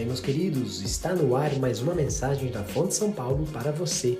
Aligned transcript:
aí, 0.00 0.06
meus 0.06 0.20
queridos. 0.20 0.82
Está 0.82 1.14
no 1.14 1.36
ar 1.36 1.54
mais 1.58 1.80
uma 1.80 1.94
mensagem 1.94 2.50
da 2.50 2.62
Fonte 2.62 2.94
São 2.94 3.10
Paulo 3.10 3.46
para 3.46 3.70
você. 3.70 4.18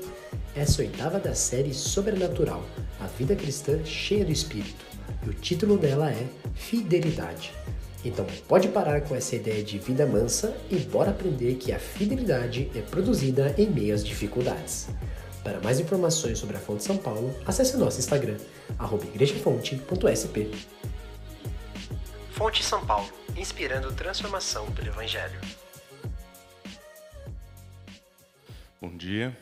Essa 0.55 0.81
oitava 0.81 1.19
da 1.19 1.35
série 1.35 1.75
Sobrenatural, 1.75 2.65
a 3.01 3.07
vida 3.07 3.35
cristã 3.37 3.85
cheia 3.85 4.25
do 4.25 4.33
Espírito. 4.33 4.85
E 5.25 5.31
o 5.31 5.35
título 5.35 5.77
dela 5.77 6.11
é 6.11 6.27
Fidelidade. 6.55 7.53
Então 8.05 8.25
pode 8.47 8.69
parar 8.69 9.03
com 9.03 9.15
essa 9.15 9.37
ideia 9.37 9.63
de 9.63 9.79
vida 9.79 10.07
mansa 10.07 10.57
e 10.71 10.77
bora 10.77 11.11
aprender 11.11 11.57
que 11.57 11.73
a 11.73 11.79
fidelidade 11.79 12.71
é 12.75 12.81
produzida 12.81 13.55
em 13.59 13.69
meio 13.69 13.95
às 13.95 14.05
dificuldades. 14.05 14.89
Para 15.43 15.61
mais 15.61 15.79
informações 15.81 16.39
sobre 16.39 16.57
a 16.57 16.61
Fonte 16.61 16.85
São 16.85 16.97
Paulo, 16.97 17.35
acesse 17.45 17.77
nosso 17.77 17.99
Instagram, 17.99 18.37
igrejafonte.sp. 19.15 20.51
Fonte 22.31 22.63
São 22.65 22.85
Paulo, 22.87 23.09
inspirando 23.37 23.93
transformação 23.93 24.71
pelo 24.73 24.89
Evangelho. 24.89 25.66
Bom 28.79 28.95
dia. 28.95 29.35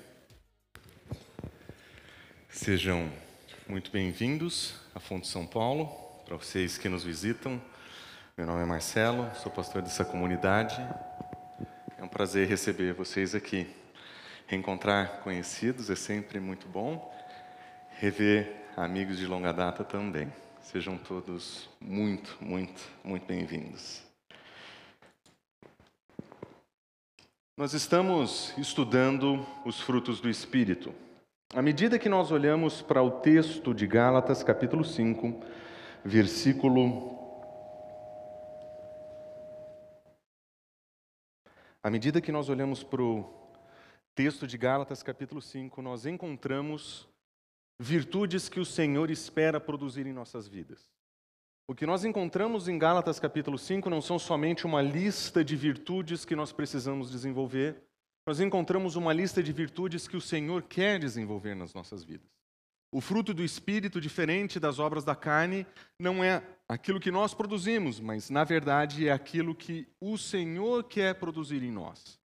Sejam 2.48 3.11
muito 3.69 3.91
bem-vindos 3.91 4.77
à 4.95 5.01
Fonte 5.01 5.27
São 5.27 5.45
Paulo. 5.45 5.87
Para 6.25 6.37
vocês 6.37 6.79
que 6.79 6.88
nos 6.88 7.02
visitam, 7.02 7.61
meu 8.37 8.47
nome 8.47 8.62
é 8.62 8.65
Marcelo, 8.65 9.28
sou 9.34 9.51
pastor 9.51 9.83
dessa 9.83 10.05
comunidade. 10.05 10.77
É 11.98 12.05
um 12.05 12.06
prazer 12.06 12.47
receber 12.47 12.95
vocês 12.95 13.34
aqui. 13.34 13.66
Reencontrar 14.47 15.19
conhecidos 15.25 15.91
é 15.91 15.97
sempre 15.97 16.39
muito 16.39 16.69
bom. 16.69 17.12
Rever 17.98 18.55
amigos 18.77 19.19
de 19.19 19.27
longa 19.27 19.53
data 19.53 19.83
também. 19.83 20.33
Sejam 20.62 20.97
todos 20.97 21.69
muito, 21.80 22.39
muito, 22.41 22.80
muito 23.03 23.27
bem-vindos. 23.27 24.03
Nós 27.56 27.72
estamos 27.72 28.52
estudando 28.58 29.47
os 29.64 29.80
frutos 29.80 30.20
do 30.20 30.28
Espírito. 30.28 30.92
À 31.55 31.62
medida 31.62 32.00
que 32.00 32.08
nós 32.08 32.33
olhamos 32.33 32.83
para 32.83 33.00
o 33.00 33.20
texto 33.20 33.72
de 33.72 33.86
Gálatas, 33.86 34.42
capítulo 34.42 34.84
5, 34.84 35.41
versículo. 36.05 37.16
À 41.80 41.88
medida 41.88 42.20
que 42.20 42.33
nós 42.33 42.48
olhamos 42.48 42.83
para 42.83 43.00
o 43.00 43.33
texto 44.16 44.48
de 44.48 44.58
Gálatas, 44.58 45.00
capítulo 45.00 45.41
5, 45.41 45.80
nós 45.80 46.06
encontramos 46.06 47.08
virtudes 47.78 48.48
que 48.48 48.58
o 48.58 48.64
Senhor 48.64 49.12
espera 49.12 49.61
produzir 49.61 50.08
em 50.08 50.12
nossas 50.12 50.48
vidas. 50.48 50.91
O 51.67 51.75
que 51.75 51.87
nós 51.87 52.05
encontramos 52.05 52.69
em 52.69 52.79
Gálatas 52.79 53.19
capítulo 53.19 53.57
5 53.57 53.89
não 53.89 54.03
são 54.03 54.19
somente 54.19 54.67
uma 54.67 54.83
lista 54.83 55.43
de 55.43 55.57
virtudes 55.57 56.23
que 56.23 56.37
nós 56.37 56.53
precisamos 56.53 57.11
desenvolver, 57.11 57.83
nós 58.27 58.39
encontramos 58.39 58.97
uma 58.97 59.15
lista 59.15 59.43
de 59.43 59.51
virtudes 59.51 60.07
que 60.07 60.17
o 60.17 60.20
Senhor 60.20 60.62
quer 60.65 60.98
desenvolver 60.98 61.55
nas 61.55 61.73
nossas 61.73 62.05
vidas. 62.05 62.29
O 62.92 63.01
fruto 63.01 63.33
do 63.33 63.42
Espírito, 63.42 63.98
diferente 63.98 64.61
das 64.61 64.79
obras 64.79 65.05
da 65.05 65.17
carne, 65.17 65.67
não 65.98 66.23
é 66.23 66.42
aquilo 66.69 67.01
que 67.01 67.11
nós 67.11 67.33
produzimos, 67.33 67.98
mas, 67.98 68.29
na 68.29 68.45
verdade, 68.45 69.09
é 69.09 69.12
aquilo 69.12 69.55
que 69.55 69.89
o 69.98 70.19
Senhor 70.19 70.85
quer 70.85 71.15
produzir 71.15 71.62
em 71.62 71.73
nós. 71.73 72.20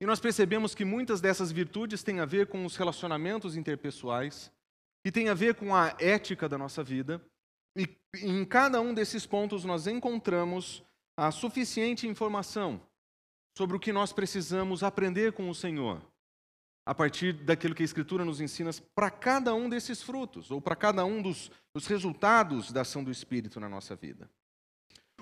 E 0.00 0.06
nós 0.06 0.20
percebemos 0.20 0.76
que 0.76 0.84
muitas 0.84 1.20
dessas 1.20 1.50
virtudes 1.50 2.04
têm 2.04 2.20
a 2.20 2.24
ver 2.24 2.46
com 2.46 2.64
os 2.64 2.76
relacionamentos 2.76 3.56
interpessoais, 3.56 4.50
que 5.04 5.10
tem 5.10 5.28
a 5.28 5.34
ver 5.34 5.56
com 5.56 5.74
a 5.74 5.94
ética 5.98 6.48
da 6.48 6.56
nossa 6.56 6.84
vida. 6.84 7.20
E 7.76 7.86
em 8.22 8.44
cada 8.44 8.80
um 8.80 8.94
desses 8.94 9.26
pontos 9.26 9.64
nós 9.64 9.86
encontramos 9.86 10.82
a 11.16 11.30
suficiente 11.30 12.06
informação 12.06 12.80
sobre 13.56 13.76
o 13.76 13.80
que 13.80 13.92
nós 13.92 14.12
precisamos 14.12 14.82
aprender 14.82 15.32
com 15.32 15.48
o 15.48 15.54
Senhor, 15.54 16.02
a 16.86 16.94
partir 16.94 17.32
daquilo 17.32 17.74
que 17.74 17.82
a 17.82 17.84
Escritura 17.84 18.24
nos 18.24 18.40
ensina 18.40 18.70
para 18.94 19.10
cada 19.10 19.54
um 19.54 19.68
desses 19.68 20.02
frutos, 20.02 20.50
ou 20.50 20.60
para 20.60 20.76
cada 20.76 21.04
um 21.04 21.22
dos, 21.22 21.50
dos 21.74 21.86
resultados 21.86 22.70
da 22.70 22.82
ação 22.82 23.02
do 23.02 23.10
Espírito 23.10 23.58
na 23.58 23.68
nossa 23.68 23.96
vida. 23.96 24.30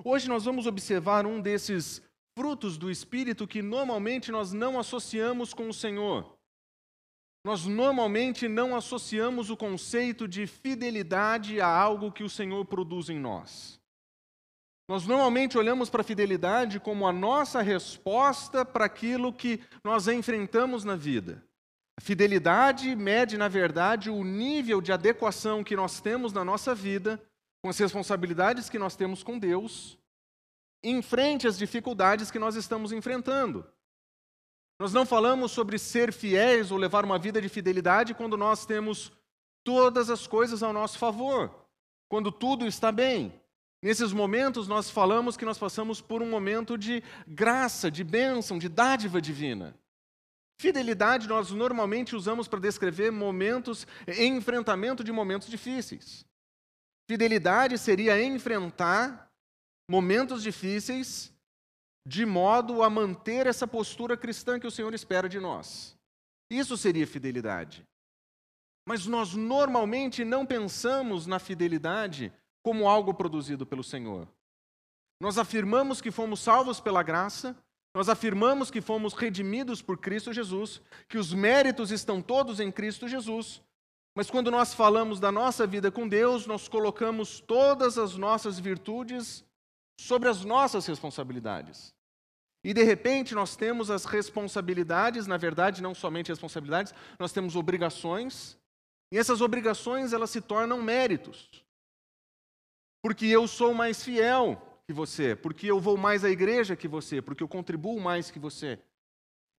Hoje 0.05 0.29
nós 0.29 0.45
vamos 0.45 0.67
observar 0.67 1.27
um 1.27 1.41
desses 1.41 2.03
frutos 2.37 2.77
do 2.77 2.91
Espírito 2.91 3.47
que 3.47 3.63
normalmente 3.63 4.33
nós 4.33 4.53
não 4.53 4.79
associamos 4.79 5.55
com 5.55 5.69
o 5.69 5.75
Senhor. 5.75 6.37
Nós 7.45 7.67
normalmente 7.67 8.49
não 8.49 8.75
associamos 8.75 9.51
o 9.51 9.57
conceito 9.57 10.27
de 10.27 10.47
fidelidade 10.47 11.61
a 11.61 11.69
algo 11.69 12.11
que 12.11 12.25
o 12.25 12.31
Senhor 12.31 12.65
produz 12.65 13.11
em 13.11 13.19
nós. 13.19 13.79
Nós 14.89 15.07
normalmente 15.07 15.57
olhamos 15.57 15.91
para 15.91 16.01
a 16.01 16.05
fidelidade 16.05 16.81
como 16.81 17.07
a 17.07 17.13
nossa 17.13 17.61
resposta 17.61 18.65
para 18.65 18.87
aquilo 18.87 19.33
que 19.33 19.61
nós 19.83 20.09
enfrentamos 20.09 20.85
na 20.85 20.97
vida. 20.97 21.43
A 21.99 22.01
fidelidade 22.01 22.95
mede, 22.97 23.39
na 23.39 23.49
verdade, 23.49 24.11
o 24.11 24.25
nível 24.25 24.81
de 24.81 24.93
adequação 24.93 25.63
que 25.63 25.77
nós 25.77 26.01
temos 26.01 26.33
na 26.33 26.45
nossa 26.45 26.75
vida 26.75 27.23
com 27.63 27.69
as 27.69 27.79
responsabilidades 27.79 28.69
que 28.69 28.79
nós 28.79 28.97
temos 28.97 29.23
com 29.23 29.39
Deus, 29.39 29.99
em 30.83 31.01
frente 31.01 31.47
às 31.47 31.57
dificuldades 31.57 32.31
que 32.31 32.39
nós 32.39 32.57
estamos 32.57 32.93
enfrentando. 32.93 33.67
Nós 34.79 34.93
não 34.93 35.07
falamos 35.07 35.53
sobre 35.53 35.79
ser 35.79 36.13
fiéis 36.13 36.71
ou 36.71 36.79
levar 36.79 37.05
uma 37.05 37.19
vida 37.19 37.41
de 37.41 37.49
fidelidade 37.49 38.15
quando 38.15 38.37
nós 38.37 38.67
temos 38.67 39.13
todas 39.63 40.11
as 40.11 40.27
coisas 40.27 40.63
ao 40.63 40.73
nosso 40.73 40.99
favor, 40.99 41.67
quando 42.09 42.33
tudo 42.33 42.67
está 42.67 42.91
bem. 42.91 43.33
Nesses 43.83 44.13
momentos, 44.13 44.67
nós 44.67 44.91
falamos 44.91 45.37
que 45.37 45.45
nós 45.45 45.59
passamos 45.59 46.01
por 46.01 46.23
um 46.23 46.31
momento 46.31 46.77
de 46.77 47.03
graça, 47.27 47.91
de 47.91 48.03
bênção, 48.03 48.59
de 48.59 48.69
dádiva 48.69 49.21
divina. 49.21 49.79
Fidelidade 50.59 51.29
nós 51.29 51.51
normalmente 51.51 52.17
usamos 52.17 52.49
para 52.49 52.61
descrever 52.61 53.11
momentos, 53.11 53.87
enfrentamento 54.09 55.05
de 55.05 55.13
momentos 55.13 55.49
difíceis. 55.49 56.25
Fidelidade 57.09 57.77
seria 57.77 58.23
enfrentar 58.23 59.31
momentos 59.89 60.43
difíceis 60.43 61.34
de 62.07 62.27
modo 62.27 62.83
a 62.83 62.91
manter 62.91 63.47
essa 63.47 63.67
postura 63.67 64.17
cristã 64.17 64.61
que 64.61 64.67
o 64.67 64.71
Senhor 64.71 64.93
espera 64.95 65.29
de 65.29 65.41
nós. 65.41 65.97
Isso 66.51 66.77
seria 66.77 67.07
fidelidade. 67.07 67.87
Mas 68.87 69.07
nós 69.07 69.35
normalmente 69.35 70.25
não 70.25 70.45
pensamos 70.45 71.27
na 71.27 71.39
fidelidade 71.39 72.33
como 72.63 72.89
algo 72.89 73.15
produzido 73.15 73.65
pelo 73.65 73.83
Senhor. 73.83 74.29
Nós 75.21 75.39
afirmamos 75.39 76.01
que 76.01 76.11
fomos 76.11 76.41
salvos 76.41 76.81
pela 76.81 77.03
graça, 77.03 77.57
nós 77.95 78.09
afirmamos 78.09 78.71
que 78.71 78.81
fomos 78.81 79.15
redimidos 79.15 79.81
por 79.81 79.97
Cristo 79.97 80.33
Jesus, 80.33 80.83
que 81.09 81.17
os 81.17 81.33
méritos 81.33 81.91
estão 81.91 82.21
todos 82.21 82.61
em 82.61 82.71
Cristo 82.71 83.09
Jesus, 83.09 83.63
mas 84.17 84.31
quando 84.31 84.51
nós 84.51 84.73
falamos 84.73 85.19
da 85.19 85.33
nossa 85.33 85.67
vida 85.67 85.91
com 85.91 86.07
Deus, 86.07 86.47
nós 86.47 86.69
colocamos 86.69 87.41
todas 87.41 87.99
as 87.99 88.17
nossas 88.17 88.61
virtudes 88.61 89.45
sobre 89.99 90.29
as 90.29 90.45
nossas 90.45 90.87
responsabilidades. 90.87 91.95
E 92.63 92.73
de 92.73 92.83
repente 92.83 93.35
nós 93.35 93.57
temos 93.57 93.91
as 93.91 94.05
responsabilidades, 94.05 95.27
na 95.27 95.37
verdade, 95.37 95.83
não 95.83 95.95
somente 95.95 96.29
responsabilidades, 96.29 96.95
nós 97.19 97.31
temos 97.31 97.57
obrigações, 97.57 98.59
e 99.13 99.19
essas 99.19 99.41
obrigações 99.41 100.13
elas 100.13 100.31
se 100.31 100.41
tornam 100.41 100.83
méritos. 100.83 101.51
Porque 103.03 103.27
eu 103.27 103.47
sou 103.47 103.75
mais 103.75 104.03
fiel 104.03 104.81
que 104.87 104.93
você, 104.93 105.37
porque 105.37 105.67
eu 105.67 105.79
vou 105.79 105.97
mais 105.97 106.25
à 106.25 106.31
igreja 106.31 106.75
que 106.75 106.89
você, 106.89 107.21
porque 107.21 107.43
eu 107.43 107.49
contribuo 107.49 108.01
mais 108.01 108.31
que 108.31 108.39
você. 108.39 108.79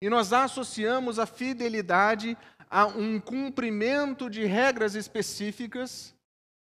E 0.02 0.10
nós 0.10 0.34
associamos 0.34 1.20
a 1.20 1.26
fidelidade 1.26 2.38
a 2.70 2.88
um 2.88 3.20
cumprimento 3.20 4.30
de 4.30 4.46
regras 4.46 4.96
específicas 4.96 6.16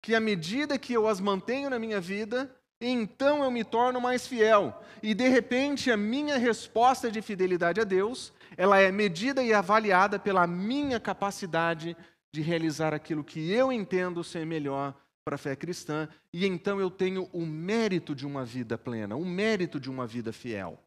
que, 0.01 0.16
à 0.16 0.19
medida 0.19 0.80
que 0.80 0.94
eu 0.94 1.07
as 1.07 1.19
mantenho 1.19 1.69
na 1.69 1.78
minha 1.78 2.00
vida, 2.00 2.53
então 2.82 3.44
eu 3.44 3.52
me 3.52 3.64
torno 3.64 4.00
mais 4.00 4.28
fiel. 4.28 4.81
E 5.02 5.14
de 5.14 5.28
repente 5.28 5.92
a 5.92 5.98
minha 5.98 6.38
resposta 6.38 7.12
de 7.12 7.22
fidelidade 7.22 7.80
a 7.81 7.84
Deus, 7.84 8.34
ela 8.56 8.80
é 8.80 8.92
medida 8.92 9.44
e 9.44 9.54
avaliada 9.54 10.20
pela 10.20 10.46
minha 10.48 11.00
capacidade 11.00 11.96
de 12.34 12.42
realizar 12.42 12.94
aquilo 12.94 13.24
que 13.24 13.52
eu 13.52 13.72
entendo 13.72 14.24
ser 14.24 14.46
melhor 14.46 14.96
para 15.26 15.36
a 15.36 15.38
fé 15.38 15.56
cristã, 15.56 16.10
e 16.34 16.46
então 16.46 16.80
eu 16.80 16.90
tenho 16.90 17.30
o 17.31 17.46
mérito 17.46 18.16
de 18.16 18.26
uma 18.26 18.44
vida 18.44 18.78
plena, 18.78 19.16
o 19.16 19.25
mérito 19.25 19.80
de 19.80 19.90
uma 19.90 20.08
vida 20.08 20.34
fiel. 20.34 20.84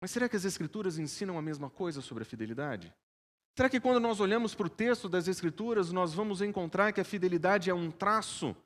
Mas 0.00 0.10
será 0.10 0.28
que 0.28 0.36
as 0.36 0.44
Escrituras 0.44 0.98
ensinam 0.98 1.38
a 1.38 1.42
mesma 1.42 1.70
coisa 1.70 2.00
sobre 2.00 2.22
a 2.22 2.26
fidelidade? 2.26 2.92
Será 3.56 3.68
que 3.68 3.80
quando 3.80 4.00
nós 4.00 4.20
olhamos 4.20 4.54
para 4.54 4.66
o 4.66 4.70
texto 4.70 5.08
das 5.08 5.28
Escrituras, 5.28 5.92
nós 5.92 6.14
vamos 6.14 6.40
encontrar 6.40 6.92
que 6.92 7.00
a 7.00 7.04
fidelidade 7.04 7.68
é 7.68 7.74
um 7.74 7.90
traço 7.90 8.56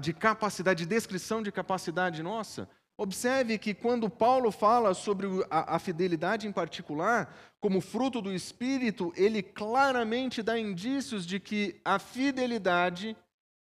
de 0.00 0.12
capacidade, 0.12 0.84
de 0.84 0.88
descrição 0.88 1.42
de 1.42 1.52
capacidade 1.52 2.22
nossa. 2.22 2.68
Observe 2.96 3.58
que 3.58 3.74
quando 3.74 4.10
Paulo 4.10 4.50
fala 4.50 4.94
sobre 4.94 5.26
a, 5.50 5.76
a, 5.76 5.78
fidelidade 5.78 6.46
em 6.46 6.52
particular, 6.52 7.34
como 7.60 7.80
fruto 7.80 8.20
do 8.20 8.32
Espírito, 8.32 9.12
ele 9.16 9.42
claramente 9.42 10.42
dá 10.42 10.58
indícios 10.58 11.26
de 11.26 11.40
que 11.40 11.80
a 11.84 11.98
fidelidade 11.98 13.16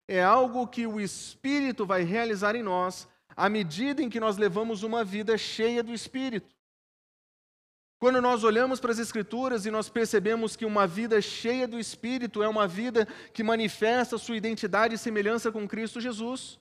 é 0.08 0.22
algo 0.22 0.66
que 0.66 0.86
o 0.86 1.00
Espírito 1.00 1.86
vai 1.86 2.02
realizar 2.02 2.56
em 2.56 2.62
nós 2.62 3.08
à 3.36 3.48
medida 3.48 4.02
em 4.02 4.10
que 4.10 4.20
nós 4.20 4.36
levamos 4.36 4.82
uma 4.82 5.04
vida 5.04 5.38
cheia 5.38 5.82
do 5.82 5.94
Espírito. 5.94 6.54
Quando 8.00 8.18
nós 8.22 8.44
olhamos 8.44 8.80
para 8.80 8.92
as 8.92 8.98
Escrituras 8.98 9.66
e 9.66 9.70
nós 9.70 9.90
percebemos 9.90 10.56
que 10.56 10.64
uma 10.64 10.86
vida 10.86 11.20
cheia 11.20 11.68
do 11.68 11.78
Espírito 11.78 12.42
é 12.42 12.48
uma 12.48 12.66
vida 12.66 13.04
que 13.34 13.42
manifesta 13.42 14.16
sua 14.16 14.38
identidade 14.38 14.94
e 14.94 14.98
semelhança 14.98 15.52
com 15.52 15.68
Cristo 15.68 16.00
Jesus, 16.00 16.58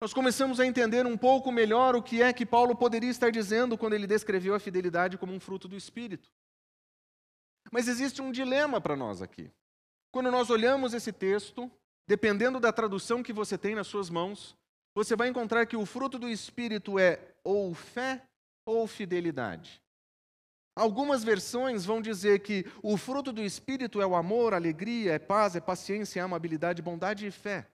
nós 0.00 0.12
começamos 0.12 0.58
a 0.58 0.66
entender 0.66 1.06
um 1.06 1.16
pouco 1.16 1.52
melhor 1.52 1.94
o 1.94 2.02
que 2.02 2.20
é 2.20 2.32
que 2.32 2.44
Paulo 2.44 2.74
poderia 2.74 3.08
estar 3.08 3.30
dizendo 3.30 3.78
quando 3.78 3.92
ele 3.92 4.08
descreveu 4.08 4.56
a 4.56 4.58
fidelidade 4.58 5.16
como 5.16 5.32
um 5.32 5.38
fruto 5.38 5.68
do 5.68 5.76
Espírito. 5.76 6.28
Mas 7.70 7.86
existe 7.86 8.20
um 8.20 8.32
dilema 8.32 8.80
para 8.80 8.96
nós 8.96 9.22
aqui. 9.22 9.48
Quando 10.10 10.32
nós 10.32 10.50
olhamos 10.50 10.92
esse 10.94 11.12
texto, 11.12 11.70
dependendo 12.08 12.58
da 12.58 12.72
tradução 12.72 13.22
que 13.22 13.32
você 13.32 13.56
tem 13.56 13.76
nas 13.76 13.86
suas 13.86 14.10
mãos, 14.10 14.56
você 14.96 15.14
vai 15.14 15.28
encontrar 15.28 15.64
que 15.66 15.76
o 15.76 15.86
fruto 15.86 16.18
do 16.18 16.28
Espírito 16.28 16.98
é 16.98 17.20
ou 17.44 17.72
fé 17.72 18.26
ou 18.66 18.84
fidelidade. 18.88 19.80
Algumas 20.76 21.24
versões 21.24 21.86
vão 21.86 22.02
dizer 22.02 22.40
que 22.40 22.70
o 22.82 22.98
fruto 22.98 23.32
do 23.32 23.42
Espírito 23.42 23.98
é 24.02 24.06
o 24.06 24.14
amor, 24.14 24.52
alegria, 24.52 25.14
é 25.14 25.18
paz, 25.18 25.56
é 25.56 25.60
paciência, 25.60 26.20
é 26.20 26.22
amabilidade, 26.22 26.82
bondade 26.82 27.26
e 27.26 27.30
fé. 27.30 27.66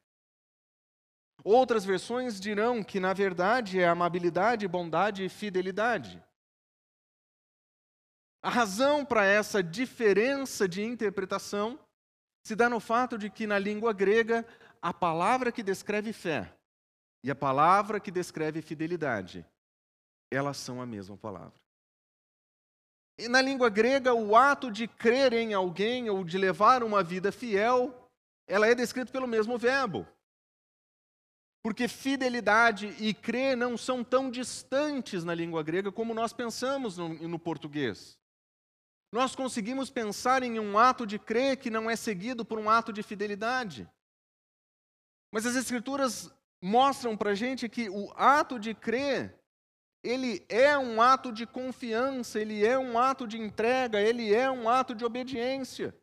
Outras 1.43 1.85
versões 1.85 2.41
dirão 2.41 2.81
que, 2.85 3.01
na 3.01 3.13
verdade, 3.13 3.81
é 3.81 3.89
amabilidade, 3.89 4.69
bondade 4.69 5.25
e 5.25 5.29
fidelidade. 5.29 6.23
A 8.41 8.49
razão 8.49 9.05
para 9.05 9.25
essa 9.25 9.61
diferença 9.61 10.69
de 10.69 10.85
interpretação 10.85 11.81
se 12.47 12.55
dá 12.55 12.69
no 12.69 12.79
fato 12.79 13.19
de 13.19 13.29
que, 13.29 13.49
na 13.49 13.59
língua 13.59 13.93
grega, 13.93 14.47
a 14.81 14.95
palavra 14.95 15.51
que 15.51 15.65
descreve 15.65 16.13
fé 16.13 16.55
e 17.25 17.33
a 17.33 17.35
palavra 17.35 17.99
que 17.99 18.13
descreve 18.13 18.63
fidelidade, 18.63 19.45
elas 20.31 20.57
são 20.57 20.81
a 20.81 20.87
mesma 20.87 21.17
palavra. 21.17 21.62
E 23.23 23.29
na 23.29 23.41
língua 23.41 23.71
grega, 23.71 24.13
o 24.13 24.35
ato 24.35 24.69
de 24.69 24.89
crer 24.89 25.33
em 25.33 25.55
alguém 25.55 26.11
ou 26.11 26.25
de 26.25 26.37
levar 26.37 26.83
uma 26.83 27.05
vida 27.05 27.31
fiel, 27.31 28.11
ela 28.49 28.67
é 28.67 28.75
descrito 28.75 29.13
pelo 29.13 29.29
mesmo 29.29 29.57
verbo. 29.57 30.05
Porque 31.63 31.87
fidelidade 31.87 32.89
e 32.99 33.15
crer 33.15 33.57
não 33.57 33.79
são 33.79 34.03
tão 34.03 34.29
distantes 34.29 35.23
na 35.23 35.33
língua 35.33 35.63
grega 35.63 35.93
como 35.93 36.13
nós 36.13 36.33
pensamos 36.33 36.99
no, 36.99 37.11
no 37.11 37.39
português. 37.39 38.19
Nós 39.13 39.37
conseguimos 39.37 39.89
pensar 39.89 40.43
em 40.43 40.59
um 40.59 40.77
ato 40.77 41.07
de 41.07 41.17
crer 41.17 41.59
que 41.59 41.71
não 41.71 41.89
é 41.89 41.95
seguido 41.95 42.45
por 42.45 42.59
um 42.59 42.69
ato 42.69 42.93
de 42.93 43.05
fidelidade. 43.05 43.89
Mas 45.31 45.47
as 45.47 45.55
Escrituras 45.55 46.29
mostram 46.61 47.17
para 47.17 47.31
a 47.31 47.35
gente 47.37 47.69
que 47.69 47.89
o 47.89 48.11
ato 48.17 48.59
de 48.59 48.75
crer, 48.75 49.39
ele 50.03 50.45
é 50.49 50.77
um 50.77 51.01
ato 51.01 51.33
de 51.33 51.47
confiança, 51.47 52.41
ele 52.41 52.65
é 52.65 52.79
um 52.79 52.99
ato 52.99 53.27
de 53.27 53.39
entrega, 53.39 54.01
ele 54.01 54.35
é 54.35 54.51
um 54.51 54.69
ato 54.69 54.95
de 54.95 55.05
obediência. 55.05 55.95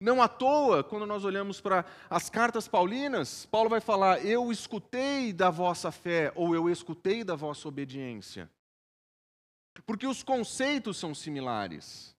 Não 0.00 0.22
à 0.22 0.28
toa, 0.28 0.82
quando 0.82 1.06
nós 1.06 1.24
olhamos 1.24 1.60
para 1.60 1.84
as 2.08 2.30
cartas 2.30 2.66
paulinas, 2.66 3.46
Paulo 3.46 3.68
vai 3.68 3.80
falar: 3.80 4.24
Eu 4.24 4.50
escutei 4.50 5.32
da 5.32 5.50
vossa 5.50 5.92
fé, 5.92 6.32
ou 6.34 6.54
eu 6.54 6.70
escutei 6.70 7.22
da 7.22 7.36
vossa 7.36 7.68
obediência. 7.68 8.50
Porque 9.86 10.06
os 10.06 10.22
conceitos 10.22 10.96
são 10.96 11.14
similares. 11.14 12.16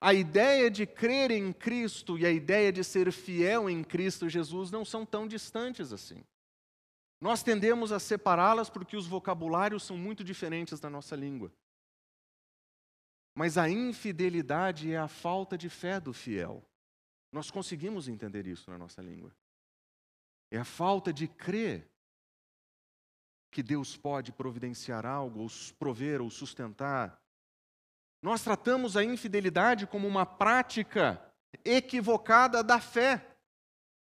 A 0.00 0.14
ideia 0.14 0.70
de 0.70 0.86
crer 0.86 1.30
em 1.30 1.52
Cristo 1.52 2.18
e 2.18 2.24
a 2.24 2.30
ideia 2.30 2.72
de 2.72 2.82
ser 2.82 3.12
fiel 3.12 3.68
em 3.68 3.84
Cristo 3.84 4.28
Jesus 4.28 4.70
não 4.70 4.82
são 4.82 5.04
tão 5.04 5.28
distantes 5.28 5.92
assim. 5.92 6.24
Nós 7.20 7.42
tendemos 7.42 7.92
a 7.92 8.00
separá-las 8.00 8.70
porque 8.70 8.96
os 8.96 9.06
vocabulários 9.06 9.82
são 9.82 9.96
muito 9.96 10.24
diferentes 10.24 10.80
da 10.80 10.88
nossa 10.88 11.14
língua. 11.14 11.52
Mas 13.34 13.58
a 13.58 13.68
infidelidade 13.68 14.92
é 14.92 14.98
a 14.98 15.08
falta 15.08 15.56
de 15.56 15.68
fé 15.68 16.00
do 16.00 16.12
fiel. 16.12 16.64
Nós 17.30 17.50
conseguimos 17.50 18.08
entender 18.08 18.46
isso 18.46 18.70
na 18.70 18.78
nossa 18.78 19.02
língua. 19.02 19.34
É 20.50 20.58
a 20.58 20.64
falta 20.64 21.12
de 21.12 21.28
crer 21.28 21.88
que 23.50 23.62
Deus 23.62 23.96
pode 23.96 24.32
providenciar 24.32 25.04
algo, 25.04 25.40
ou 25.40 25.48
prover, 25.78 26.20
ou 26.22 26.30
sustentar, 26.30 27.20
nós 28.22 28.42
tratamos 28.42 28.96
a 28.96 29.04
infidelidade 29.04 29.86
como 29.86 30.06
uma 30.06 30.26
prática 30.26 31.20
equivocada 31.64 32.62
da 32.62 32.78
fé. 32.78 33.29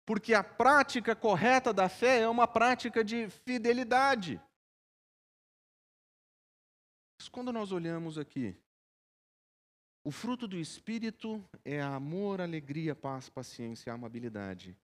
Porque 0.08 0.34
a 0.34 0.42
prática 0.42 1.14
correta 1.14 1.74
da 1.74 1.90
fé 1.90 2.22
é 2.22 2.30
uma 2.30 2.48
prática 2.48 3.04
de 3.04 3.30
fidelidade. 3.30 4.42
Mas 7.20 7.28
quando 7.28 7.52
nós 7.52 7.74
olhamos 7.74 8.18
aqui, 8.18 8.56
o 10.06 10.10
fruto 10.10 10.48
do 10.48 10.58
Espírito 10.58 11.44
é 11.66 11.82
amor, 11.82 12.40
alegria, 12.40 12.96
paz, 12.96 13.28
paciência, 13.28 13.92
amabilidade. 13.92 14.78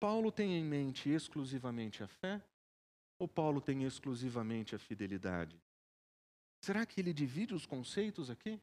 Paulo 0.00 0.32
tem 0.32 0.58
em 0.58 0.64
mente 0.64 1.08
exclusivamente 1.08 2.02
a 2.02 2.08
fé? 2.08 2.42
Ou 3.16 3.28
Paulo 3.28 3.60
tem 3.60 3.84
exclusivamente 3.84 4.74
a 4.74 4.78
fidelidade? 4.80 5.56
Será 6.64 6.84
que 6.84 7.00
ele 7.00 7.12
divide 7.12 7.54
os 7.54 7.64
conceitos 7.64 8.28
aqui? 8.28 8.60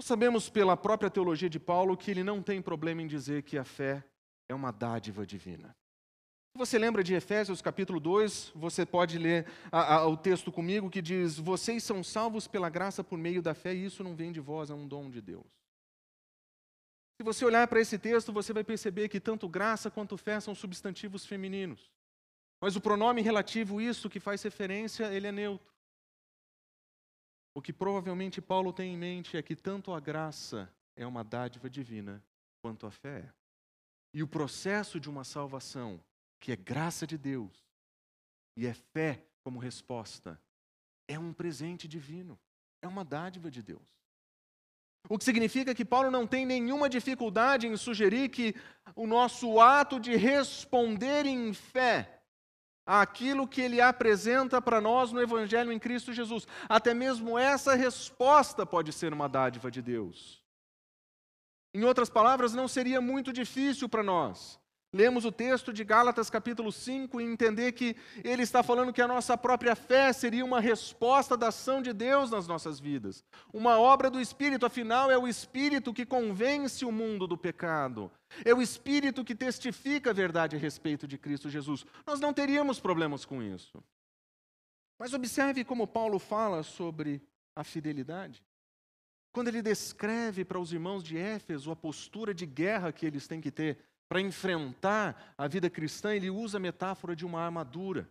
Nós 0.00 0.06
sabemos 0.06 0.48
pela 0.48 0.78
própria 0.78 1.10
teologia 1.10 1.50
de 1.50 1.60
Paulo 1.60 1.94
que 1.94 2.10
ele 2.10 2.24
não 2.24 2.42
tem 2.42 2.62
problema 2.62 3.02
em 3.02 3.06
dizer 3.06 3.42
que 3.42 3.58
a 3.58 3.64
fé 3.64 4.02
é 4.48 4.54
uma 4.54 4.70
dádiva 4.70 5.26
divina. 5.26 5.76
Se 6.54 6.58
você 6.58 6.78
lembra 6.78 7.04
de 7.04 7.12
Efésios 7.12 7.60
capítulo 7.60 8.00
2, 8.00 8.52
você 8.54 8.86
pode 8.86 9.18
ler 9.18 9.46
a, 9.70 9.96
a, 9.96 10.06
o 10.06 10.16
texto 10.16 10.50
comigo 10.50 10.88
que 10.88 11.02
diz: 11.02 11.36
Vocês 11.36 11.84
são 11.84 12.02
salvos 12.02 12.48
pela 12.48 12.70
graça 12.70 13.04
por 13.04 13.18
meio 13.18 13.42
da 13.42 13.52
fé, 13.52 13.74
e 13.74 13.84
isso 13.84 14.02
não 14.02 14.16
vem 14.16 14.32
de 14.32 14.40
vós, 14.40 14.70
é 14.70 14.74
um 14.74 14.88
dom 14.88 15.10
de 15.10 15.20
Deus. 15.20 15.44
Se 17.18 17.22
você 17.22 17.44
olhar 17.44 17.68
para 17.68 17.82
esse 17.82 17.98
texto, 17.98 18.32
você 18.32 18.54
vai 18.54 18.64
perceber 18.64 19.06
que 19.10 19.20
tanto 19.20 19.46
graça 19.50 19.90
quanto 19.90 20.16
fé 20.16 20.40
são 20.40 20.54
substantivos 20.54 21.26
femininos. 21.26 21.92
Mas 22.58 22.74
o 22.74 22.80
pronome 22.80 23.20
relativo, 23.20 23.82
isso 23.82 24.08
que 24.08 24.18
faz 24.18 24.42
referência, 24.42 25.12
ele 25.12 25.26
é 25.26 25.32
neutro. 25.32 25.69
O 27.54 27.60
que 27.60 27.72
provavelmente 27.72 28.40
Paulo 28.40 28.72
tem 28.72 28.94
em 28.94 28.96
mente 28.96 29.36
é 29.36 29.42
que 29.42 29.56
tanto 29.56 29.92
a 29.92 30.00
graça 30.00 30.72
é 30.96 31.06
uma 31.06 31.24
dádiva 31.24 31.68
divina, 31.68 32.22
quanto 32.62 32.86
a 32.86 32.90
fé 32.90 33.20
é. 33.20 33.32
E 34.14 34.22
o 34.22 34.28
processo 34.28 35.00
de 35.00 35.08
uma 35.08 35.24
salvação, 35.24 36.00
que 36.38 36.52
é 36.52 36.56
graça 36.56 37.06
de 37.06 37.16
Deus, 37.16 37.64
e 38.56 38.66
é 38.66 38.74
fé 38.74 39.24
como 39.42 39.58
resposta, 39.58 40.40
é 41.08 41.18
um 41.18 41.32
presente 41.32 41.88
divino, 41.88 42.38
é 42.82 42.88
uma 42.88 43.04
dádiva 43.04 43.50
de 43.50 43.62
Deus. 43.62 44.00
O 45.08 45.18
que 45.18 45.24
significa 45.24 45.74
que 45.74 45.84
Paulo 45.84 46.10
não 46.10 46.26
tem 46.26 46.44
nenhuma 46.44 46.88
dificuldade 46.88 47.66
em 47.66 47.76
sugerir 47.76 48.28
que 48.28 48.54
o 48.94 49.06
nosso 49.06 49.58
ato 49.58 49.98
de 49.98 50.14
responder 50.14 51.26
em 51.26 51.52
fé 51.52 52.19
aquilo 52.86 53.46
que 53.46 53.60
ele 53.60 53.80
apresenta 53.80 54.60
para 54.60 54.80
nós 54.80 55.12
no 55.12 55.20
Evangelho 55.20 55.72
em 55.72 55.78
Cristo 55.78 56.12
Jesus. 56.12 56.46
Até 56.68 56.94
mesmo 56.94 57.38
essa 57.38 57.74
resposta 57.74 58.64
pode 58.66 58.92
ser 58.92 59.12
uma 59.12 59.28
dádiva 59.28 59.70
de 59.70 59.80
Deus. 59.80 60.42
Em 61.72 61.84
outras 61.84 62.10
palavras, 62.10 62.52
não 62.52 62.66
seria 62.66 63.00
muito 63.00 63.32
difícil 63.32 63.88
para 63.88 64.02
nós 64.02 64.60
Lemos 64.92 65.24
o 65.24 65.30
texto 65.30 65.72
de 65.72 65.84
Gálatas 65.84 66.28
capítulo 66.28 66.72
5 66.72 67.20
e 67.20 67.24
entender 67.24 67.70
que 67.72 67.94
ele 68.24 68.42
está 68.42 68.60
falando 68.60 68.92
que 68.92 69.00
a 69.00 69.06
nossa 69.06 69.38
própria 69.38 69.76
fé 69.76 70.12
seria 70.12 70.44
uma 70.44 70.60
resposta 70.60 71.36
da 71.36 71.48
ação 71.48 71.80
de 71.80 71.92
Deus 71.92 72.28
nas 72.28 72.48
nossas 72.48 72.80
vidas. 72.80 73.24
Uma 73.52 73.78
obra 73.78 74.10
do 74.10 74.20
Espírito, 74.20 74.66
afinal, 74.66 75.08
é 75.08 75.16
o 75.16 75.28
Espírito 75.28 75.94
que 75.94 76.04
convence 76.04 76.84
o 76.84 76.90
mundo 76.90 77.28
do 77.28 77.38
pecado. 77.38 78.10
É 78.44 78.52
o 78.52 78.60
Espírito 78.60 79.24
que 79.24 79.34
testifica 79.34 80.10
a 80.10 80.14
verdade 80.14 80.56
a 80.56 80.58
respeito 80.58 81.06
de 81.06 81.16
Cristo 81.16 81.48
Jesus. 81.48 81.86
Nós 82.04 82.18
não 82.18 82.32
teríamos 82.32 82.80
problemas 82.80 83.24
com 83.24 83.40
isso. 83.40 83.80
Mas 84.98 85.14
observe 85.14 85.64
como 85.64 85.86
Paulo 85.86 86.18
fala 86.18 86.64
sobre 86.64 87.22
a 87.54 87.62
fidelidade. 87.62 88.42
Quando 89.32 89.46
ele 89.46 89.62
descreve 89.62 90.44
para 90.44 90.58
os 90.58 90.72
irmãos 90.72 91.04
de 91.04 91.16
Éfeso 91.16 91.70
a 91.70 91.76
postura 91.76 92.34
de 92.34 92.44
guerra 92.44 92.92
que 92.92 93.06
eles 93.06 93.28
têm 93.28 93.40
que 93.40 93.52
ter 93.52 93.78
para 94.10 94.20
enfrentar 94.20 95.34
a 95.38 95.46
vida 95.46 95.70
cristã, 95.70 96.12
ele 96.12 96.28
usa 96.28 96.56
a 96.56 96.60
metáfora 96.60 97.14
de 97.14 97.24
uma 97.24 97.40
armadura. 97.40 98.10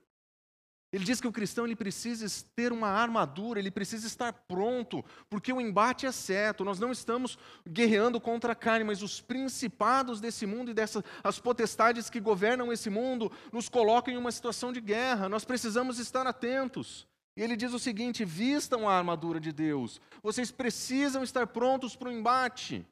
Ele 0.94 1.04
diz 1.04 1.20
que 1.20 1.28
o 1.28 1.32
cristão 1.32 1.66
ele 1.66 1.76
precisa 1.76 2.26
ter 2.56 2.72
uma 2.72 2.88
armadura, 2.88 3.60
ele 3.60 3.70
precisa 3.70 4.08
estar 4.08 4.32
pronto, 4.32 5.04
porque 5.30 5.52
o 5.52 5.60
embate 5.60 6.06
é 6.06 6.12
certo. 6.14 6.64
Nós 6.64 6.80
não 6.80 6.94
estamos 6.94 7.38
guerreando 7.68 8.20
contra 8.20 8.54
a 8.54 8.56
carne, 8.56 8.86
mas 8.86 9.04
os 9.04 9.20
principados 9.20 10.22
desse 10.22 10.46
mundo 10.46 10.72
e 10.72 10.74
dessas 10.74 11.04
as 11.22 11.38
potestades 11.38 12.10
que 12.10 12.22
governam 12.22 12.72
esse 12.72 12.90
mundo 12.90 13.30
nos 13.52 13.68
colocam 13.68 14.14
em 14.14 14.18
uma 14.18 14.32
situação 14.32 14.72
de 14.72 14.80
guerra. 14.80 15.28
Nós 15.28 15.44
precisamos 15.44 16.00
estar 16.00 16.26
atentos. 16.26 17.06
E 17.36 17.44
ele 17.44 17.58
diz 17.58 17.74
o 17.74 17.78
seguinte: 17.78 18.24
vistam 18.24 18.88
a 18.88 18.98
armadura 18.98 19.40
de 19.40 19.52
Deus. 19.52 20.00
Vocês 20.24 20.50
precisam 20.50 21.24
estar 21.24 21.46
prontos 21.48 21.94
para 21.94 22.08
o 22.08 22.12
embate. 22.12 22.88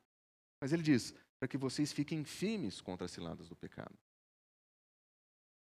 Mas 0.61 0.73
ele 0.73 0.83
diz: 0.83 1.15
para 1.39 1.47
que 1.47 1.57
vocês 1.57 1.91
fiquem 1.91 2.23
firmes 2.23 2.81
contra 2.81 3.05
as 3.05 3.11
ciladas 3.11 3.47
do 3.47 3.55
pecado. 3.55 3.97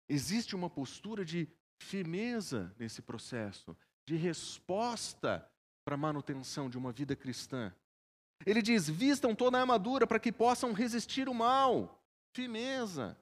existe 0.07 0.55
uma 0.55 0.69
postura 0.69 1.25
de 1.25 1.47
firmeza 1.79 2.73
nesse 2.77 3.01
processo, 3.01 3.75
de 4.05 4.15
resposta 4.15 5.49
para 5.83 5.95
a 5.95 5.97
manutenção 5.97 6.69
de 6.69 6.77
uma 6.77 6.91
vida 6.91 7.15
cristã. 7.15 7.73
Ele 8.45 8.61
diz: 8.61 8.89
vistam 8.89 9.35
toda 9.35 9.57
a 9.57 9.61
armadura 9.61 10.05
para 10.05 10.19
que 10.19 10.31
possam 10.31 10.73
resistir 10.73 11.27
o 11.27 11.33
mal. 11.33 12.03
Firmeza, 12.33 13.17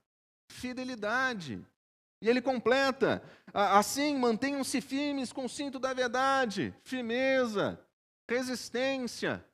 fidelidade. 0.50 1.66
E 2.22 2.30
ele 2.30 2.42
completa: 2.42 3.24
assim 3.54 4.18
mantenham-se 4.18 4.82
firmes 4.82 5.32
com 5.32 5.46
o 5.46 5.50
cinto 5.50 5.80
da 5.80 5.94
verdade, 5.94 6.74
firmeza, 6.84 7.80
resistência. 8.30 9.46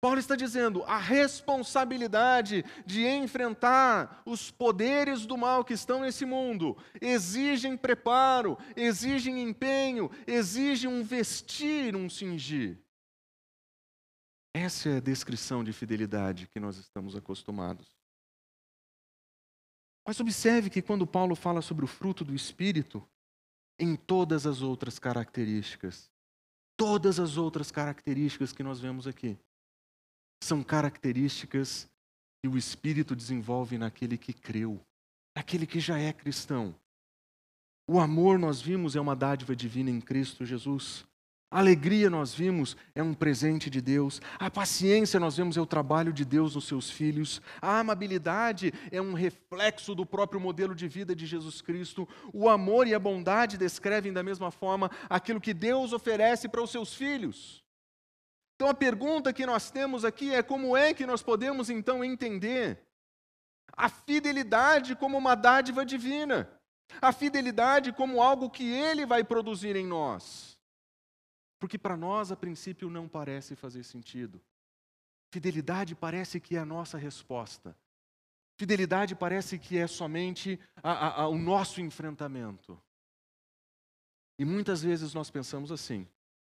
Paulo 0.00 0.20
está 0.20 0.36
dizendo: 0.36 0.84
a 0.84 0.96
responsabilidade 0.96 2.64
de 2.86 3.06
enfrentar 3.06 4.22
os 4.24 4.50
poderes 4.50 5.26
do 5.26 5.36
mal 5.36 5.64
que 5.64 5.74
estão 5.74 6.00
nesse 6.00 6.24
mundo 6.24 6.76
exigem 7.00 7.76
preparo, 7.76 8.56
exigem 8.76 9.42
empenho, 9.42 10.10
exigem 10.26 10.88
um 10.88 11.02
vestir, 11.02 11.96
um 11.96 12.08
cingir. 12.08 12.78
Essa 14.54 14.88
é 14.88 14.96
a 14.96 15.00
descrição 15.00 15.62
de 15.62 15.72
fidelidade 15.72 16.48
que 16.48 16.60
nós 16.60 16.76
estamos 16.78 17.14
acostumados. 17.14 17.96
Mas 20.06 20.18
observe 20.20 20.70
que 20.70 20.80
quando 20.80 21.06
Paulo 21.06 21.34
fala 21.34 21.60
sobre 21.60 21.84
o 21.84 21.88
fruto 21.88 22.24
do 22.24 22.34
Espírito, 22.34 23.06
em 23.78 23.94
todas 23.94 24.46
as 24.46 24.62
outras 24.62 24.98
características, 24.98 26.10
todas 26.76 27.20
as 27.20 27.36
outras 27.36 27.70
características 27.70 28.52
que 28.52 28.62
nós 28.62 28.80
vemos 28.80 29.06
aqui, 29.06 29.38
são 30.42 30.62
características 30.62 31.88
que 32.42 32.48
o 32.48 32.56
Espírito 32.56 33.16
desenvolve 33.16 33.78
naquele 33.78 34.16
que 34.16 34.32
creu, 34.32 34.80
naquele 35.36 35.66
que 35.66 35.80
já 35.80 35.98
é 35.98 36.12
cristão. 36.12 36.74
O 37.86 37.98
amor, 37.98 38.38
nós 38.38 38.60
vimos, 38.60 38.94
é 38.94 39.00
uma 39.00 39.16
dádiva 39.16 39.56
divina 39.56 39.90
em 39.90 40.00
Cristo 40.00 40.44
Jesus. 40.44 41.06
A 41.50 41.60
alegria, 41.60 42.10
nós 42.10 42.34
vimos, 42.34 42.76
é 42.94 43.02
um 43.02 43.14
presente 43.14 43.70
de 43.70 43.80
Deus. 43.80 44.20
A 44.38 44.50
paciência, 44.50 45.18
nós 45.18 45.38
vemos, 45.38 45.56
é 45.56 45.60
o 45.60 45.66
trabalho 45.66 46.12
de 46.12 46.22
Deus 46.22 46.54
nos 46.54 46.66
seus 46.66 46.90
filhos. 46.90 47.40
A 47.62 47.78
amabilidade 47.78 48.74
é 48.92 49.00
um 49.00 49.14
reflexo 49.14 49.94
do 49.94 50.04
próprio 50.04 50.38
modelo 50.38 50.74
de 50.74 50.86
vida 50.86 51.16
de 51.16 51.24
Jesus 51.24 51.62
Cristo. 51.62 52.06
O 52.34 52.50
amor 52.50 52.86
e 52.86 52.94
a 52.94 52.98
bondade 52.98 53.56
descrevem 53.56 54.12
da 54.12 54.22
mesma 54.22 54.50
forma 54.50 54.90
aquilo 55.08 55.40
que 55.40 55.54
Deus 55.54 55.94
oferece 55.94 56.46
para 56.46 56.62
os 56.62 56.70
seus 56.70 56.94
filhos. 56.94 57.64
Então 58.58 58.68
a 58.68 58.74
pergunta 58.74 59.32
que 59.32 59.46
nós 59.46 59.70
temos 59.70 60.04
aqui 60.04 60.34
é 60.34 60.42
como 60.42 60.76
é 60.76 60.92
que 60.92 61.06
nós 61.06 61.22
podemos 61.22 61.70
então 61.70 62.02
entender 62.02 62.84
a 63.72 63.88
fidelidade 63.88 64.96
como 64.96 65.16
uma 65.16 65.36
dádiva 65.36 65.86
divina, 65.86 66.50
a 67.00 67.12
fidelidade 67.12 67.92
como 67.92 68.20
algo 68.20 68.50
que 68.50 68.68
ele 68.68 69.06
vai 69.06 69.22
produzir 69.22 69.76
em 69.76 69.86
nós. 69.86 70.58
Porque 71.60 71.78
para 71.78 71.96
nós 71.96 72.32
a 72.32 72.36
princípio 72.36 72.90
não 72.90 73.06
parece 73.06 73.54
fazer 73.54 73.84
sentido. 73.84 74.42
Fidelidade 75.30 75.94
parece 75.94 76.40
que 76.40 76.56
é 76.56 76.58
a 76.58 76.64
nossa 76.64 76.98
resposta. 76.98 77.78
Fidelidade 78.56 79.14
parece 79.14 79.56
que 79.56 79.78
é 79.78 79.86
somente 79.86 80.58
a, 80.82 80.90
a, 80.90 81.22
a, 81.22 81.28
o 81.28 81.38
nosso 81.38 81.80
enfrentamento. 81.80 82.76
E 84.36 84.44
muitas 84.44 84.82
vezes 84.82 85.14
nós 85.14 85.30
pensamos 85.30 85.70
assim, 85.70 86.08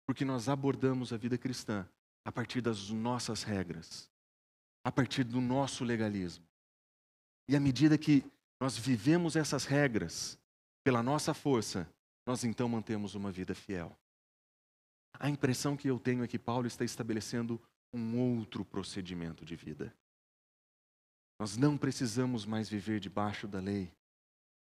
porque 0.06 0.25
nós 0.25 0.48
abordamos 0.48 1.12
a 1.12 1.16
vida 1.16 1.36
cristã 1.36 1.84
a 2.26 2.33
partir 2.33 2.61
das 2.61 2.90
nossas 2.90 3.45
regras, 3.45 4.11
a 4.83 4.90
partir 4.90 5.23
do 5.23 5.40
nosso 5.40 5.85
legalismo. 5.85 6.45
E 7.49 7.54
à 7.54 7.61
medida 7.61 7.97
que 7.97 8.25
nós 8.61 8.76
vivemos 8.76 9.37
essas 9.37 9.64
regras 9.64 10.37
pela 10.83 11.04
nossa 11.04 11.33
força, 11.33 11.88
nós 12.26 12.42
então 12.42 12.68
mantemos 12.68 13.14
uma 13.14 13.30
vida 13.30 13.54
fiel. 13.54 13.97
A 15.21 15.30
impressão 15.30 15.76
que 15.76 15.87
eu 15.87 16.00
tenho 16.00 16.25
é 16.25 16.26
que 16.26 16.37
Paulo 16.37 16.66
está 16.66 16.85
estabelecendo 16.85 17.62
um 17.92 18.18
outro 18.18 18.64
procedimento 18.64 19.45
de 19.45 19.54
vida. 19.54 19.95
Nós 21.38 21.56
não 21.56 21.78
precisamos 21.78 22.45
mais 22.45 22.68
viver 22.68 22.99
debaixo 22.99 23.47
da 23.47 23.61
lei. 23.61 23.92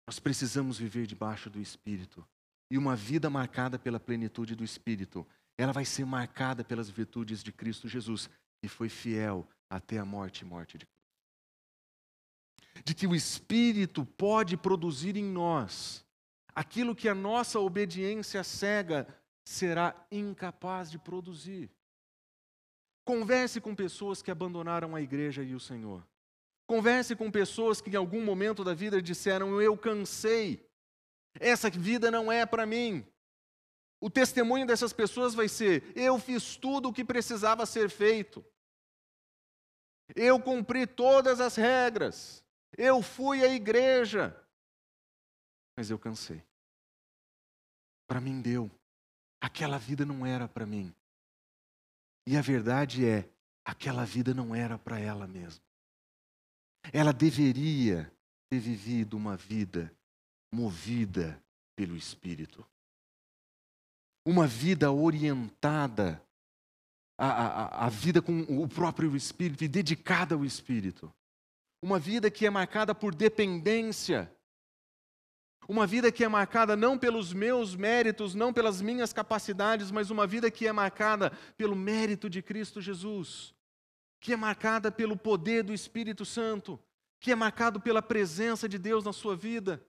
Nós 0.06 0.18
precisamos 0.18 0.76
viver 0.76 1.06
debaixo 1.06 1.48
do 1.48 1.58
Espírito. 1.58 2.28
E 2.70 2.76
uma 2.76 2.94
vida 2.94 3.30
marcada 3.30 3.78
pela 3.78 3.98
plenitude 3.98 4.54
do 4.54 4.62
Espírito 4.62 5.26
ela 5.58 5.72
vai 5.72 5.84
ser 5.84 6.06
marcada 6.06 6.64
pelas 6.64 6.88
virtudes 6.88 7.42
de 7.42 7.52
Cristo 7.52 7.88
Jesus, 7.88 8.30
que 8.62 8.68
foi 8.68 8.88
fiel 8.88 9.46
até 9.68 9.98
a 9.98 10.04
morte 10.04 10.42
e 10.42 10.44
morte 10.44 10.78
de 10.78 10.86
Cristo. 10.86 10.98
De 12.84 12.94
que 12.94 13.08
o 13.08 13.14
Espírito 13.14 14.06
pode 14.06 14.56
produzir 14.56 15.16
em 15.16 15.24
nós 15.24 16.06
aquilo 16.54 16.94
que 16.94 17.08
a 17.08 17.14
nossa 17.14 17.58
obediência 17.58 18.44
cega 18.44 19.06
será 19.44 19.94
incapaz 20.12 20.90
de 20.90 20.98
produzir. 20.98 21.68
Converse 23.04 23.60
com 23.60 23.74
pessoas 23.74 24.22
que 24.22 24.30
abandonaram 24.30 24.94
a 24.94 25.00
igreja 25.00 25.42
e 25.42 25.54
o 25.54 25.60
Senhor. 25.60 26.06
Converse 26.68 27.16
com 27.16 27.30
pessoas 27.30 27.80
que 27.80 27.90
em 27.90 27.96
algum 27.96 28.24
momento 28.24 28.62
da 28.62 28.74
vida 28.74 29.00
disseram: 29.00 29.60
Eu 29.60 29.76
cansei, 29.76 30.64
essa 31.40 31.70
vida 31.70 32.10
não 32.10 32.30
é 32.30 32.44
para 32.44 32.66
mim. 32.66 33.04
O 34.00 34.08
testemunho 34.08 34.66
dessas 34.66 34.92
pessoas 34.92 35.34
vai 35.34 35.48
ser: 35.48 35.92
eu 35.96 36.18
fiz 36.18 36.56
tudo 36.56 36.88
o 36.88 36.92
que 36.92 37.04
precisava 37.04 37.66
ser 37.66 37.90
feito. 37.90 38.44
Eu 40.14 40.40
cumpri 40.40 40.86
todas 40.86 41.40
as 41.40 41.56
regras. 41.56 42.44
Eu 42.76 43.02
fui 43.02 43.44
à 43.44 43.48
igreja. 43.48 44.34
Mas 45.76 45.90
eu 45.90 45.98
cansei. 45.98 46.42
Para 48.06 48.20
mim 48.20 48.40
deu. 48.40 48.70
Aquela 49.40 49.78
vida 49.78 50.04
não 50.04 50.24
era 50.24 50.48
para 50.48 50.66
mim. 50.66 50.94
E 52.26 52.36
a 52.36 52.40
verdade 52.40 53.06
é, 53.06 53.28
aquela 53.64 54.04
vida 54.04 54.32
não 54.32 54.54
era 54.54 54.78
para 54.78 54.98
ela 54.98 55.26
mesma. 55.26 55.62
Ela 56.92 57.12
deveria 57.12 58.12
ter 58.48 58.58
vivido 58.58 59.16
uma 59.16 59.36
vida 59.36 59.92
movida 60.52 61.42
pelo 61.76 61.96
Espírito 61.96 62.66
uma 64.28 64.46
vida 64.46 64.92
orientada 64.92 66.22
à, 67.16 67.86
à 67.86 67.88
vida 67.88 68.20
com 68.20 68.42
o 68.42 68.68
próprio 68.68 69.16
Espírito 69.16 69.64
e 69.64 69.68
dedicada 69.68 70.34
ao 70.34 70.44
Espírito. 70.44 71.10
Uma 71.80 71.98
vida 71.98 72.30
que 72.30 72.44
é 72.44 72.50
marcada 72.50 72.94
por 72.94 73.14
dependência. 73.14 74.30
Uma 75.66 75.86
vida 75.86 76.12
que 76.12 76.22
é 76.22 76.28
marcada 76.28 76.76
não 76.76 76.98
pelos 76.98 77.32
meus 77.32 77.74
méritos, 77.74 78.34
não 78.34 78.52
pelas 78.52 78.82
minhas 78.82 79.14
capacidades, 79.14 79.90
mas 79.90 80.10
uma 80.10 80.26
vida 80.26 80.50
que 80.50 80.66
é 80.66 80.72
marcada 80.72 81.30
pelo 81.56 81.74
mérito 81.74 82.28
de 82.28 82.42
Cristo 82.42 82.82
Jesus, 82.82 83.54
que 84.20 84.34
é 84.34 84.36
marcada 84.36 84.92
pelo 84.92 85.16
poder 85.16 85.62
do 85.62 85.72
Espírito 85.72 86.26
Santo, 86.26 86.78
que 87.18 87.32
é 87.32 87.34
marcado 87.34 87.80
pela 87.80 88.02
presença 88.02 88.68
de 88.68 88.76
Deus 88.76 89.04
na 89.04 89.12
sua 89.14 89.34
vida. 89.34 89.82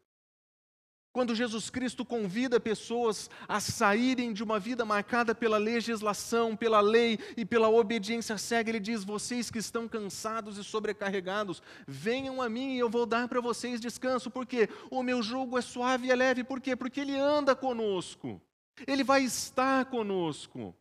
Quando 1.12 1.34
Jesus 1.34 1.72
Cristo 1.72 2.06
convida 2.06 2.60
pessoas 2.60 3.30
a 3.48 3.60
saírem 3.60 4.32
de 4.32 4.44
uma 4.44 4.60
vida 4.60 4.86
marcada 4.86 5.34
pela 5.34 5.58
legislação, 5.58 6.56
pela 6.56 6.82
lei 6.82 7.18
e 7.36 7.44
pela 7.44 7.68
obediência 7.68 8.38
cega, 8.38 8.70
ele 8.70 8.80
diz: 8.80 9.04
Vocês 9.04 9.50
que 9.50 9.58
estão 9.58 9.88
cansados 9.88 10.58
e 10.58 10.64
sobrecarregados, 10.64 11.64
venham 11.88 12.42
a 12.42 12.48
mim 12.48 12.76
e 12.76 12.80
eu 12.80 12.90
vou 12.90 13.08
dar 13.08 13.28
para 13.28 13.42
vocês 13.42 13.82
descanso, 13.82 14.30
porque 14.30 14.70
o 14.92 15.02
meu 15.02 15.24
jugo 15.24 15.58
é 15.58 15.62
suave 15.62 16.08
e 16.08 16.12
é 16.12 16.16
leve. 16.16 16.44
Por 16.44 16.62
quê? 16.62 16.76
Porque 16.76 17.00
ele 17.00 17.18
anda 17.18 17.56
conosco, 17.56 18.40
ele 18.86 19.04
vai 19.04 19.24
estar 19.24 19.86
conosco. 19.86 20.76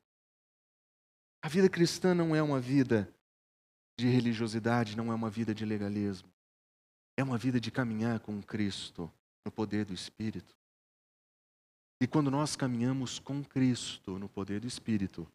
A 1.40 1.48
vida 1.48 1.70
cristã 1.70 2.14
não 2.14 2.36
é 2.36 2.42
uma 2.42 2.60
vida 2.60 3.10
de 3.98 4.06
religiosidade, 4.08 4.94
não 4.94 5.10
é 5.10 5.14
uma 5.14 5.30
vida 5.30 5.54
de 5.54 5.64
legalismo, 5.64 6.28
é 7.16 7.24
uma 7.24 7.38
vida 7.38 7.58
de 7.58 7.70
caminhar 7.70 8.20
com 8.20 8.42
Cristo 8.42 9.10
no 9.44 9.52
poder 9.52 9.84
do 9.84 9.94
Espírito. 9.94 10.56
E 12.00 12.06
quando 12.06 12.30
nós 12.30 12.54
caminhamos 12.54 13.18
com 13.18 13.42
Cristo 13.42 14.18
no 14.18 14.28
poder 14.28 14.60
do 14.60 14.66
Espírito, 14.66 15.26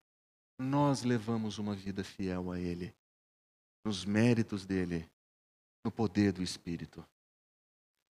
nós 0.58 1.04
levamos 1.04 1.58
uma 1.58 1.76
vida 1.76 2.04
fiel 2.04 2.52
a 2.52 2.60
Ele, 2.60 2.96
nos 3.86 4.06
méritos 4.06 4.66
dele, 4.66 5.10
no 5.84 5.92
poder 5.92 6.32
do 6.32 6.42
Espírito. 6.42 7.06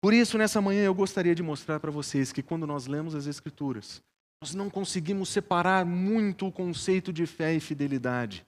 Por 0.00 0.12
isso, 0.12 0.36
nessa 0.36 0.60
manhã, 0.60 0.84
eu 0.84 0.94
gostaria 0.94 1.34
de 1.34 1.42
mostrar 1.42 1.80
para 1.80 1.90
vocês 1.90 2.32
que 2.32 2.42
quando 2.42 2.66
nós 2.66 2.86
lemos 2.86 3.14
as 3.14 3.26
Escrituras, 3.26 4.02
nós 4.42 4.54
não 4.54 4.68
conseguimos 4.68 5.30
separar 5.30 5.86
muito 5.86 6.46
o 6.46 6.52
conceito 6.52 7.10
de 7.10 7.24
fé 7.24 7.54
e 7.54 7.60
fidelidade. 7.60 8.46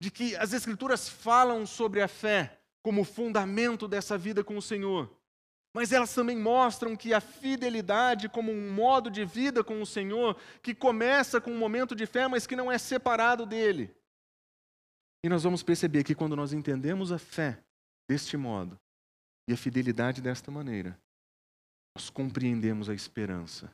De 0.00 0.10
que 0.10 0.34
as 0.36 0.54
Escrituras 0.54 1.06
falam 1.06 1.66
sobre 1.66 2.00
a 2.00 2.08
fé 2.08 2.58
como 2.82 3.04
fundamento 3.04 3.86
dessa 3.86 4.16
vida 4.16 4.42
com 4.42 4.56
o 4.56 4.62
Senhor 4.62 5.14
mas 5.76 5.92
elas 5.92 6.14
também 6.14 6.38
mostram 6.38 6.96
que 6.96 7.12
a 7.12 7.20
fidelidade 7.20 8.30
como 8.30 8.50
um 8.50 8.72
modo 8.72 9.10
de 9.10 9.26
vida 9.26 9.62
com 9.62 9.82
o 9.82 9.84
Senhor, 9.84 10.34
que 10.62 10.74
começa 10.74 11.38
com 11.38 11.50
um 11.50 11.58
momento 11.58 11.94
de 11.94 12.06
fé, 12.06 12.26
mas 12.26 12.46
que 12.46 12.56
não 12.56 12.72
é 12.72 12.78
separado 12.78 13.44
dele. 13.44 13.94
E 15.22 15.28
nós 15.28 15.42
vamos 15.42 15.62
perceber 15.62 16.02
que 16.02 16.14
quando 16.14 16.34
nós 16.34 16.54
entendemos 16.54 17.12
a 17.12 17.18
fé 17.18 17.62
deste 18.08 18.38
modo, 18.38 18.80
E 19.46 19.52
a 19.52 19.56
fidelidade 19.56 20.22
desta 20.22 20.50
maneira, 20.50 20.98
nós 21.94 22.08
compreendemos 22.08 22.88
a 22.88 22.94
esperança. 22.94 23.70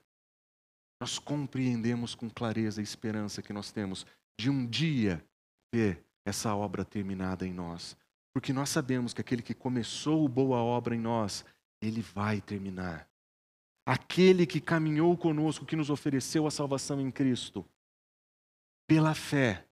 Nós 1.01 1.21
compreendemos 1.21 2.17
com 2.17 2.29
clareza 2.29 2.81
a 2.81 2.85
esperança 2.85 3.41
que 3.41 3.53
nós 3.53 3.71
temos 3.71 4.05
de 4.41 4.51
um 4.51 4.67
dia 4.67 5.25
ver 5.73 6.05
essa 6.27 6.53
obra 6.53 6.85
terminada 6.85 7.47
em 7.47 7.55
nós. 7.55 7.97
Porque 8.35 8.53
nós 8.53 8.71
sabemos 8.71 9.15
que 9.15 9.21
aquele 9.21 9.41
que 9.41 9.55
começou 9.55 10.29
boa 10.29 10.59
obra 10.59 10.97
em 10.97 11.01
nós, 11.01 11.45
ele 11.83 12.01
vai 12.01 12.41
terminar. 12.41 13.09
Aquele 13.85 14.47
que 14.47 14.61
caminhou 14.61 15.17
conosco, 15.19 15.67
que 15.67 15.75
nos 15.75 15.91
ofereceu 15.91 16.47
a 16.47 16.51
salvação 16.51 17.01
em 17.01 17.11
Cristo, 17.11 17.67
pela 18.87 19.15
fé, 19.15 19.67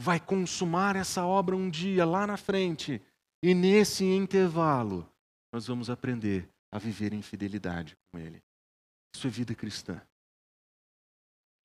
vai 0.00 0.20
consumar 0.20 0.94
essa 0.94 1.24
obra 1.24 1.56
um 1.56 1.70
dia 1.70 2.04
lá 2.04 2.26
na 2.26 2.36
frente. 2.36 3.00
E 3.42 3.54
nesse 3.54 4.04
intervalo, 4.04 5.10
nós 5.50 5.66
vamos 5.66 5.88
aprender 5.88 6.48
a 6.70 6.78
viver 6.78 7.14
em 7.14 7.22
fidelidade 7.22 7.96
com 8.10 8.18
Ele. 8.18 8.42
Isso 9.14 9.26
é 9.26 9.30
vida 9.30 9.54
cristã. 9.54 10.00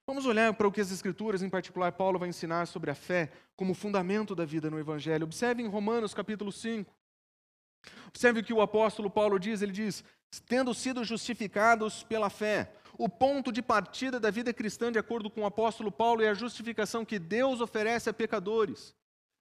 Vamos 0.06 0.24
olhar 0.24 0.54
para 0.54 0.66
o 0.66 0.72
que 0.72 0.80
as 0.80 0.90
Escrituras, 0.90 1.42
em 1.42 1.50
particular 1.50 1.92
Paulo, 1.92 2.18
vai 2.18 2.30
ensinar 2.30 2.66
sobre 2.66 2.90
a 2.90 2.94
fé 2.94 3.30
como 3.54 3.74
fundamento 3.74 4.34
da 4.34 4.46
vida 4.46 4.70
no 4.70 4.78
Evangelho. 4.78 5.24
Observe 5.24 5.62
em 5.62 5.68
Romanos 5.68 6.14
capítulo 6.14 6.50
5. 6.50 6.97
Observe 8.08 8.40
o 8.40 8.44
que 8.44 8.52
o 8.52 8.60
apóstolo 8.60 9.10
Paulo 9.10 9.38
diz: 9.38 9.62
ele 9.62 9.72
diz, 9.72 10.04
tendo 10.46 10.74
sido 10.74 11.04
justificados 11.04 12.02
pela 12.02 12.30
fé. 12.30 12.72
O 12.96 13.08
ponto 13.08 13.52
de 13.52 13.62
partida 13.62 14.18
da 14.18 14.30
vida 14.30 14.52
cristã, 14.52 14.90
de 14.90 14.98
acordo 14.98 15.30
com 15.30 15.42
o 15.42 15.46
apóstolo 15.46 15.92
Paulo, 15.92 16.22
é 16.22 16.28
a 16.28 16.34
justificação 16.34 17.04
que 17.04 17.18
Deus 17.18 17.60
oferece 17.60 18.10
a 18.10 18.12
pecadores. 18.12 18.94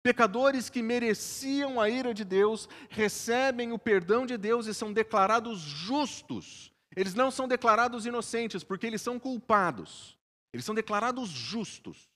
Pecadores 0.04 0.70
que 0.70 0.84
mereciam 0.84 1.80
a 1.80 1.90
ira 1.90 2.14
de 2.14 2.24
Deus, 2.24 2.70
recebem 2.90 3.72
o 3.72 3.80
perdão 3.80 4.26
de 4.26 4.38
Deus 4.38 4.68
e 4.68 4.74
são 4.74 4.92
declarados 4.94 5.60
justos. 5.60 6.72
Eles 6.96 7.14
não 7.14 7.32
são 7.32 7.48
declarados 7.48 8.06
inocentes, 8.06 8.64
porque 8.64 8.86
eles 8.86 9.02
são 9.02 9.18
culpados. 9.18 10.18
Eles 10.54 10.66
são 10.66 10.76
declarados 10.76 11.30
justos. 11.30 12.10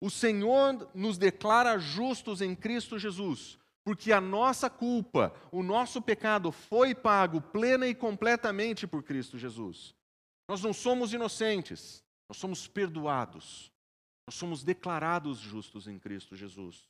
O 0.00 0.10
Senhor 0.10 0.88
nos 0.94 1.18
declara 1.18 1.78
justos 1.78 2.40
em 2.40 2.54
Cristo 2.54 2.98
Jesus, 2.98 3.58
porque 3.86 4.10
a 4.10 4.20
nossa 4.20 4.68
culpa, 4.68 5.32
o 5.52 5.62
nosso 5.62 6.02
pecado 6.02 6.50
foi 6.50 6.92
pago 6.92 7.40
plena 7.40 7.86
e 7.86 7.94
completamente 7.94 8.84
por 8.84 9.04
Cristo 9.04 9.38
Jesus. 9.38 9.94
Nós 10.48 10.60
não 10.60 10.72
somos 10.72 11.12
inocentes, 11.12 12.02
nós 12.28 12.36
somos 12.36 12.66
perdoados. 12.66 13.70
Nós 14.26 14.34
somos 14.34 14.64
declarados 14.64 15.38
justos 15.38 15.86
em 15.86 16.00
Cristo 16.00 16.34
Jesus. 16.34 16.88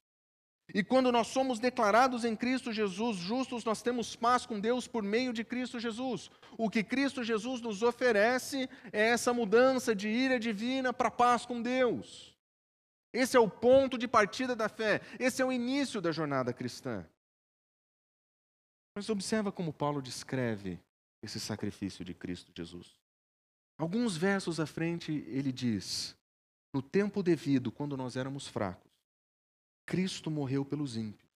E 0.72 0.82
quando 0.82 1.12
nós 1.12 1.26
somos 1.26 1.58
declarados 1.58 2.24
em 2.24 2.34
Cristo 2.34 2.72
Jesus 2.72 3.18
justos, 3.18 3.62
nós 3.62 3.82
temos 3.82 4.16
paz 4.16 4.46
com 4.46 4.58
Deus 4.58 4.88
por 4.88 5.02
meio 5.02 5.34
de 5.34 5.44
Cristo 5.44 5.78
Jesus. 5.78 6.30
O 6.56 6.70
que 6.70 6.82
Cristo 6.82 7.22
Jesus 7.22 7.60
nos 7.60 7.82
oferece 7.82 8.70
é 8.90 9.08
essa 9.08 9.34
mudança 9.34 9.94
de 9.94 10.08
ira 10.08 10.40
divina 10.40 10.94
para 10.94 11.10
paz 11.10 11.44
com 11.44 11.60
Deus. 11.60 12.35
Esse 13.12 13.36
é 13.36 13.40
o 13.40 13.48
ponto 13.48 13.96
de 13.96 14.06
partida 14.06 14.54
da 14.54 14.68
fé, 14.68 15.00
esse 15.18 15.40
é 15.40 15.44
o 15.44 15.52
início 15.52 16.00
da 16.00 16.12
jornada 16.12 16.52
cristã. 16.52 17.06
Mas 18.94 19.08
observa 19.08 19.52
como 19.52 19.72
Paulo 19.72 20.00
descreve 20.00 20.80
esse 21.22 21.38
sacrifício 21.38 22.04
de 22.04 22.14
Cristo 22.14 22.52
Jesus. 22.54 22.98
Alguns 23.78 24.16
versos 24.16 24.58
à 24.58 24.66
frente 24.66 25.24
ele 25.28 25.52
diz: 25.52 26.16
No 26.72 26.80
tempo 26.80 27.22
devido, 27.22 27.70
quando 27.70 27.96
nós 27.96 28.16
éramos 28.16 28.46
fracos, 28.46 28.90
Cristo 29.84 30.30
morreu 30.30 30.64
pelos 30.64 30.96
ímpios. 30.96 31.30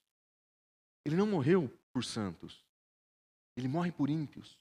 Ele 1.05 1.17
não 1.17 1.27
morreu 1.27 1.71
por 1.93 2.05
santos. 2.05 2.65
Ele 3.57 3.69
morre 3.69 3.93
por 3.93 4.09
ímpios. 4.09 4.59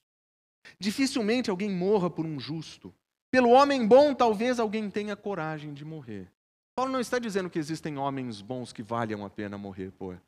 Dificilmente 0.77 1.49
alguém 1.49 1.69
morra 1.69 2.09
por 2.09 2.25
um 2.25 2.39
justo. 2.39 2.93
Pelo 3.31 3.49
homem 3.49 3.87
bom, 3.87 4.13
talvez 4.13 4.59
alguém 4.59 4.89
tenha 4.89 5.15
coragem 5.15 5.73
de 5.73 5.85
morrer. 5.85 6.31
Paulo 6.79 6.93
não 6.93 7.01
está 7.01 7.19
dizendo 7.19 7.49
que 7.49 7.59
existem 7.59 7.97
homens 7.97 8.39
bons 8.39 8.71
que 8.71 8.81
valham 8.81 9.25
a 9.25 9.29
pena 9.29 9.57
morrer, 9.57 9.91
pô. 9.91 10.13
Ele 10.13 10.21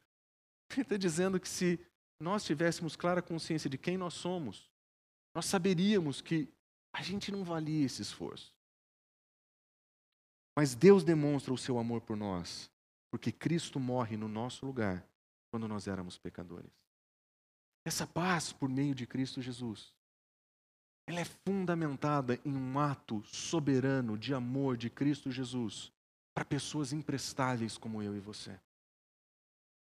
está 0.81 0.97
dizendo 0.97 1.39
que 1.39 1.47
se 1.47 1.79
nós 2.19 2.43
tivéssemos 2.43 2.97
clara 2.97 3.21
consciência 3.21 3.69
de 3.69 3.77
quem 3.77 3.95
nós 3.95 4.15
somos, 4.15 4.69
nós 5.33 5.45
saberíamos 5.45 6.19
que 6.19 6.49
a 6.91 7.01
gente 7.01 7.31
não 7.31 7.45
valia 7.45 7.85
esse 7.85 8.01
esforço. 8.01 8.53
Mas 10.53 10.75
Deus 10.75 11.05
demonstra 11.05 11.53
o 11.53 11.57
seu 11.57 11.79
amor 11.79 12.01
por 12.01 12.17
nós 12.17 12.69
porque 13.09 13.31
Cristo 13.31 13.79
morre 13.79 14.17
no 14.17 14.27
nosso 14.27 14.65
lugar 14.65 15.07
quando 15.51 15.69
nós 15.69 15.87
éramos 15.87 16.17
pecadores. 16.17 16.73
Essa 17.85 18.05
paz 18.05 18.51
por 18.51 18.67
meio 18.67 18.93
de 18.93 19.07
Cristo 19.07 19.41
Jesus, 19.41 19.95
ela 21.07 21.21
é 21.21 21.25
fundamentada 21.25 22.37
em 22.43 22.53
um 22.53 22.77
ato 22.77 23.23
soberano 23.23 24.17
de 24.17 24.33
amor 24.33 24.75
de 24.75 24.89
Cristo 24.89 25.31
Jesus 25.31 25.93
para 26.33 26.45
pessoas 26.45 26.93
imprestáveis 26.93 27.77
como 27.77 28.01
eu 28.01 28.15
e 28.15 28.19
você. 28.19 28.59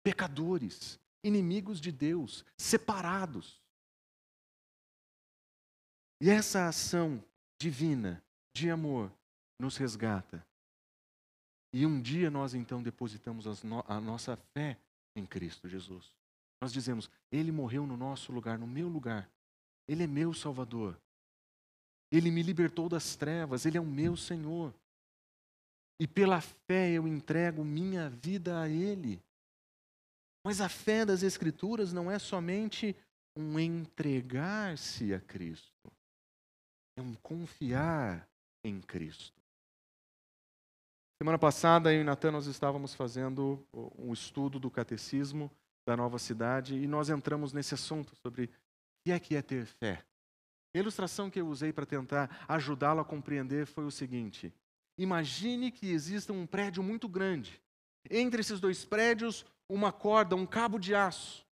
Pecadores, 0.02 0.98
inimigos 1.22 1.80
de 1.80 1.92
Deus, 1.92 2.44
separados. 2.56 3.60
E 6.20 6.28
essa 6.28 6.68
ação 6.68 7.22
divina 7.58 8.22
de 8.54 8.70
amor 8.70 9.12
nos 9.58 9.76
resgata 9.76 10.44
e 11.72 11.86
um 11.86 12.00
dia 12.00 12.30
nós 12.30 12.54
então 12.54 12.82
depositamos 12.82 13.46
a 13.86 14.00
nossa 14.00 14.36
fé 14.36 14.76
em 15.14 15.24
Cristo 15.24 15.68
Jesus. 15.68 16.12
Nós 16.60 16.72
dizemos: 16.72 17.08
Ele 17.30 17.52
morreu 17.52 17.86
no 17.86 17.96
nosso 17.96 18.32
lugar, 18.32 18.58
no 18.58 18.66
meu 18.66 18.88
lugar. 18.88 19.30
Ele 19.86 20.04
é 20.04 20.06
meu 20.06 20.34
Salvador. 20.34 21.00
Ele 22.10 22.30
me 22.30 22.42
libertou 22.42 22.88
das 22.88 23.14
trevas, 23.14 23.64
Ele 23.66 23.78
é 23.78 23.80
o 23.80 23.86
meu 23.86 24.16
Senhor. 24.16 24.74
E 26.00 26.06
pela 26.06 26.40
fé 26.40 26.90
eu 26.90 27.06
entrego 27.06 27.62
minha 27.62 28.08
vida 28.08 28.58
a 28.58 28.66
Ele. 28.66 29.22
Mas 30.42 30.62
a 30.62 30.68
fé 30.68 31.04
das 31.04 31.22
Escrituras 31.22 31.92
não 31.92 32.10
é 32.10 32.18
somente 32.18 32.96
um 33.36 33.58
entregar-se 33.58 35.12
a 35.12 35.20
Cristo, 35.20 35.92
é 36.96 37.02
um 37.02 37.14
confiar 37.16 38.26
em 38.64 38.80
Cristo. 38.80 39.38
Semana 41.22 41.38
passada, 41.38 41.92
eu 41.92 42.00
e 42.00 42.04
Natan, 42.04 42.32
nós 42.32 42.46
estávamos 42.46 42.94
fazendo 42.94 43.62
um 43.98 44.10
estudo 44.10 44.58
do 44.58 44.70
catecismo 44.70 45.50
da 45.86 45.94
nova 45.94 46.18
cidade 46.18 46.76
e 46.76 46.86
nós 46.86 47.10
entramos 47.10 47.52
nesse 47.52 47.74
assunto 47.74 48.16
sobre 48.16 48.44
o 48.44 48.48
que 49.04 49.12
é 49.12 49.20
que 49.20 49.36
é 49.36 49.42
ter 49.42 49.66
fé. 49.66 50.02
A 50.74 50.78
ilustração 50.78 51.28
que 51.28 51.40
eu 51.40 51.46
usei 51.46 51.74
para 51.74 51.84
tentar 51.84 52.44
ajudá-lo 52.48 53.00
a 53.00 53.04
compreender 53.04 53.66
foi 53.66 53.84
o 53.84 53.90
seguinte: 53.90 54.50
imagine 55.02 55.70
que 55.70 55.90
exista 55.90 56.32
um 56.32 56.46
prédio 56.46 56.82
muito 56.82 57.08
grande. 57.08 57.60
Entre 58.10 58.40
esses 58.40 58.60
dois 58.60 58.84
prédios, 58.84 59.44
uma 59.68 59.92
corda, 59.92 60.36
um 60.36 60.46
cabo 60.46 60.78
de 60.78 60.94
aço. 60.94 61.46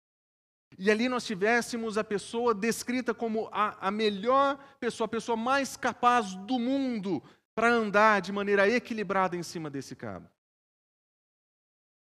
E 0.78 0.92
ali 0.92 1.08
nós 1.08 1.26
tivéssemos 1.26 1.98
a 1.98 2.04
pessoa 2.04 2.54
descrita 2.54 3.14
como 3.14 3.48
a, 3.52 3.88
a 3.88 3.92
melhor 3.92 4.58
pessoa, 4.80 5.06
a 5.06 5.10
pessoa 5.10 5.38
mais 5.38 5.78
capaz 5.78 6.36
do 6.36 6.60
mundo 6.60 7.24
para 7.56 7.70
andar 7.70 8.22
de 8.22 8.32
maneira 8.32 8.70
equilibrada 8.70 9.36
em 9.36 9.44
cima 9.44 9.70
desse 9.70 9.96
cabo. 9.96 10.30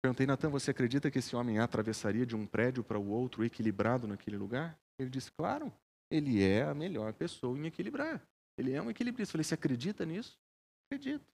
Perguntei, 0.01 0.25
Natan, 0.25 0.49
você 0.49 0.71
acredita 0.71 1.09
que 1.09 1.19
esse 1.19 1.35
homem 1.35 1.59
atravessaria 1.59 2.25
de 2.25 2.35
um 2.35 2.45
prédio 2.45 2.83
para 2.83 2.99
o 2.99 3.09
outro 3.09 3.43
equilibrado 3.43 4.07
naquele 4.07 4.37
lugar? 4.37 4.77
Ele 4.99 5.09
disse, 5.09 5.31
claro, 5.31 5.71
ele 6.11 6.43
é 6.43 6.63
a 6.63 6.73
melhor 6.73 7.13
pessoa 7.13 7.57
em 7.57 7.65
equilibrar. 7.65 8.21
Ele 8.57 8.73
é 8.73 8.81
um 8.81 8.89
equilibrista. 8.89 9.31
Eu 9.31 9.33
falei, 9.33 9.43
você 9.43 9.53
acredita 9.53 10.05
nisso? 10.05 10.37
Acredito. 10.87 11.32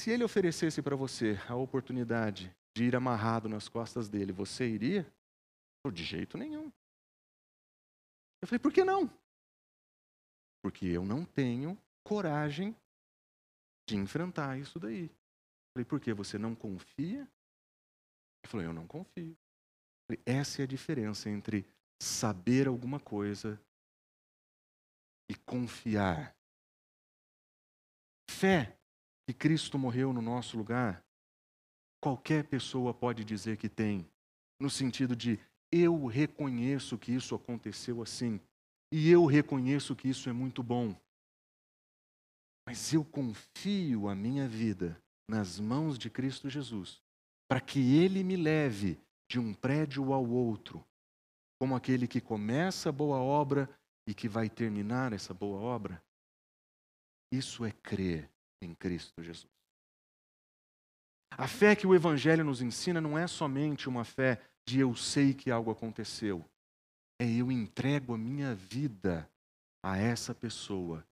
Se 0.00 0.10
ele 0.10 0.24
oferecesse 0.24 0.80
para 0.80 0.96
você 0.96 1.36
a 1.46 1.54
oportunidade 1.54 2.56
de 2.74 2.84
ir 2.84 2.96
amarrado 2.96 3.50
nas 3.50 3.68
costas 3.68 4.08
dele, 4.08 4.32
você 4.32 4.66
iria? 4.66 5.06
De 5.92 6.02
jeito 6.02 6.38
nenhum. 6.38 6.72
Eu 8.40 8.48
falei, 8.48 8.58
por 8.58 8.72
que 8.72 8.82
não? 8.82 9.10
Porque 10.62 10.86
eu 10.86 11.04
não 11.04 11.22
tenho 11.22 11.78
coragem 12.02 12.74
de 13.86 13.96
enfrentar 13.96 14.58
isso 14.58 14.80
daí. 14.80 15.10
Falei, 15.74 15.84
por 15.84 16.00
que 16.00 16.14
você 16.14 16.38
não 16.38 16.54
confia? 16.54 17.20
Ele 17.20 18.50
falou, 18.50 18.64
eu 18.64 18.72
não 18.72 18.86
confio. 18.86 19.36
Falei, 20.06 20.22
essa 20.24 20.62
é 20.62 20.64
a 20.64 20.66
diferença 20.66 21.28
entre 21.28 21.66
saber 22.00 22.68
alguma 22.68 22.98
coisa 22.98 23.60
e 25.28 25.34
confiar. 25.34 26.34
Fé 28.30 28.79
que 29.30 29.34
Cristo 29.34 29.78
morreu 29.78 30.12
no 30.12 30.20
nosso 30.20 30.56
lugar, 30.56 31.04
qualquer 32.00 32.42
pessoa 32.48 32.92
pode 32.92 33.24
dizer 33.24 33.56
que 33.56 33.68
tem, 33.68 34.04
no 34.58 34.68
sentido 34.68 35.14
de 35.14 35.38
eu 35.70 36.04
reconheço 36.06 36.98
que 36.98 37.12
isso 37.12 37.36
aconteceu 37.36 38.02
assim, 38.02 38.40
e 38.90 39.08
eu 39.08 39.24
reconheço 39.26 39.94
que 39.94 40.08
isso 40.08 40.28
é 40.28 40.32
muito 40.32 40.64
bom. 40.64 40.96
Mas 42.66 42.92
eu 42.92 43.04
confio 43.04 44.08
a 44.08 44.16
minha 44.16 44.48
vida 44.48 45.00
nas 45.28 45.60
mãos 45.60 45.96
de 45.96 46.10
Cristo 46.10 46.50
Jesus, 46.50 47.00
para 47.48 47.60
que 47.60 47.78
Ele 47.98 48.24
me 48.24 48.36
leve 48.36 48.98
de 49.28 49.38
um 49.38 49.54
prédio 49.54 50.12
ao 50.12 50.28
outro, 50.28 50.84
como 51.60 51.76
aquele 51.76 52.08
que 52.08 52.20
começa 52.20 52.88
a 52.88 52.92
boa 52.92 53.18
obra 53.18 53.70
e 54.08 54.12
que 54.12 54.28
vai 54.28 54.50
terminar 54.50 55.12
essa 55.12 55.32
boa 55.32 55.60
obra? 55.60 56.02
Isso 57.32 57.64
é 57.64 57.70
crer 57.70 58.28
em 58.60 58.74
Cristo 58.74 59.22
Jesus. 59.22 59.50
A 61.30 61.46
fé 61.46 61.76
que 61.76 61.86
o 61.86 61.94
Evangelho 61.94 62.44
nos 62.44 62.60
ensina 62.60 63.00
não 63.00 63.16
é 63.16 63.26
somente 63.26 63.88
uma 63.88 64.04
fé 64.04 64.40
de 64.66 64.80
eu 64.80 64.94
sei 64.94 65.32
que 65.32 65.50
algo 65.50 65.70
aconteceu, 65.70 66.44
é 67.18 67.26
eu 67.26 67.50
entrego 67.50 68.14
a 68.14 68.18
minha 68.18 68.54
vida 68.54 69.30
a 69.82 69.96
essa 69.96 70.34
pessoa 70.34 71.06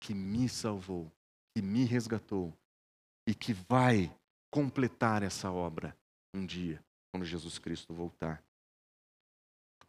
que 0.00 0.14
me 0.14 0.48
salvou, 0.48 1.10
que 1.54 1.62
me 1.62 1.84
resgatou 1.84 2.56
e 3.26 3.34
que 3.34 3.52
vai 3.52 4.14
completar 4.50 5.22
essa 5.22 5.50
obra 5.50 5.96
um 6.34 6.44
dia, 6.44 6.82
quando 7.10 7.24
Jesus 7.24 7.58
Cristo 7.58 7.92
voltar. 7.94 8.42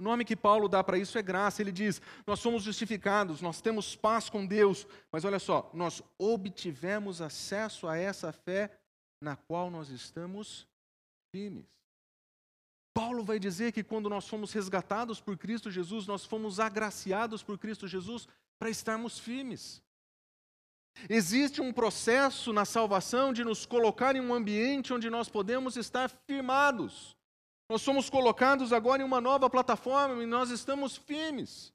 O 0.03 0.11
nome 0.11 0.25
que 0.25 0.35
Paulo 0.35 0.67
dá 0.67 0.83
para 0.83 0.97
isso 0.97 1.17
é 1.17 1.21
graça. 1.21 1.61
Ele 1.61 1.71
diz: 1.71 2.01
Nós 2.27 2.41
somos 2.41 2.61
justificados, 2.61 3.41
nós 3.41 3.61
temos 3.61 3.95
paz 3.95 4.29
com 4.29 4.45
Deus, 4.45 4.85
mas 5.09 5.23
olha 5.23 5.39
só, 5.39 5.71
nós 5.73 6.03
obtivemos 6.17 7.21
acesso 7.21 7.87
a 7.87 7.97
essa 7.97 8.33
fé 8.33 8.69
na 9.21 9.37
qual 9.37 9.71
nós 9.71 9.87
estamos 9.87 10.67
firmes. 11.31 11.63
Paulo 12.93 13.23
vai 13.23 13.39
dizer 13.39 13.71
que 13.71 13.81
quando 13.81 14.09
nós 14.09 14.27
fomos 14.27 14.51
resgatados 14.51 15.21
por 15.21 15.37
Cristo 15.37 15.71
Jesus, 15.71 16.05
nós 16.05 16.25
fomos 16.25 16.59
agraciados 16.59 17.41
por 17.41 17.57
Cristo 17.57 17.87
Jesus 17.87 18.27
para 18.59 18.69
estarmos 18.69 19.17
firmes. 19.17 19.81
Existe 21.09 21.61
um 21.61 21.71
processo 21.71 22.51
na 22.51 22.65
salvação 22.65 23.31
de 23.31 23.45
nos 23.45 23.65
colocar 23.65 24.17
em 24.17 24.19
um 24.19 24.33
ambiente 24.33 24.91
onde 24.91 25.09
nós 25.09 25.29
podemos 25.29 25.77
estar 25.77 26.09
firmados. 26.27 27.15
Nós 27.69 27.81
somos 27.81 28.09
colocados 28.09 28.73
agora 28.73 29.01
em 29.01 29.05
uma 29.05 29.21
nova 29.21 29.49
plataforma 29.49 30.21
e 30.21 30.25
nós 30.25 30.49
estamos 30.49 30.97
firmes. 30.97 31.73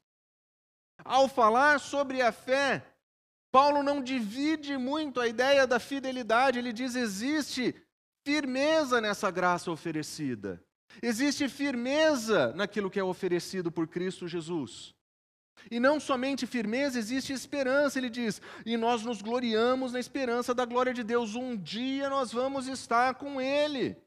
Ao 1.03 1.27
falar 1.27 1.79
sobre 1.79 2.21
a 2.21 2.31
fé, 2.31 2.85
Paulo 3.51 3.81
não 3.81 4.01
divide 4.01 4.77
muito 4.77 5.19
a 5.19 5.27
ideia 5.27 5.65
da 5.65 5.79
fidelidade, 5.79 6.59
ele 6.59 6.71
diz: 6.71 6.95
existe 6.95 7.75
firmeza 8.25 9.01
nessa 9.01 9.31
graça 9.31 9.71
oferecida, 9.71 10.63
existe 11.01 11.47
firmeza 11.49 12.53
naquilo 12.53 12.89
que 12.89 12.99
é 12.99 13.03
oferecido 13.03 13.71
por 13.71 13.87
Cristo 13.87 14.27
Jesus. 14.27 14.93
E 15.69 15.79
não 15.79 15.99
somente 15.99 16.47
firmeza, 16.47 16.97
existe 16.97 17.33
esperança, 17.33 17.99
ele 17.99 18.09
diz, 18.09 18.41
e 18.65 18.77
nós 18.77 19.03
nos 19.03 19.21
gloriamos 19.21 19.91
na 19.91 19.99
esperança 19.99 20.53
da 20.53 20.63
glória 20.63 20.93
de 20.93 21.03
Deus. 21.03 21.35
Um 21.35 21.57
dia 21.57 22.09
nós 22.09 22.31
vamos 22.31 22.67
estar 22.67 23.15
com 23.15 23.41
Ele. 23.41 23.97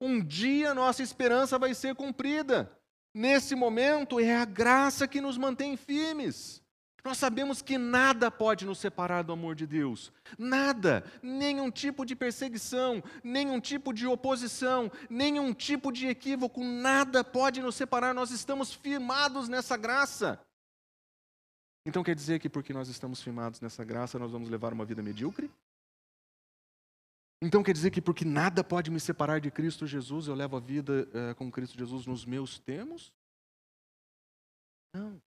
Um 0.00 0.20
dia 0.24 0.74
nossa 0.74 1.02
esperança 1.02 1.58
vai 1.58 1.74
ser 1.74 1.94
cumprida. 1.94 2.70
Nesse 3.12 3.54
momento 3.54 4.20
é 4.20 4.36
a 4.36 4.44
graça 4.44 5.08
que 5.08 5.20
nos 5.20 5.36
mantém 5.36 5.76
firmes. 5.76 6.62
Nós 7.04 7.16
sabemos 7.16 7.62
que 7.62 7.78
nada 7.78 8.30
pode 8.30 8.66
nos 8.66 8.78
separar 8.78 9.22
do 9.22 9.32
amor 9.32 9.54
de 9.54 9.66
Deus. 9.66 10.12
Nada, 10.36 11.04
nenhum 11.22 11.70
tipo 11.70 12.04
de 12.04 12.14
perseguição, 12.14 13.02
nenhum 13.24 13.60
tipo 13.60 13.92
de 13.92 14.06
oposição, 14.06 14.90
nenhum 15.08 15.54
tipo 15.54 15.90
de 15.90 16.06
equívoco, 16.06 16.62
nada 16.62 17.24
pode 17.24 17.62
nos 17.62 17.76
separar. 17.76 18.12
Nós 18.12 18.30
estamos 18.30 18.74
firmados 18.74 19.48
nessa 19.48 19.76
graça. 19.76 20.38
Então 21.86 22.04
quer 22.04 22.14
dizer 22.14 22.38
que 22.40 22.48
porque 22.48 22.74
nós 22.74 22.88
estamos 22.88 23.22
firmados 23.22 23.60
nessa 23.60 23.82
graça, 23.84 24.18
nós 24.18 24.32
vamos 24.32 24.50
levar 24.50 24.72
uma 24.72 24.84
vida 24.84 25.02
medíocre? 25.02 25.50
Então 27.40 27.62
quer 27.62 27.72
dizer 27.72 27.90
que 27.90 28.02
porque 28.02 28.24
nada 28.24 28.64
pode 28.64 28.90
me 28.90 28.98
separar 28.98 29.40
de 29.40 29.50
Cristo 29.50 29.86
Jesus, 29.86 30.26
eu 30.26 30.34
levo 30.34 30.56
a 30.56 30.60
vida 30.60 31.08
uh, 31.08 31.34
com 31.36 31.50
Cristo 31.50 31.78
Jesus 31.78 32.04
nos 32.04 32.24
meus 32.24 32.58
termos? 32.58 33.12
Não. 34.92 35.20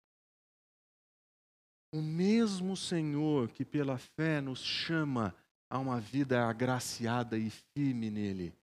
O 1.93 2.01
mesmo 2.01 2.75
Senhor 2.75 3.49
que 3.49 3.63
pela 3.63 3.97
fé 3.97 4.41
nos 4.41 4.59
chama 4.59 5.35
a 5.69 5.77
uma 5.79 5.99
vida 5.99 6.45
agraciada 6.45 7.37
e 7.37 7.49
firme 7.49 8.09
nele, 8.09 8.53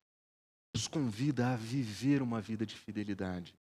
nos 0.74 0.86
convida 0.86 1.52
a 1.52 1.56
viver 1.56 2.20
uma 2.20 2.40
vida 2.40 2.66
de 2.66 2.76
fidelidade. 2.76 3.54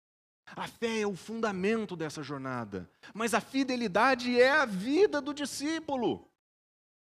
A 0.47 0.67
fé 0.67 1.01
é 1.01 1.07
o 1.07 1.17
fundamento 1.17 1.97
dessa 1.97 2.23
jornada, 2.23 2.89
mas 3.13 3.35
a 3.35 3.41
fidelidade 3.41 4.39
é 4.39 4.51
a 4.51 4.65
vida 4.65 5.21
do 5.21 5.33
discípulo. 5.33 6.27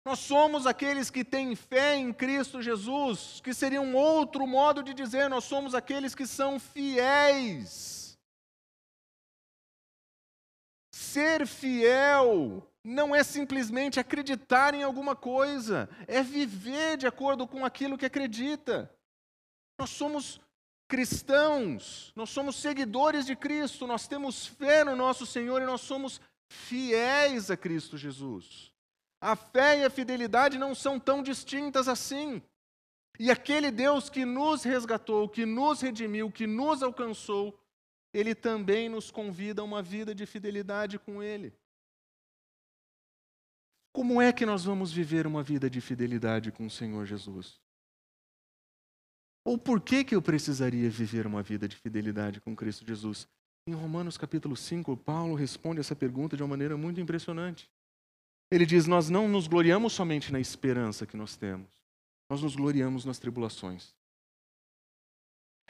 Nós 0.07 0.19
somos 0.19 0.65
aqueles 0.65 1.09
que 1.09 1.21
têm 1.21 1.53
fé 1.53 1.97
em 1.97 2.13
Cristo 2.13 2.61
Jesus, 2.61 3.41
que 3.43 3.53
seria 3.53 3.81
um 3.81 3.93
outro 3.93 4.47
modo 4.47 4.81
de 4.81 4.93
dizer, 4.93 5.29
nós 5.29 5.43
somos 5.43 5.75
aqueles 5.75 6.15
que 6.15 6.25
são 6.25 6.57
fiéis. 6.57 8.17
Ser 10.93 11.45
fiel 11.45 12.65
não 12.81 13.13
é 13.13 13.21
simplesmente 13.21 13.99
acreditar 13.99 14.73
em 14.73 14.81
alguma 14.81 15.13
coisa, 15.13 15.89
é 16.07 16.23
viver 16.23 16.95
de 16.95 17.05
acordo 17.05 17.45
com 17.45 17.65
aquilo 17.65 17.97
que 17.97 18.05
acredita. 18.05 18.89
Nós 19.77 19.89
somos 19.89 20.39
cristãos, 20.87 22.13
nós 22.15 22.29
somos 22.29 22.55
seguidores 22.55 23.25
de 23.25 23.35
Cristo, 23.35 23.85
nós 23.85 24.07
temos 24.07 24.47
fé 24.47 24.85
no 24.85 24.95
nosso 24.95 25.25
Senhor 25.25 25.61
e 25.61 25.65
nós 25.65 25.81
somos 25.81 26.21
fiéis 26.47 27.51
a 27.51 27.57
Cristo 27.57 27.97
Jesus. 27.97 28.76
A 29.19 29.35
fé 29.35 29.79
e 29.79 29.85
a 29.85 29.89
fidelidade 29.89 30.57
não 30.57 30.75
são 30.75 30.99
tão 30.99 31.23
distintas 31.23 31.87
assim. 31.87 32.41
E 33.19 33.31
aquele 33.31 33.71
Deus 33.71 34.09
que 34.09 34.25
nos 34.25 34.63
resgatou, 34.63 35.27
que 35.27 35.45
nos 35.45 35.81
redimiu, 35.81 36.31
que 36.31 36.45
nos 36.45 36.83
alcançou, 36.83 37.59
ele 38.13 38.33
também 38.33 38.89
nos 38.89 39.11
convida 39.11 39.61
a 39.61 39.65
uma 39.65 39.81
vida 39.81 40.13
de 40.13 40.25
fidelidade 40.25 40.97
com 40.97 41.21
Ele. 41.21 41.53
Como 43.93 44.21
é 44.21 44.31
que 44.31 44.45
nós 44.45 44.63
vamos 44.63 44.91
viver 44.91 45.25
uma 45.25 45.41
vida 45.41 45.69
de 45.69 45.81
fidelidade 45.81 46.51
com 46.51 46.67
o 46.67 46.69
Senhor 46.69 47.05
Jesus? 47.05 47.59
Ou 49.43 49.57
por 49.57 49.81
que, 49.81 50.03
que 50.03 50.15
eu 50.15 50.21
precisaria 50.21 50.89
viver 50.89 51.25
uma 51.25 51.41
vida 51.41 51.67
de 51.67 51.75
fidelidade 51.75 52.41
com 52.41 52.55
Cristo 52.55 52.85
Jesus? 52.85 53.27
Em 53.67 53.73
Romanos 53.73 54.17
capítulo 54.17 54.55
5, 54.55 54.95
Paulo 54.97 55.35
responde 55.35 55.79
essa 55.79 55.95
pergunta 55.95 56.37
de 56.37 56.43
uma 56.43 56.49
maneira 56.49 56.77
muito 56.77 57.01
impressionante. 57.01 57.69
Ele 58.49 58.65
diz: 58.65 58.87
Nós 58.87 59.09
não 59.09 59.27
nos 59.27 59.47
gloriamos 59.47 59.93
somente 59.93 60.31
na 60.31 60.39
esperança 60.39 61.05
que 61.05 61.17
nós 61.17 61.35
temos, 61.35 61.69
nós 62.29 62.41
nos 62.41 62.55
gloriamos 62.55 63.05
nas 63.05 63.19
tribulações. 63.19 63.95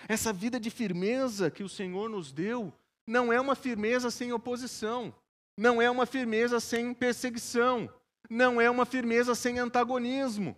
Essa 0.08 0.32
vida 0.32 0.60
de 0.60 0.70
firmeza 0.70 1.50
que 1.50 1.64
o 1.64 1.70
Senhor 1.70 2.10
nos 2.10 2.32
deu 2.32 2.72
não 3.08 3.32
é 3.34 3.40
uma 3.40 3.56
firmeza 3.56 4.12
sem 4.12 4.32
oposição, 4.32 5.14
não 5.58 5.82
é 5.82 5.90
uma 5.90 6.06
firmeza 6.06 6.60
sem 6.60 6.94
perseguição, 6.94 7.92
não 8.30 8.62
é 8.62 8.70
uma 8.70 8.86
firmeza 8.86 9.34
sem 9.34 9.58
antagonismo. 9.58 10.56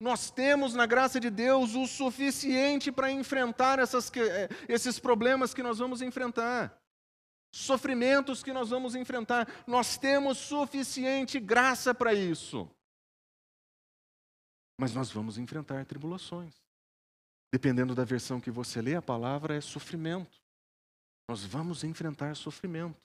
Nós 0.00 0.30
temos 0.30 0.74
na 0.74 0.86
graça 0.86 1.18
de 1.18 1.30
Deus 1.30 1.74
o 1.74 1.86
suficiente 1.86 2.92
para 2.92 3.10
enfrentar 3.10 3.78
essas, 3.78 4.10
eh, 4.14 4.48
esses 4.68 4.98
problemas 4.98 5.54
que 5.54 5.62
nós 5.62 5.78
vamos 5.78 6.02
enfrentar, 6.02 6.78
sofrimentos 7.56 8.42
que 8.42 8.52
nós 8.52 8.70
vamos 8.70 8.94
enfrentar. 8.94 9.48
Nós 9.66 9.96
temos 9.96 10.38
suficiente 10.38 11.40
graça 11.40 11.94
para 11.94 12.12
isso. 12.12 12.68
Mas 14.78 14.94
nós 14.94 15.10
vamos 15.10 15.38
enfrentar 15.38 15.84
tribulações. 15.86 16.54
Dependendo 17.52 17.94
da 17.94 18.04
versão 18.04 18.40
que 18.40 18.50
você 18.50 18.82
lê, 18.82 18.94
a 18.94 19.02
palavra 19.02 19.56
é 19.56 19.60
sofrimento. 19.60 20.38
Nós 21.28 21.44
vamos 21.44 21.82
enfrentar 21.82 22.36
sofrimento. 22.36 23.00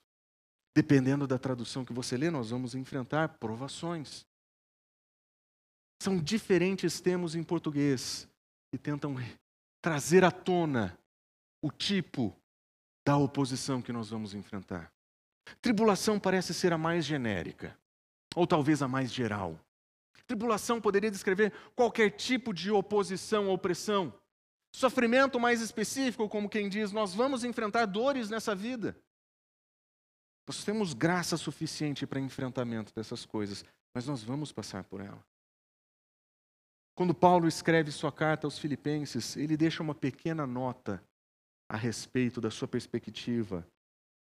Dependendo 0.76 1.26
da 1.26 1.38
tradução 1.38 1.86
que 1.86 1.94
você 1.94 2.18
lê, 2.18 2.30
nós 2.30 2.50
vamos 2.50 2.76
enfrentar 2.76 3.30
provações. 3.40 4.26
São 6.02 6.22
diferentes 6.22 7.00
termos 7.00 7.36
em 7.36 7.44
português 7.44 8.28
que 8.72 8.78
tentam 8.78 9.16
trazer 9.82 10.24
à 10.24 10.32
tona 10.32 10.98
o 11.62 11.72
tipo 11.72 12.36
da 13.06 13.18
oposição 13.18 13.82
que 13.82 13.92
nós 13.92 14.10
vamos 14.10 14.34
enfrentar. 14.34 14.92
Tribulação 15.62 16.20
parece 16.20 16.54
ser 16.54 16.72
a 16.74 16.78
mais 16.78 17.06
genérica, 17.06 17.78
ou 18.36 18.46
talvez 18.46 18.82
a 18.82 18.88
mais 18.88 19.12
geral. 19.12 19.60
Tribulação 20.28 20.80
poderia 20.80 21.12
descrever 21.12 21.52
qualquer 21.76 22.12
tipo 22.12 22.54
de 22.54 22.72
oposição 22.72 23.48
ou 23.48 23.54
opressão. 23.54 24.14
Sofrimento 24.74 25.40
mais 25.40 25.62
específico, 25.62 26.30
como 26.30 26.50
quem 26.50 26.70
diz, 26.70 26.92
nós 26.92 27.14
vamos 27.14 27.44
enfrentar 27.44 27.86
dores 27.86 28.30
nessa 28.30 28.56
vida. 28.56 28.96
Nós 30.48 30.64
temos 30.64 30.94
graça 30.94 31.36
suficiente 31.38 32.08
para 32.08 32.20
enfrentamento 32.20 32.94
dessas 32.94 33.26
coisas, 33.26 33.66
mas 33.94 34.08
nós 34.08 34.24
vamos 34.24 34.52
passar 34.52 34.84
por 34.84 35.02
ela. 35.02 35.24
Quando 36.96 37.14
Paulo 37.14 37.48
escreve 37.48 37.92
sua 37.92 38.12
carta 38.12 38.48
aos 38.48 38.58
Filipenses, 38.58 39.36
ele 39.36 39.58
deixa 39.58 39.84
uma 39.84 39.96
pequena 39.96 40.46
nota 40.46 41.04
a 41.72 41.78
respeito 41.78 42.42
da 42.42 42.52
sua 42.52 42.68
perspectiva 42.68 43.66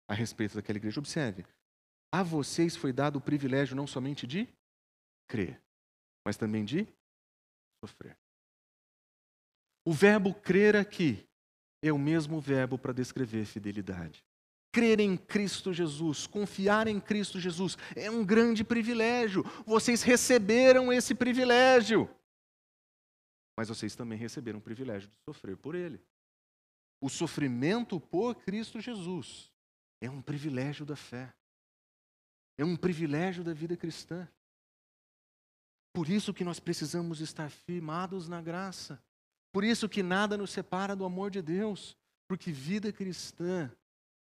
a 0.08 0.14
respeito 0.16 0.56
daquela 0.56 0.78
igreja. 0.78 1.00
Observe, 1.00 1.46
a 2.12 2.24
vocês 2.24 2.76
foi 2.76 2.92
dado 2.92 3.18
o 3.18 3.22
privilégio 3.22 3.76
não 3.76 3.86
somente 3.86 4.26
de 4.26 4.48
crer, 5.28 5.62
mas 6.26 6.36
também 6.36 6.66
de 6.66 6.88
sofrer. 7.80 8.18
O 9.86 9.94
verbo 9.94 10.34
crer 10.34 10.76
aqui 10.76 11.24
é 11.84 11.94
o 11.94 12.00
mesmo 12.00 12.42
verbo 12.42 12.76
para 12.76 12.92
descrever 12.92 13.46
fidelidade. 13.46 14.26
crer 14.72 15.00
em 15.00 15.16
Cristo 15.16 15.74
Jesus, 15.74 16.28
confiar 16.28 16.88
em 16.88 17.00
Cristo 17.00 17.40
Jesus, 17.40 17.78
é 17.96 18.10
um 18.12 18.26
grande 18.26 18.64
privilégio. 18.64 19.44
Vocês 19.66 20.02
receberam 20.02 20.92
esse 20.92 21.14
privilégio. 21.16 22.10
Mas 23.58 23.70
vocês 23.70 23.96
também 23.96 24.18
receberam 24.18 24.60
o 24.60 24.62
privilégio 24.62 25.10
de 25.10 25.16
sofrer 25.26 25.58
por 25.58 25.74
Ele. 25.74 26.00
O 27.00 27.10
sofrimento 27.10 28.00
por 28.00 28.36
Cristo 28.36 28.80
Jesus 28.80 29.52
é 30.02 30.10
um 30.10 30.22
privilégio 30.22 30.86
da 30.86 30.96
fé. 30.96 31.34
É 32.58 32.66
um 32.66 32.76
privilégio 32.76 33.44
da 33.44 33.54
vida 33.54 33.78
cristã. 33.78 34.28
Por 35.94 36.10
isso 36.10 36.34
que 36.34 36.44
nós 36.44 36.60
precisamos 36.60 37.22
estar 37.22 37.50
firmados 37.50 38.28
na 38.28 38.42
graça. 38.42 39.02
Por 39.52 39.64
isso 39.64 39.88
que 39.88 40.04
nada 40.04 40.38
nos 40.38 40.52
separa 40.52 40.96
do 40.96 41.06
amor 41.06 41.30
de 41.30 41.42
Deus. 41.42 41.96
Porque 42.28 42.52
vida 42.52 42.92
cristã 42.92 43.72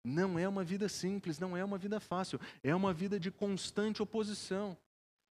não 0.03 0.39
é 0.39 0.47
uma 0.47 0.63
vida 0.63 0.87
simples, 0.87 1.39
não 1.39 1.57
é 1.57 1.63
uma 1.63 1.77
vida 1.77 1.99
fácil, 1.99 2.39
é 2.63 2.73
uma 2.73 2.93
vida 2.93 3.19
de 3.19 3.29
constante 3.29 4.01
oposição. 4.01 4.77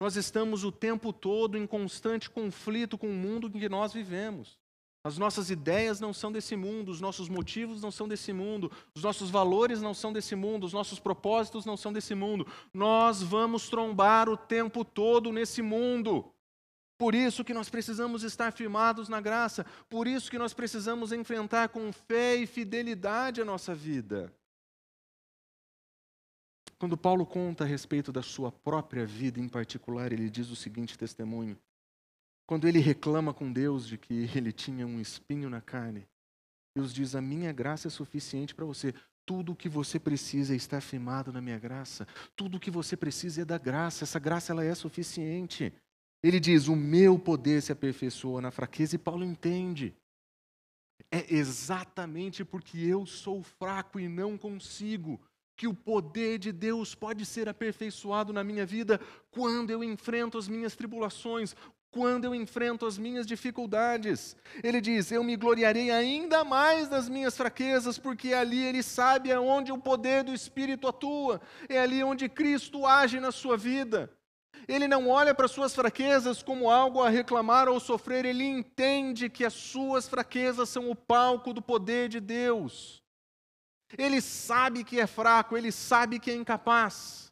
Nós 0.01 0.17
estamos 0.17 0.65
o 0.65 0.73
tempo 0.73 1.13
todo 1.13 1.59
em 1.59 1.67
constante 1.67 2.31
conflito 2.31 2.97
com 2.97 3.09
o 3.09 3.15
mundo 3.15 3.49
em 3.49 3.61
que 3.61 3.69
nós 3.69 3.93
vivemos. 3.93 4.59
As 5.05 5.19
nossas 5.19 5.51
ideias 5.51 5.99
não 5.99 6.13
são 6.13 6.31
desse 6.31 6.55
mundo, 6.55 6.91
os 6.91 7.01
nossos 7.01 7.29
motivos 7.29 7.83
não 7.83 7.91
são 7.91 8.07
desse 8.07 8.33
mundo, 8.33 8.71
os 8.95 9.03
nossos 9.03 9.31
valores 9.31 9.83
não 9.83 9.93
são 9.93 10.13
desse 10.13 10.37
mundo, 10.37 10.65
os 10.65 10.73
nossos 10.73 11.01
propósitos 11.01 11.65
não 11.65 11.77
são 11.77 11.93
desse 11.93 12.15
mundo. 12.15 12.47
Nós 12.73 13.21
vamos 13.21 13.69
trombar 13.69 14.29
o 14.29 14.37
tempo 14.37 14.85
todo 14.85 15.33
nesse 15.33 15.61
mundo. 15.61 16.33
Por 16.97 17.17
isso 17.17 17.43
que 17.43 17.53
nós 17.53 17.69
precisamos 17.69 18.23
estar 18.23 18.53
firmados 18.53 19.09
na 19.09 19.21
graça, 19.21 19.67
por 19.89 20.07
isso 20.07 20.31
que 20.31 20.39
nós 20.39 20.55
precisamos 20.55 21.11
enfrentar 21.11 21.71
com 21.71 21.93
fé 21.93 22.37
e 22.37 22.47
fidelidade 22.47 23.41
a 23.41 23.45
nossa 23.45 23.75
vida. 23.75 24.33
Quando 26.79 26.97
Paulo 26.97 27.27
conta 27.27 27.65
a 27.65 27.67
respeito 27.67 28.13
da 28.13 28.23
sua 28.23 28.53
própria 28.53 29.05
vida 29.05 29.41
em 29.41 29.49
particular, 29.49 30.13
ele 30.13 30.31
diz 30.31 30.49
o 30.49 30.55
seguinte 30.55 30.97
testemunho: 30.97 31.59
quando 32.53 32.69
ele 32.69 32.81
reclama 32.81 33.33
com 33.33 33.51
Deus 33.51 33.87
de 33.87 33.97
que 33.97 34.29
ele 34.37 34.53
tinha 34.53 34.87
um 34.87 35.01
espinho 35.01 35.49
na 35.49 35.63
carne, 35.63 36.07
Deus 36.77 36.93
diz: 36.93 37.15
A 37.15 37.21
minha 37.23 37.51
graça 37.51 37.89
é 37.89 37.91
suficiente 37.91 38.55
para 38.55 38.67
você. 38.67 38.93
Tudo 39.25 39.53
o 39.53 39.57
que 39.57 39.71
você 39.71 39.99
precisa 39.99 40.53
é 40.53 40.57
estar 40.57 40.83
firmado 40.83 41.33
na 41.33 41.41
minha 41.41 41.59
graça. 41.59 42.07
Tudo 42.37 42.59
o 42.59 42.61
que 42.61 42.71
você 42.71 42.95
precisa 42.95 43.41
é 43.41 43.45
da 43.47 43.57
graça. 43.57 44.05
Essa 44.05 44.19
graça 44.19 44.53
ela 44.53 44.63
é 44.63 44.75
suficiente. 44.75 45.73
Ele 46.23 46.39
diz: 46.39 46.69
O 46.69 46.77
meu 46.77 47.19
poder 47.19 47.63
se 47.63 47.73
aperfeiçoa 47.73 48.43
na 48.43 48.51
fraqueza, 48.51 48.97
e 48.97 48.99
Paulo 48.99 49.25
entende. 49.25 49.97
É 51.11 51.35
exatamente 51.35 52.45
porque 52.45 52.77
eu 52.77 53.07
sou 53.07 53.43
fraco 53.43 53.99
e 53.99 54.09
não 54.09 54.37
consigo 54.37 55.19
que 55.57 55.67
o 55.67 55.73
poder 55.73 56.39
de 56.39 56.53
Deus 56.53 56.95
pode 56.95 57.25
ser 57.25 57.49
aperfeiçoado 57.49 58.31
na 58.31 58.45
minha 58.45 58.67
vida 58.67 59.01
quando 59.31 59.71
eu 59.71 59.83
enfrento 59.83 60.37
as 60.37 60.49
minhas 60.49 60.77
tribulações, 60.77 61.55
quando 61.93 62.25
eu 62.25 62.35
enfrento 62.35 62.87
as 62.87 62.97
minhas 62.97 63.27
dificuldades. 63.27 64.35
Ele 64.65 64.81
diz: 64.81 65.13
Eu 65.13 65.23
me 65.23 65.37
gloriarei 65.37 65.91
ainda 65.91 66.43
mais 66.43 66.89
nas 66.89 67.09
minhas 67.09 67.37
fraquezas, 67.37 67.99
porque 67.99 68.33
ali 68.33 68.65
ele 68.65 68.83
sabe 68.83 69.31
aonde 69.31 69.71
o 69.71 69.79
poder 69.79 70.25
do 70.25 70.35
Espírito 70.35 70.89
atua, 70.89 71.41
é 71.69 71.79
ali 71.79 72.03
onde 72.03 72.29
Cristo 72.29 72.87
age 72.87 73.21
na 73.21 73.31
sua 73.31 73.57
vida. 73.57 74.11
Ele 74.67 74.89
não 74.89 75.09
olha 75.09 75.35
para 75.35 75.49
suas 75.49 75.75
fraquezas 75.75 76.43
como 76.43 76.71
algo 76.71 77.03
a 77.03 77.11
reclamar 77.11 77.69
ou 77.69 77.79
sofrer, 77.79 78.25
ele 78.25 78.45
entende 78.45 79.29
que 79.29 79.45
as 79.45 79.53
suas 79.53 80.09
fraquezas 80.09 80.69
são 80.69 80.91
o 80.91 80.97
palco 80.97 81.53
do 81.53 81.61
poder 81.61 82.09
de 82.09 82.21
Deus. 82.21 83.03
Ele 83.99 84.21
sabe 84.21 84.83
que 84.85 84.99
é 84.99 85.07
fraco, 85.07 85.57
ele 85.57 85.71
sabe 85.71 86.19
que 86.19 86.31
é 86.31 86.35
incapaz. 86.35 87.31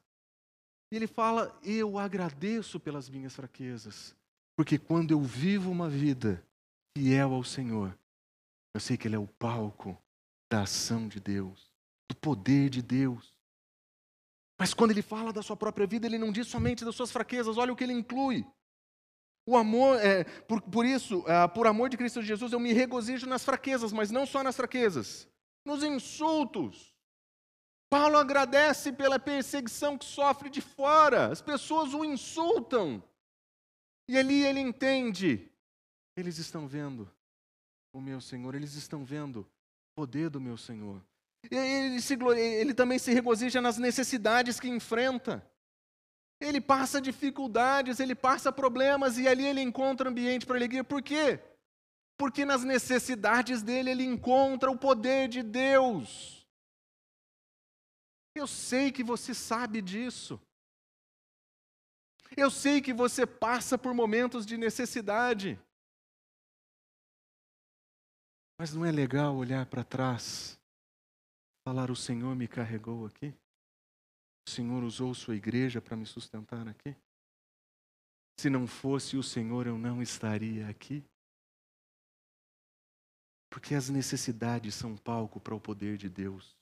E 0.92 0.96
ele 0.96 1.07
fala: 1.07 1.57
Eu 1.62 1.99
agradeço 1.99 2.79
pelas 2.79 3.09
minhas 3.09 3.35
fraquezas 3.35 4.19
porque 4.61 4.79
quando 4.79 5.12
eu 5.12 5.23
vivo 5.23 5.70
uma 5.70 5.88
vida 5.88 6.46
fiel 6.94 7.33
ao 7.33 7.42
Senhor, 7.42 7.99
eu 8.75 8.79
sei 8.79 8.94
que 8.94 9.09
Ele 9.09 9.16
é 9.16 9.18
o 9.18 9.27
palco 9.27 9.96
da 10.53 10.64
ação 10.64 11.09
de 11.09 11.18
Deus, 11.18 11.73
do 12.07 12.14
poder 12.14 12.68
de 12.68 12.83
Deus. 12.83 13.35
Mas 14.59 14.75
quando 14.75 14.90
ele 14.90 15.01
fala 15.01 15.33
da 15.33 15.40
sua 15.40 15.57
própria 15.57 15.87
vida, 15.87 16.07
ele 16.07 16.18
não 16.18 16.31
diz 16.31 16.46
somente 16.46 16.85
das 16.85 16.94
suas 16.94 17.11
fraquezas, 17.11 17.57
olha 17.57 17.73
o 17.73 17.77
que 17.77 17.83
ele 17.83 17.94
inclui. 17.94 18.44
O 19.46 19.57
amor, 19.57 19.99
é, 19.99 20.25
por, 20.25 20.61
por 20.61 20.85
isso, 20.85 21.25
é, 21.27 21.49
por 21.49 21.66
amor 21.66 21.88
de 21.88 21.96
Cristo 21.96 22.20
Jesus, 22.20 22.53
eu 22.53 22.61
me 22.61 22.75
regozijo 22.75 23.27
nas 23.27 23.42
fraquezas, 23.42 23.94
mas 23.94 24.11
não 24.11 24.27
só 24.27 24.42
nas 24.42 24.57
fraquezas, 24.57 25.27
nos 25.64 25.83
insultos. 25.83 26.94
Paulo 27.88 28.18
agradece 28.18 28.92
pela 28.92 29.18
perseguição 29.18 29.96
que 29.96 30.05
sofre 30.05 30.51
de 30.51 30.61
fora, 30.61 31.29
as 31.29 31.40
pessoas 31.40 31.94
o 31.94 32.05
insultam. 32.05 33.03
E 34.11 34.18
ali 34.18 34.44
ele 34.44 34.59
entende. 34.59 35.49
Eles 36.16 36.37
estão 36.38 36.66
vendo 36.66 37.09
o 37.92 38.01
meu 38.01 38.20
Senhor, 38.20 38.57
eles 38.57 38.75
estão 38.75 39.05
vendo 39.05 39.42
o 39.42 39.46
poder 39.94 40.29
do 40.29 40.40
meu 40.40 40.57
Senhor. 40.57 41.01
Ele, 41.49 42.01
se, 42.01 42.18
ele 42.37 42.75
também 42.75 42.99
se 42.99 43.14
regozija 43.14 43.61
nas 43.61 43.79
necessidades 43.79 44.59
que 44.59 44.66
enfrenta. 44.66 45.49
Ele 46.40 46.61
passa 46.61 47.01
dificuldades, 47.01 48.01
ele 48.01 48.16
passa 48.16 48.51
problemas 48.51 49.16
e 49.16 49.29
ali 49.29 49.46
ele 49.46 49.61
encontra 49.61 50.11
ambiente 50.11 50.44
para 50.44 50.57
alegria. 50.57 50.83
Por 50.83 51.01
quê? 51.03 51.38
Porque 52.18 52.44
nas 52.44 52.64
necessidades 52.64 53.62
dele 53.62 53.90
ele 53.90 54.05
encontra 54.05 54.73
o 54.73 54.77
poder 54.77 55.29
de 55.29 55.40
Deus. 55.40 56.44
Eu 58.35 58.49
sei 58.49 58.90
que 58.90 59.05
você 59.05 59.33
sabe 59.35 59.81
disso. 59.81 60.40
Eu 62.37 62.51
sei 62.51 62.81
que 62.81 62.93
você 62.93 63.27
passa 63.27 63.77
por 63.77 63.93
momentos 63.93 64.47
de 64.47 64.57
necessidade. 64.57 65.59
Mas 68.59 68.73
não 68.73 68.85
é 68.85 68.93
legal 68.93 69.35
olhar 69.37 69.66
para 69.66 69.83
trás, 69.83 70.59
falar: 71.64 71.90
o 71.90 71.97
Senhor 71.97 72.37
me 72.37 72.47
carregou 72.47 73.07
aqui? 73.07 73.35
O 74.47 74.51
Senhor 74.51 74.83
usou 74.83 75.14
sua 75.14 75.35
igreja 75.35 75.81
para 75.81 75.97
me 75.97 76.07
sustentar 76.07 76.66
aqui? 76.69 76.95
Se 78.38 78.49
não 78.49 78.66
fosse 78.66 79.16
o 79.16 79.23
Senhor, 79.23 79.66
eu 79.66 79.79
não 79.79 80.03
estaria 80.03 80.69
aqui? 80.69 81.05
Porque 83.51 83.75
as 83.75 83.88
necessidades 83.88 84.75
são 84.75 84.97
palco 84.97 85.40
para 85.40 85.55
o 85.55 85.61
poder 85.61 85.97
de 85.97 86.09
Deus. 86.09 86.57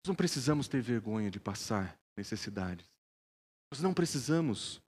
Nós 0.00 0.08
não 0.08 0.14
precisamos 0.14 0.68
ter 0.68 0.82
vergonha 0.82 1.30
de 1.30 1.38
passar 1.38 1.98
necessidades. 2.16 2.97
Nós 3.70 3.80
não 3.80 3.92
precisamos 3.92 4.80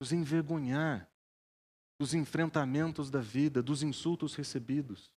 nos 0.00 0.12
envergonhar 0.12 1.08
dos 1.98 2.14
enfrentamentos 2.14 3.10
da 3.10 3.20
vida, 3.20 3.62
dos 3.62 3.82
insultos 3.82 4.34
recebidos. 4.34 5.12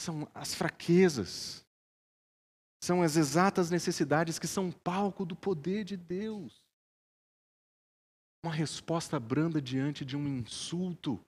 São 0.00 0.30
as 0.34 0.54
fraquezas, 0.54 1.66
são 2.82 3.02
as 3.02 3.16
exatas 3.16 3.70
necessidades 3.70 4.38
que 4.38 4.46
são 4.46 4.70
palco 4.70 5.24
do 5.24 5.34
poder 5.34 5.84
de 5.84 5.96
Deus. 5.96 6.62
Uma 8.44 8.52
resposta 8.52 9.18
branda 9.18 9.60
diante 9.60 10.04
de 10.04 10.16
um 10.16 10.28
insulto 10.28 11.24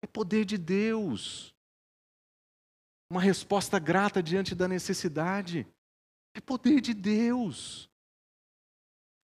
é 0.00 0.06
poder 0.06 0.44
de 0.44 0.56
Deus. 0.56 1.54
Uma 3.10 3.20
resposta 3.20 3.78
grata 3.78 4.22
diante 4.22 4.54
da 4.54 4.68
necessidade 4.68 5.66
é 6.34 6.40
poder 6.40 6.80
de 6.80 6.94
Deus 6.94 7.90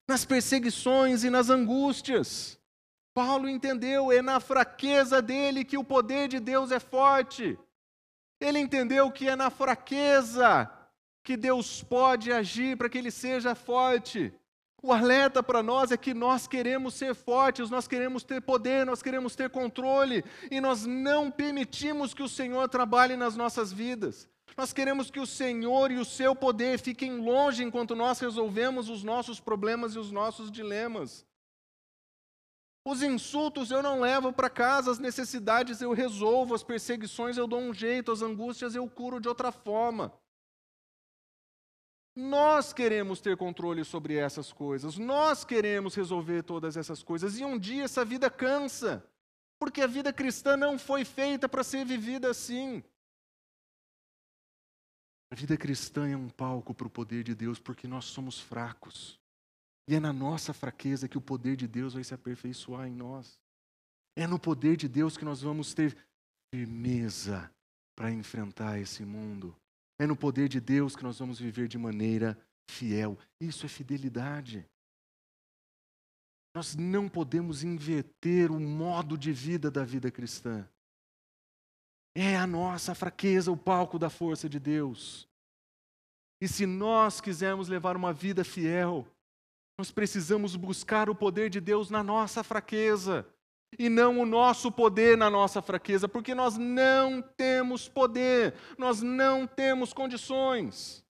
nas 0.08 0.24
perseguições 0.24 1.24
e 1.24 1.30
nas 1.30 1.50
angústias. 1.50 2.58
Paulo 3.14 3.48
entendeu, 3.48 4.10
é 4.10 4.20
na 4.20 4.40
fraqueza 4.40 5.22
dele 5.22 5.64
que 5.64 5.78
o 5.78 5.84
poder 5.84 6.28
de 6.28 6.40
Deus 6.40 6.70
é 6.72 6.80
forte. 6.80 7.58
Ele 8.40 8.58
entendeu 8.58 9.10
que 9.10 9.28
é 9.28 9.36
na 9.36 9.50
fraqueza 9.50 10.70
que 11.22 11.36
Deus 11.36 11.82
pode 11.82 12.32
agir 12.32 12.76
para 12.76 12.88
que 12.88 12.98
ele 12.98 13.10
seja 13.10 13.54
forte. 13.54 14.32
O 14.82 14.92
alerta 14.92 15.42
para 15.42 15.62
nós 15.62 15.90
é 15.90 15.96
que 15.96 16.12
nós 16.12 16.46
queremos 16.46 16.92
ser 16.92 17.14
fortes, 17.14 17.70
nós 17.70 17.88
queremos 17.88 18.22
ter 18.22 18.42
poder, 18.42 18.84
nós 18.84 19.02
queremos 19.02 19.34
ter 19.34 19.48
controle, 19.48 20.22
e 20.50 20.60
nós 20.60 20.84
não 20.84 21.30
permitimos 21.30 22.12
que 22.12 22.22
o 22.22 22.28
Senhor 22.28 22.68
trabalhe 22.68 23.16
nas 23.16 23.34
nossas 23.34 23.72
vidas. 23.72 24.28
Nós 24.56 24.72
queremos 24.72 25.10
que 25.10 25.18
o 25.18 25.26
Senhor 25.26 25.90
e 25.90 25.98
o 25.98 26.04
seu 26.04 26.34
poder 26.34 26.78
fiquem 26.78 27.18
longe 27.18 27.64
enquanto 27.64 27.96
nós 27.96 28.20
resolvemos 28.20 28.88
os 28.88 29.02
nossos 29.02 29.40
problemas 29.40 29.94
e 29.94 29.98
os 29.98 30.12
nossos 30.12 30.50
dilemas. 30.50 31.26
Os 32.86 33.02
insultos 33.02 33.70
eu 33.70 33.82
não 33.82 34.00
levo 34.00 34.32
para 34.32 34.50
casa, 34.50 34.90
as 34.90 34.98
necessidades 34.98 35.80
eu 35.80 35.92
resolvo, 35.92 36.54
as 36.54 36.62
perseguições 36.62 37.36
eu 37.36 37.46
dou 37.46 37.58
um 37.58 37.72
jeito, 37.72 38.12
as 38.12 38.20
angústias 38.20 38.74
eu 38.74 38.88
curo 38.88 39.18
de 39.18 39.26
outra 39.26 39.50
forma. 39.50 40.12
Nós 42.14 42.72
queremos 42.72 43.20
ter 43.20 43.36
controle 43.36 43.84
sobre 43.84 44.14
essas 44.14 44.52
coisas, 44.52 44.98
nós 44.98 45.44
queremos 45.44 45.94
resolver 45.96 46.42
todas 46.42 46.76
essas 46.76 47.02
coisas, 47.02 47.38
e 47.40 47.44
um 47.44 47.58
dia 47.58 47.84
essa 47.84 48.04
vida 48.04 48.30
cansa, 48.30 49.04
porque 49.58 49.80
a 49.80 49.86
vida 49.86 50.12
cristã 50.12 50.56
não 50.56 50.78
foi 50.78 51.04
feita 51.04 51.48
para 51.48 51.64
ser 51.64 51.84
vivida 51.84 52.30
assim. 52.30 52.84
A 55.30 55.34
vida 55.34 55.56
cristã 55.56 56.08
é 56.08 56.16
um 56.16 56.28
palco 56.28 56.74
para 56.74 56.86
o 56.86 56.90
poder 56.90 57.24
de 57.24 57.34
Deus 57.34 57.58
porque 57.58 57.88
nós 57.88 58.04
somos 58.04 58.40
fracos. 58.40 59.18
E 59.88 59.94
é 59.94 60.00
na 60.00 60.12
nossa 60.12 60.54
fraqueza 60.54 61.08
que 61.08 61.18
o 61.18 61.20
poder 61.20 61.56
de 61.56 61.66
Deus 61.66 61.94
vai 61.94 62.04
se 62.04 62.14
aperfeiçoar 62.14 62.86
em 62.86 62.94
nós. 62.94 63.38
É 64.16 64.26
no 64.26 64.38
poder 64.38 64.76
de 64.76 64.88
Deus 64.88 65.16
que 65.16 65.24
nós 65.24 65.42
vamos 65.42 65.74
ter 65.74 65.96
firmeza 66.54 67.50
para 67.96 68.10
enfrentar 68.10 68.78
esse 68.78 69.04
mundo. 69.04 69.54
É 69.98 70.06
no 70.06 70.16
poder 70.16 70.48
de 70.48 70.60
Deus 70.60 70.96
que 70.96 71.02
nós 71.02 71.18
vamos 71.18 71.38
viver 71.38 71.68
de 71.68 71.78
maneira 71.78 72.38
fiel. 72.68 73.18
Isso 73.40 73.66
é 73.66 73.68
fidelidade. 73.68 74.66
Nós 76.54 76.76
não 76.76 77.08
podemos 77.08 77.64
inverter 77.64 78.50
o 78.50 78.60
modo 78.60 79.18
de 79.18 79.32
vida 79.32 79.70
da 79.70 79.84
vida 79.84 80.10
cristã. 80.10 80.68
É 82.14 82.36
a 82.36 82.46
nossa 82.46 82.94
fraqueza 82.94 83.50
o 83.50 83.56
palco 83.56 83.98
da 83.98 84.08
força 84.08 84.48
de 84.48 84.60
Deus. 84.60 85.28
E 86.40 86.46
se 86.46 86.66
nós 86.66 87.20
quisermos 87.20 87.68
levar 87.68 87.96
uma 87.96 88.12
vida 88.12 88.44
fiel, 88.44 89.06
nós 89.78 89.90
precisamos 89.90 90.54
buscar 90.54 91.10
o 91.10 91.14
poder 91.14 91.50
de 91.50 91.60
Deus 91.60 91.90
na 91.90 92.02
nossa 92.02 92.44
fraqueza 92.44 93.26
e 93.78 93.88
não 93.88 94.20
o 94.20 94.26
nosso 94.26 94.70
poder 94.70 95.16
na 95.16 95.28
nossa 95.28 95.60
fraqueza, 95.60 96.08
porque 96.08 96.34
nós 96.34 96.56
não 96.56 97.20
temos 97.20 97.88
poder, 97.88 98.54
nós 98.78 99.02
não 99.02 99.46
temos 99.46 99.92
condições. 99.92 101.04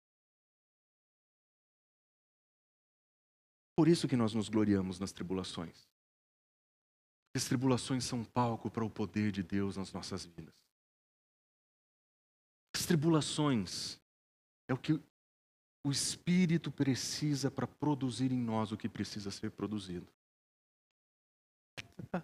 Por 3.76 3.88
isso 3.88 4.08
que 4.08 4.16
nós 4.16 4.32
nos 4.32 4.48
gloriamos 4.48 4.98
nas 4.98 5.12
tribulações. 5.12 5.88
As 7.36 7.44
tribulações 7.44 8.04
são 8.04 8.24
palco 8.24 8.70
para 8.70 8.84
o 8.84 8.90
poder 8.90 9.32
de 9.32 9.42
Deus 9.42 9.76
nas 9.76 9.92
nossas 9.92 10.24
vidas. 10.24 10.63
As 12.84 12.86
tribulações 12.86 13.98
é 14.68 14.74
o 14.74 14.76
que 14.76 15.00
o 15.82 15.90
Espírito 15.90 16.70
precisa 16.70 17.50
para 17.50 17.66
produzir 17.66 18.30
em 18.30 18.38
nós 18.38 18.72
o 18.72 18.76
que 18.76 18.90
precisa 18.90 19.30
ser 19.30 19.52
produzido. 19.52 20.06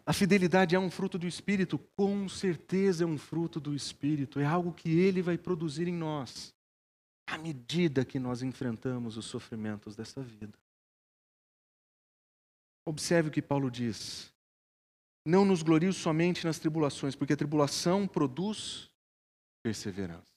A 0.04 0.12
fidelidade 0.12 0.76
é 0.76 0.78
um 0.78 0.90
fruto 0.90 1.16
do 1.16 1.26
Espírito? 1.26 1.78
Com 1.96 2.28
certeza 2.28 3.04
é 3.04 3.06
um 3.06 3.16
fruto 3.16 3.58
do 3.58 3.74
Espírito, 3.74 4.38
é 4.38 4.44
algo 4.44 4.74
que 4.74 4.90
ele 4.90 5.22
vai 5.22 5.38
produzir 5.38 5.88
em 5.88 5.94
nós, 5.94 6.54
à 7.26 7.38
medida 7.38 8.04
que 8.04 8.18
nós 8.18 8.42
enfrentamos 8.42 9.16
os 9.16 9.24
sofrimentos 9.24 9.96
dessa 9.96 10.22
vida. 10.22 10.58
Observe 12.84 13.30
o 13.30 13.32
que 13.32 13.40
Paulo 13.40 13.70
diz. 13.70 14.30
Não 15.24 15.42
nos 15.42 15.62
glorio 15.62 15.94
somente 15.94 16.44
nas 16.44 16.58
tribulações, 16.58 17.16
porque 17.16 17.32
a 17.32 17.36
tribulação 17.38 18.06
produz 18.06 18.90
perseverança. 19.62 20.29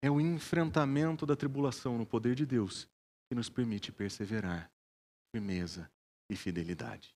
É 0.00 0.10
o 0.10 0.20
enfrentamento 0.20 1.26
da 1.26 1.34
tribulação 1.34 1.98
no 1.98 2.06
poder 2.06 2.34
de 2.34 2.46
Deus 2.46 2.88
que 3.28 3.34
nos 3.34 3.48
permite 3.48 3.90
perseverar, 3.90 4.70
firmeza 5.30 5.90
e 6.30 6.36
fidelidade. 6.36 7.14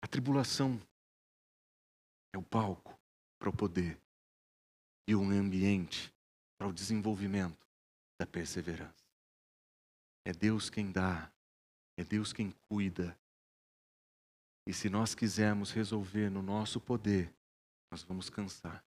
A 0.00 0.06
tribulação 0.06 0.80
é 2.32 2.38
o 2.38 2.42
palco 2.42 2.96
para 3.40 3.48
o 3.48 3.52
poder 3.52 4.00
e 5.08 5.16
um 5.16 5.30
ambiente 5.30 6.14
para 6.56 6.68
o 6.68 6.72
desenvolvimento 6.72 7.66
da 8.18 8.24
perseverança. 8.24 9.04
É 10.24 10.32
Deus 10.32 10.70
quem 10.70 10.92
dá, 10.92 11.32
é 11.96 12.04
Deus 12.04 12.32
quem 12.32 12.52
cuida. 12.68 13.18
E 14.64 14.72
se 14.72 14.88
nós 14.88 15.14
quisermos 15.14 15.72
resolver 15.72 16.30
no 16.30 16.42
nosso 16.42 16.80
poder, 16.80 17.34
nós 17.90 18.04
vamos 18.04 18.30
cansar. 18.30 18.85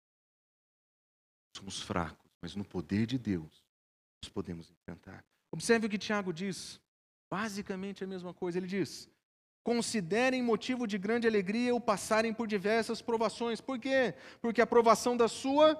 Somos 1.55 1.81
fracos, 1.81 2.31
mas 2.41 2.55
no 2.55 2.65
poder 2.65 3.05
de 3.05 3.17
Deus 3.17 3.63
nós 4.23 4.29
podemos 4.29 4.69
enfrentar. 4.71 5.23
Observe 5.51 5.87
o 5.87 5.89
que 5.89 5.97
Tiago 5.97 6.33
diz. 6.33 6.81
Basicamente 7.29 8.03
a 8.03 8.07
mesma 8.07 8.33
coisa. 8.33 8.57
Ele 8.57 8.67
diz: 8.67 9.09
Considerem 9.63 10.41
motivo 10.41 10.85
de 10.87 10.97
grande 10.97 11.27
alegria 11.27 11.75
o 11.75 11.81
passarem 11.81 12.33
por 12.33 12.47
diversas 12.47 13.01
provações. 13.01 13.61
Por 13.61 13.79
quê? 13.79 14.13
Porque 14.41 14.61
a 14.61 14.67
provação 14.67 15.15
da 15.15 15.27
sua. 15.27 15.77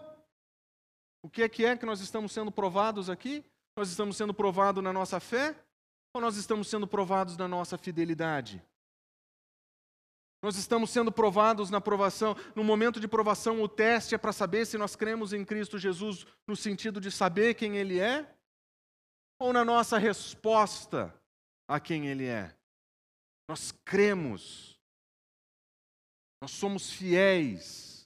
O 1.22 1.30
que 1.30 1.42
é 1.42 1.50
que 1.50 1.66
é 1.66 1.76
que 1.76 1.86
nós 1.86 2.02
estamos 2.02 2.32
sendo 2.32 2.52
provados 2.52 3.10
aqui? 3.10 3.44
Nós 3.78 3.90
estamos 3.90 4.16
sendo 4.18 4.34
provados 4.34 4.84
na 4.84 4.94
nossa 4.94 5.20
fé? 5.20 5.56
Ou 6.14 6.22
nós 6.22 6.38
estamos 6.38 6.68
sendo 6.68 6.86
provados 6.86 7.38
na 7.38 7.48
nossa 7.48 7.78
fidelidade? 7.78 8.62
Nós 10.44 10.58
estamos 10.58 10.90
sendo 10.90 11.10
provados 11.10 11.70
na 11.70 11.80
provação. 11.80 12.36
No 12.54 12.66
momento 12.66 13.00
de 13.00 13.08
provação, 13.08 13.62
o 13.62 13.68
teste 13.70 14.14
é 14.14 14.18
para 14.18 14.34
saber 14.34 14.66
se 14.66 14.78
nós 14.78 14.94
cremos 14.94 15.32
em 15.32 15.46
Cristo 15.46 15.80
Jesus 15.80 16.28
no 16.46 16.54
sentido 16.54 17.00
de 17.00 17.10
saber 17.10 17.54
quem 17.54 17.78
Ele 17.78 17.98
é? 17.98 18.30
Ou 19.40 19.54
na 19.54 19.64
nossa 19.64 19.98
resposta 19.98 21.18
a 21.66 21.80
quem 21.80 22.10
Ele 22.10 22.26
é? 22.26 22.54
Nós 23.48 23.72
cremos. 23.86 24.78
Nós 26.42 26.52
somos 26.52 26.92
fiéis. 26.92 28.06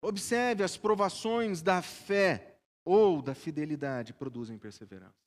Observe 0.00 0.64
as 0.64 0.78
provações 0.78 1.60
da 1.60 1.82
fé 1.82 2.58
ou 2.86 3.20
da 3.20 3.34
fidelidade 3.34 4.14
produzem 4.14 4.58
perseverança. 4.58 5.20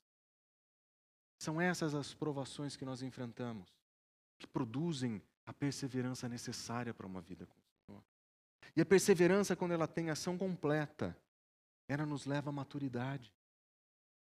São 1.39 1.61
essas 1.61 1.93
as 1.93 2.11
provações 2.11 2.75
que 2.75 2.83
nós 2.83 3.03
enfrentamos, 3.03 3.69
que 4.43 4.47
produzem 4.47 5.21
a 5.45 5.53
perseverança 5.53 6.27
necessária 6.27 6.93
para 6.93 7.07
uma 7.07 7.21
vida 7.21 7.45
com 7.45 7.55
o 7.55 7.85
Senhor. 7.85 8.03
E 8.75 8.81
a 8.81 8.85
perseverança, 8.85 9.55
quando 9.55 9.71
ela 9.71 9.87
tem 9.87 10.09
ação 10.09 10.37
completa, 10.37 11.17
ela 11.87 12.05
nos 12.05 12.25
leva 12.25 12.49
à 12.49 12.53
maturidade. 12.53 13.33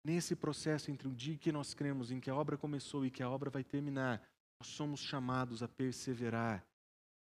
Nesse 0.03 0.35
processo 0.35 0.91
entre 0.91 1.07
o 1.07 1.15
dia 1.15 1.37
que 1.37 1.51
nós 1.51 1.73
cremos 1.73 2.11
em 2.11 2.19
que 2.19 2.29
a 2.29 2.35
obra 2.35 2.57
começou 2.57 3.05
e 3.05 3.11
que 3.11 3.23
a 3.23 3.29
obra 3.29 3.49
vai 3.49 3.63
terminar, 3.63 4.21
nós 4.59 4.67
somos 4.67 4.99
chamados 4.99 5.63
a 5.63 5.67
perseverar 5.67 6.65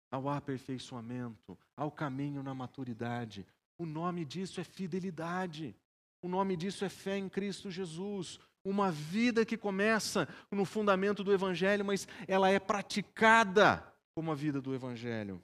ao 0.09 0.27
aperfeiçoamento, 0.29 1.57
ao 1.75 1.91
caminho 1.91 2.41
na 2.41 2.53
maturidade. 2.53 3.45
O 3.77 3.85
nome 3.85 4.25
disso 4.25 4.59
é 4.59 4.63
fidelidade. 4.63 5.75
O 6.21 6.27
nome 6.27 6.55
disso 6.55 6.83
é 6.83 6.89
fé 6.89 7.17
em 7.17 7.29
Cristo 7.29 7.69
Jesus. 7.69 8.39
Uma 8.69 8.91
vida 8.91 9.45
que 9.45 9.55
começa 9.55 10.27
no 10.51 10.65
fundamento 10.65 11.23
do 11.23 11.31
Evangelho, 11.31 11.85
mas 11.85 12.05
ela 12.27 12.49
é 12.49 12.59
praticada 12.59 13.81
como 14.13 14.29
a 14.29 14.35
vida 14.35 14.59
do 14.59 14.75
Evangelho. 14.75 15.41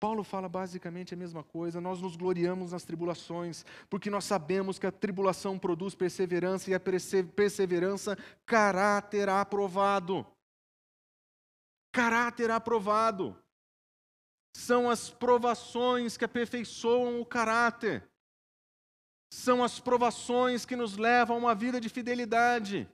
Paulo 0.00 0.24
fala 0.24 0.48
basicamente 0.48 1.12
a 1.12 1.16
mesma 1.16 1.44
coisa. 1.44 1.78
Nós 1.78 2.00
nos 2.00 2.16
gloriamos 2.16 2.72
nas 2.72 2.84
tribulações, 2.84 3.66
porque 3.90 4.08
nós 4.08 4.24
sabemos 4.24 4.78
que 4.78 4.86
a 4.86 4.90
tribulação 4.90 5.58
produz 5.58 5.94
perseverança 5.94 6.70
e 6.70 6.74
a 6.74 6.80
perseverança, 6.80 8.16
caráter 8.46 9.28
aprovado. 9.28 10.26
Caráter 11.92 12.50
aprovado. 12.50 13.36
São 14.56 14.88
as 14.88 15.10
provações 15.10 16.16
que 16.16 16.24
aperfeiçoam 16.24 17.20
o 17.20 17.26
caráter. 17.26 18.08
São 19.30 19.62
as 19.62 19.80
provações 19.80 20.64
que 20.64 20.76
nos 20.76 20.96
levam 20.96 21.36
a 21.36 21.38
uma 21.38 21.54
vida 21.54 21.80
de 21.80 21.88
fidelidade. 21.88 22.88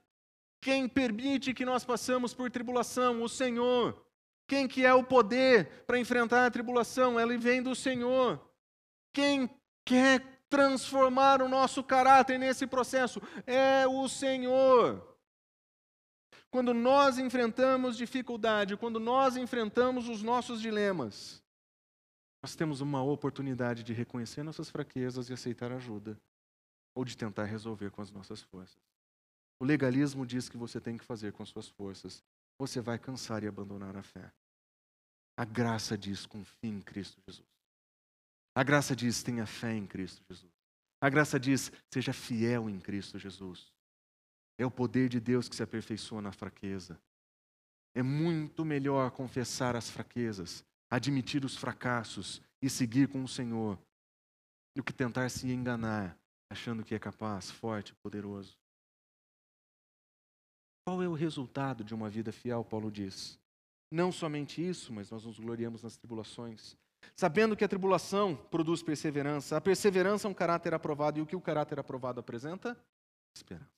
Quem 0.60 0.88
permite 0.88 1.52
que 1.52 1.64
nós 1.64 1.84
passamos 1.84 2.32
por 2.32 2.50
tribulação? 2.50 3.22
O 3.22 3.28
Senhor. 3.28 4.00
Quem 4.46 4.68
que 4.68 4.84
é 4.84 4.94
o 4.94 5.04
poder 5.04 5.84
para 5.86 5.98
enfrentar 5.98 6.46
a 6.46 6.50
tribulação? 6.50 7.18
Ele 7.18 7.36
vem 7.36 7.62
do 7.62 7.74
Senhor. 7.74 8.40
Quem 9.12 9.50
quer 9.84 10.44
transformar 10.48 11.42
o 11.42 11.48
nosso 11.48 11.82
caráter 11.82 12.38
nesse 12.38 12.66
processo? 12.66 13.20
É 13.46 13.86
o 13.86 14.08
Senhor. 14.08 15.16
Quando 16.50 16.74
nós 16.74 17.18
enfrentamos 17.18 17.96
dificuldade, 17.96 18.76
quando 18.76 19.00
nós 19.00 19.36
enfrentamos 19.36 20.08
os 20.08 20.22
nossos 20.22 20.60
dilemas, 20.60 21.41
nós 22.42 22.56
temos 22.56 22.80
uma 22.80 23.02
oportunidade 23.02 23.82
de 23.82 23.92
reconhecer 23.92 24.42
nossas 24.42 24.68
fraquezas 24.68 25.30
e 25.30 25.32
aceitar 25.32 25.70
ajuda, 25.72 26.20
ou 26.94 27.04
de 27.04 27.16
tentar 27.16 27.44
resolver 27.44 27.90
com 27.90 28.02
as 28.02 28.10
nossas 28.10 28.42
forças. 28.42 28.82
O 29.60 29.64
legalismo 29.64 30.26
diz 30.26 30.48
que 30.48 30.56
você 30.56 30.80
tem 30.80 30.96
que 30.96 31.04
fazer 31.04 31.32
com 31.32 31.46
suas 31.46 31.68
forças 31.68 32.22
você 32.58 32.80
vai 32.80 32.98
cansar 32.98 33.42
e 33.42 33.48
abandonar 33.48 33.96
a 33.96 34.02
fé. 34.02 34.32
A 35.36 35.44
graça 35.44 35.96
diz: 35.96 36.26
confie 36.26 36.68
em 36.68 36.80
Cristo 36.80 37.20
Jesus. 37.26 37.48
A 38.54 38.62
graça 38.62 38.94
diz: 38.94 39.22
tenha 39.22 39.46
fé 39.46 39.74
em 39.74 39.86
Cristo 39.86 40.22
Jesus. 40.28 40.52
A 41.00 41.08
graça 41.08 41.40
diz: 41.40 41.72
seja 41.90 42.12
fiel 42.12 42.70
em 42.70 42.78
Cristo 42.78 43.18
Jesus. 43.18 43.72
É 44.58 44.64
o 44.64 44.70
poder 44.70 45.08
de 45.08 45.18
Deus 45.18 45.48
que 45.48 45.56
se 45.56 45.62
aperfeiçoa 45.62 46.22
na 46.22 46.30
fraqueza. 46.30 47.00
É 47.94 48.02
muito 48.02 48.64
melhor 48.64 49.10
confessar 49.10 49.74
as 49.74 49.90
fraquezas, 49.90 50.64
admitir 50.92 51.42
os 51.42 51.56
fracassos 51.56 52.42
e 52.60 52.68
seguir 52.68 53.08
com 53.08 53.24
o 53.24 53.28
Senhor, 53.28 53.78
do 54.76 54.84
que 54.84 54.92
tentar 54.92 55.30
se 55.30 55.50
enganar, 55.50 56.18
achando 56.50 56.84
que 56.84 56.94
é 56.94 56.98
capaz, 56.98 57.50
forte, 57.50 57.94
poderoso. 57.94 58.58
Qual 60.84 61.02
é 61.02 61.08
o 61.08 61.14
resultado 61.14 61.82
de 61.82 61.94
uma 61.94 62.10
vida 62.10 62.30
fiel? 62.30 62.62
Paulo 62.62 62.90
diz. 62.90 63.40
Não 63.90 64.12
somente 64.12 64.60
isso, 64.60 64.92
mas 64.92 65.10
nós 65.10 65.24
nos 65.24 65.38
gloriamos 65.40 65.82
nas 65.82 65.96
tribulações. 65.96 66.76
sabendo 67.16 67.56
que 67.56 67.64
a 67.64 67.68
tribulação 67.68 68.36
produz 68.36 68.82
perseverança, 68.82 69.56
a 69.56 69.60
perseverança 69.62 70.28
é 70.28 70.30
um 70.30 70.34
caráter 70.34 70.74
aprovado, 70.74 71.18
e 71.18 71.22
o 71.22 71.26
que 71.26 71.34
o 71.34 71.40
caráter 71.40 71.80
aprovado 71.80 72.20
apresenta? 72.20 72.78
Esperança. 73.34 73.72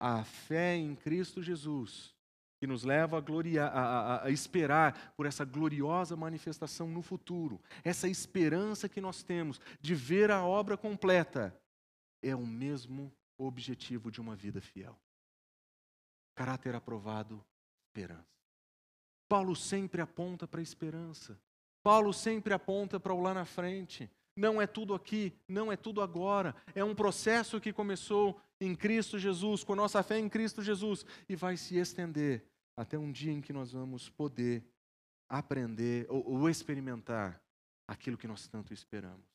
A 0.00 0.24
fé 0.24 0.76
em 0.76 0.96
Cristo 0.96 1.42
Jesus, 1.42 2.15
que 2.58 2.66
nos 2.66 2.84
leva 2.84 3.18
a, 3.18 3.66
a, 3.66 3.68
a, 3.68 4.24
a 4.24 4.30
esperar 4.30 5.12
por 5.16 5.26
essa 5.26 5.44
gloriosa 5.44 6.16
manifestação 6.16 6.88
no 6.88 7.02
futuro, 7.02 7.60
essa 7.84 8.08
esperança 8.08 8.88
que 8.88 9.00
nós 9.00 9.22
temos 9.22 9.60
de 9.80 9.94
ver 9.94 10.30
a 10.30 10.44
obra 10.44 10.76
completa, 10.76 11.58
é 12.22 12.34
o 12.34 12.46
mesmo 12.46 13.12
objetivo 13.38 14.10
de 14.10 14.20
uma 14.20 14.34
vida 14.34 14.60
fiel. 14.60 14.98
Caráter 16.34 16.74
aprovado, 16.74 17.44
esperança. 17.88 18.26
Paulo 19.28 19.56
sempre 19.56 20.00
aponta 20.00 20.46
para 20.46 20.60
a 20.60 20.62
esperança. 20.62 21.38
Paulo 21.82 22.12
sempre 22.12 22.54
aponta 22.54 22.98
para 22.98 23.14
o 23.14 23.20
lá 23.20 23.34
na 23.34 23.44
frente. 23.44 24.10
Não 24.36 24.60
é 24.60 24.66
tudo 24.66 24.94
aqui, 24.94 25.32
não 25.48 25.72
é 25.72 25.76
tudo 25.76 26.00
agora. 26.02 26.54
É 26.74 26.84
um 26.84 26.94
processo 26.94 27.60
que 27.60 27.72
começou 27.72 28.40
em 28.60 28.74
Cristo 28.74 29.18
Jesus, 29.18 29.64
com 29.64 29.72
a 29.72 29.76
nossa 29.76 30.02
fé 30.02 30.18
em 30.18 30.28
Cristo 30.28 30.62
Jesus, 30.62 31.04
e 31.28 31.34
vai 31.34 31.56
se 31.56 31.76
estender 31.76 32.44
até 32.76 32.98
um 32.98 33.10
dia 33.10 33.32
em 33.32 33.40
que 33.40 33.52
nós 33.52 33.72
vamos 33.72 34.08
poder 34.10 34.62
aprender 35.28 36.06
ou, 36.10 36.24
ou 36.28 36.50
experimentar 36.50 37.40
aquilo 37.88 38.18
que 38.18 38.28
nós 38.28 38.46
tanto 38.46 38.74
esperamos. 38.74 39.26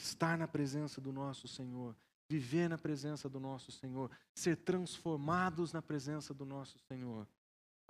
Estar 0.00 0.36
na 0.36 0.48
presença 0.48 1.00
do 1.00 1.12
nosso 1.12 1.46
Senhor, 1.46 1.94
viver 2.28 2.68
na 2.68 2.76
presença 2.76 3.28
do 3.28 3.38
nosso 3.38 3.70
Senhor, 3.70 4.10
ser 4.34 4.56
transformados 4.56 5.72
na 5.72 5.80
presença 5.80 6.34
do 6.34 6.44
nosso 6.44 6.78
Senhor 6.78 7.26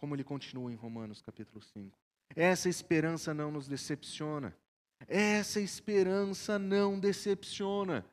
como 0.02 0.16
ele 0.16 0.24
continua 0.24 0.72
em 0.72 0.74
Romanos 0.74 1.22
capítulo 1.22 1.62
5. 1.62 1.96
Essa 2.34 2.68
esperança 2.68 3.32
não 3.32 3.52
nos 3.52 3.68
decepciona. 3.68 4.52
Essa 5.08 5.60
esperança 5.60 6.58
não 6.58 6.98
decepciona. 6.98 8.04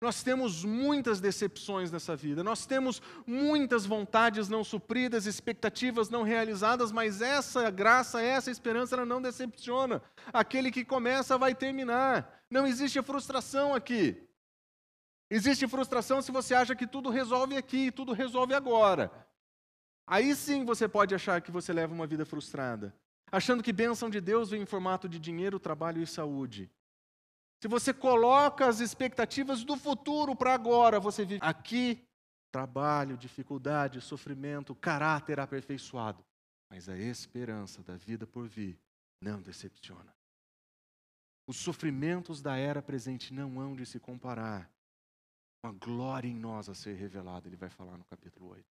Nós 0.00 0.22
temos 0.22 0.64
muitas 0.64 1.18
decepções 1.18 1.90
nessa 1.90 2.14
vida, 2.14 2.44
nós 2.44 2.66
temos 2.66 3.00
muitas 3.26 3.86
vontades 3.86 4.50
não 4.50 4.62
supridas, 4.62 5.24
expectativas 5.24 6.10
não 6.10 6.22
realizadas, 6.22 6.92
mas 6.92 7.22
essa 7.22 7.70
graça, 7.70 8.20
essa 8.20 8.50
esperança, 8.50 8.94
ela 8.94 9.06
não 9.06 9.22
decepciona. 9.22 10.02
Aquele 10.30 10.70
que 10.70 10.84
começa 10.84 11.38
vai 11.38 11.54
terminar. 11.54 12.42
Não 12.50 12.66
existe 12.66 13.00
frustração 13.02 13.74
aqui. 13.74 14.22
Existe 15.30 15.66
frustração 15.66 16.20
se 16.20 16.30
você 16.30 16.54
acha 16.54 16.76
que 16.76 16.86
tudo 16.86 17.08
resolve 17.08 17.56
aqui, 17.56 17.90
tudo 17.90 18.12
resolve 18.12 18.52
agora. 18.52 19.10
Aí 20.06 20.34
sim 20.34 20.66
você 20.66 20.86
pode 20.86 21.14
achar 21.14 21.40
que 21.40 21.50
você 21.50 21.72
leva 21.72 21.94
uma 21.94 22.06
vida 22.06 22.26
frustrada, 22.26 22.94
achando 23.34 23.62
que 23.62 23.72
bênção 23.72 24.08
de 24.08 24.20
Deus 24.20 24.50
vem 24.50 24.62
em 24.62 24.66
formato 24.66 25.08
de 25.08 25.18
dinheiro, 25.18 25.58
trabalho 25.58 26.00
e 26.00 26.06
saúde. 26.06 26.70
Se 27.60 27.66
você 27.66 27.92
coloca 27.92 28.66
as 28.66 28.80
expectativas 28.80 29.64
do 29.64 29.76
futuro 29.76 30.36
para 30.36 30.54
agora, 30.54 31.00
você 31.00 31.24
vive 31.24 31.40
aqui 31.42 32.06
trabalho, 32.52 33.16
dificuldade, 33.16 34.00
sofrimento, 34.00 34.74
caráter 34.74 35.40
aperfeiçoado. 35.40 36.24
Mas 36.70 36.88
a 36.88 36.96
esperança 36.96 37.82
da 37.82 37.96
vida 37.96 38.26
por 38.26 38.46
vir 38.46 38.78
não 39.20 39.40
decepciona. 39.40 40.14
Os 41.46 41.56
sofrimentos 41.56 42.40
da 42.40 42.56
era 42.56 42.80
presente 42.80 43.32
não 43.34 43.60
hão 43.60 43.74
de 43.74 43.84
se 43.84 43.98
comparar 43.98 44.70
com 45.60 45.68
a 45.68 45.72
glória 45.72 46.28
em 46.28 46.34
nós 46.34 46.68
a 46.68 46.74
ser 46.74 46.94
revelada, 46.94 47.48
ele 47.48 47.56
vai 47.56 47.70
falar 47.70 47.96
no 47.96 48.04
capítulo 48.04 48.50
8. 48.50 48.64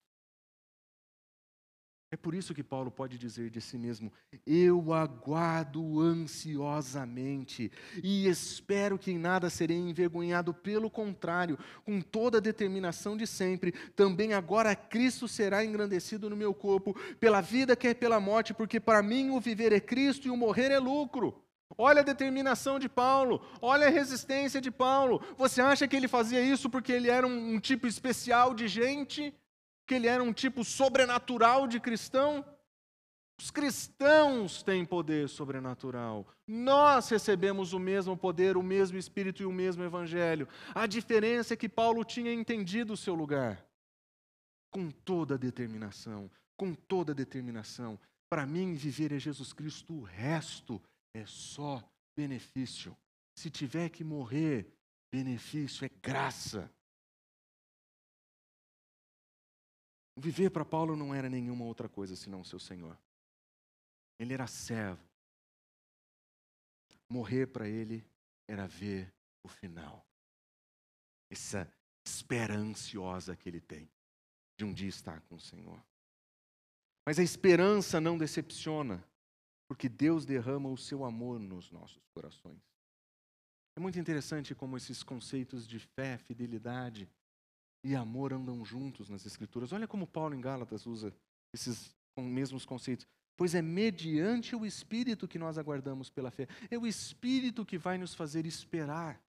É 2.13 2.15
por 2.15 2.35
isso 2.35 2.53
que 2.53 2.63
Paulo 2.63 2.91
pode 2.91 3.17
dizer 3.17 3.49
de 3.49 3.59
si 3.59 3.75
mesmo: 3.75 4.13
Eu 4.45 4.93
aguardo 4.93 5.99
ansiosamente 5.99 7.71
e 8.03 8.27
espero 8.27 8.99
que 8.99 9.09
em 9.09 9.17
nada 9.17 9.49
serei 9.49 9.77
envergonhado, 9.77 10.53
pelo 10.53 10.91
contrário, 10.91 11.57
com 11.83 11.99
toda 11.99 12.37
a 12.37 12.39
determinação 12.39 13.17
de 13.17 13.25
sempre, 13.25 13.71
também 13.95 14.31
agora 14.31 14.75
Cristo 14.75 15.27
será 15.27 15.65
engrandecido 15.65 16.29
no 16.29 16.35
meu 16.35 16.53
corpo, 16.53 16.95
pela 17.19 17.41
vida 17.41 17.75
que 17.75 17.87
é 17.87 17.95
pela 17.95 18.19
morte, 18.19 18.53
porque 18.53 18.79
para 18.79 19.01
mim 19.01 19.31
o 19.31 19.39
viver 19.39 19.73
é 19.73 19.79
Cristo 19.79 20.27
e 20.27 20.29
o 20.29 20.37
morrer 20.37 20.69
é 20.69 20.77
lucro. 20.77 21.43
Olha 21.75 22.01
a 22.01 22.05
determinação 22.05 22.77
de 22.77 22.87
Paulo, 22.87 23.41
olha 23.59 23.87
a 23.87 23.89
resistência 23.89 24.61
de 24.61 24.69
Paulo. 24.69 25.19
Você 25.35 25.61
acha 25.61 25.87
que 25.87 25.95
ele 25.95 26.07
fazia 26.07 26.41
isso 26.41 26.69
porque 26.69 26.91
ele 26.91 27.09
era 27.09 27.25
um, 27.25 27.55
um 27.55 27.59
tipo 27.59 27.87
especial 27.87 28.53
de 28.53 28.67
gente? 28.67 29.33
Que 29.85 29.95
ele 29.95 30.07
era 30.07 30.23
um 30.23 30.33
tipo 30.33 30.63
sobrenatural 30.63 31.67
de 31.67 31.79
cristão. 31.79 32.45
Os 33.39 33.51
cristãos 33.51 34.63
têm 34.63 34.85
poder 34.85 35.27
sobrenatural. 35.27 36.27
Nós 36.47 37.09
recebemos 37.09 37.73
o 37.73 37.79
mesmo 37.79 38.15
poder, 38.15 38.55
o 38.55 38.63
mesmo 38.63 38.97
Espírito 38.97 39.41
e 39.41 39.45
o 39.45 39.51
mesmo 39.51 39.83
Evangelho. 39.83 40.47
A 40.73 40.85
diferença 40.85 41.53
é 41.53 41.57
que 41.57 41.67
Paulo 41.67 42.03
tinha 42.05 42.33
entendido 42.33 42.93
o 42.93 42.97
seu 42.97 43.15
lugar. 43.15 43.65
Com 44.71 44.89
toda 44.89 45.37
determinação, 45.37 46.29
com 46.55 46.73
toda 46.73 47.13
determinação. 47.13 47.99
Para 48.29 48.45
mim, 48.45 48.73
viver 48.73 49.11
é 49.11 49.19
Jesus 49.19 49.53
Cristo, 49.53 49.93
o 49.93 50.03
resto 50.03 50.81
é 51.13 51.25
só 51.25 51.83
benefício. 52.15 52.95
Se 53.37 53.49
tiver 53.49 53.89
que 53.89 54.03
morrer, 54.03 54.67
benefício 55.13 55.85
é 55.85 55.89
graça. 56.01 56.71
Viver 60.15 60.51
para 60.51 60.63
Paulo 60.63 60.95
não 60.95 61.13
era 61.13 61.29
nenhuma 61.29 61.65
outra 61.65 61.89
coisa 61.89 62.15
senão 62.15 62.41
o 62.41 62.45
seu 62.45 62.59
Senhor. 62.59 62.97
Ele 64.19 64.33
era 64.33 64.47
servo. 64.47 65.03
Morrer 67.09 67.47
para 67.47 67.67
ele 67.67 68.05
era 68.47 68.67
ver 68.67 69.13
o 69.43 69.47
final. 69.47 70.05
Essa 71.29 71.71
espera 72.05 72.55
ansiosa 72.55 73.35
que 73.35 73.49
ele 73.49 73.59
tem 73.59 73.89
de 74.57 74.63
um 74.63 74.73
dia 74.73 74.89
estar 74.89 75.21
com 75.21 75.35
o 75.35 75.39
Senhor. 75.39 75.83
Mas 77.05 77.19
a 77.19 77.23
esperança 77.23 77.99
não 77.99 78.17
decepciona, 78.17 79.03
porque 79.67 79.89
Deus 79.89 80.25
derrama 80.25 80.69
o 80.69 80.77
seu 80.77 81.03
amor 81.03 81.39
nos 81.39 81.71
nossos 81.71 82.05
corações. 82.13 82.61
É 83.75 83.79
muito 83.79 83.99
interessante 83.99 84.53
como 84.53 84.77
esses 84.77 85.01
conceitos 85.03 85.67
de 85.67 85.79
fé, 85.79 86.17
fidelidade, 86.17 87.09
e 87.83 87.95
amor 87.95 88.33
andam 88.33 88.63
juntos 88.63 89.09
nas 89.09 89.25
Escrituras. 89.25 89.73
Olha 89.73 89.87
como 89.87 90.07
Paulo 90.07 90.33
em 90.33 90.41
Gálatas 90.41 90.85
usa 90.85 91.13
esses 91.53 91.93
mesmos 92.17 92.65
conceitos. 92.65 93.05
Pois 93.35 93.55
é 93.55 93.61
mediante 93.61 94.55
o 94.55 94.65
Espírito 94.65 95.27
que 95.27 95.39
nós 95.39 95.57
aguardamos 95.57 96.09
pela 96.09 96.31
fé. 96.31 96.47
É 96.69 96.77
o 96.77 96.87
Espírito 96.87 97.65
que 97.65 97.77
vai 97.77 97.97
nos 97.97 98.13
fazer 98.13 98.45
esperar 98.45 99.21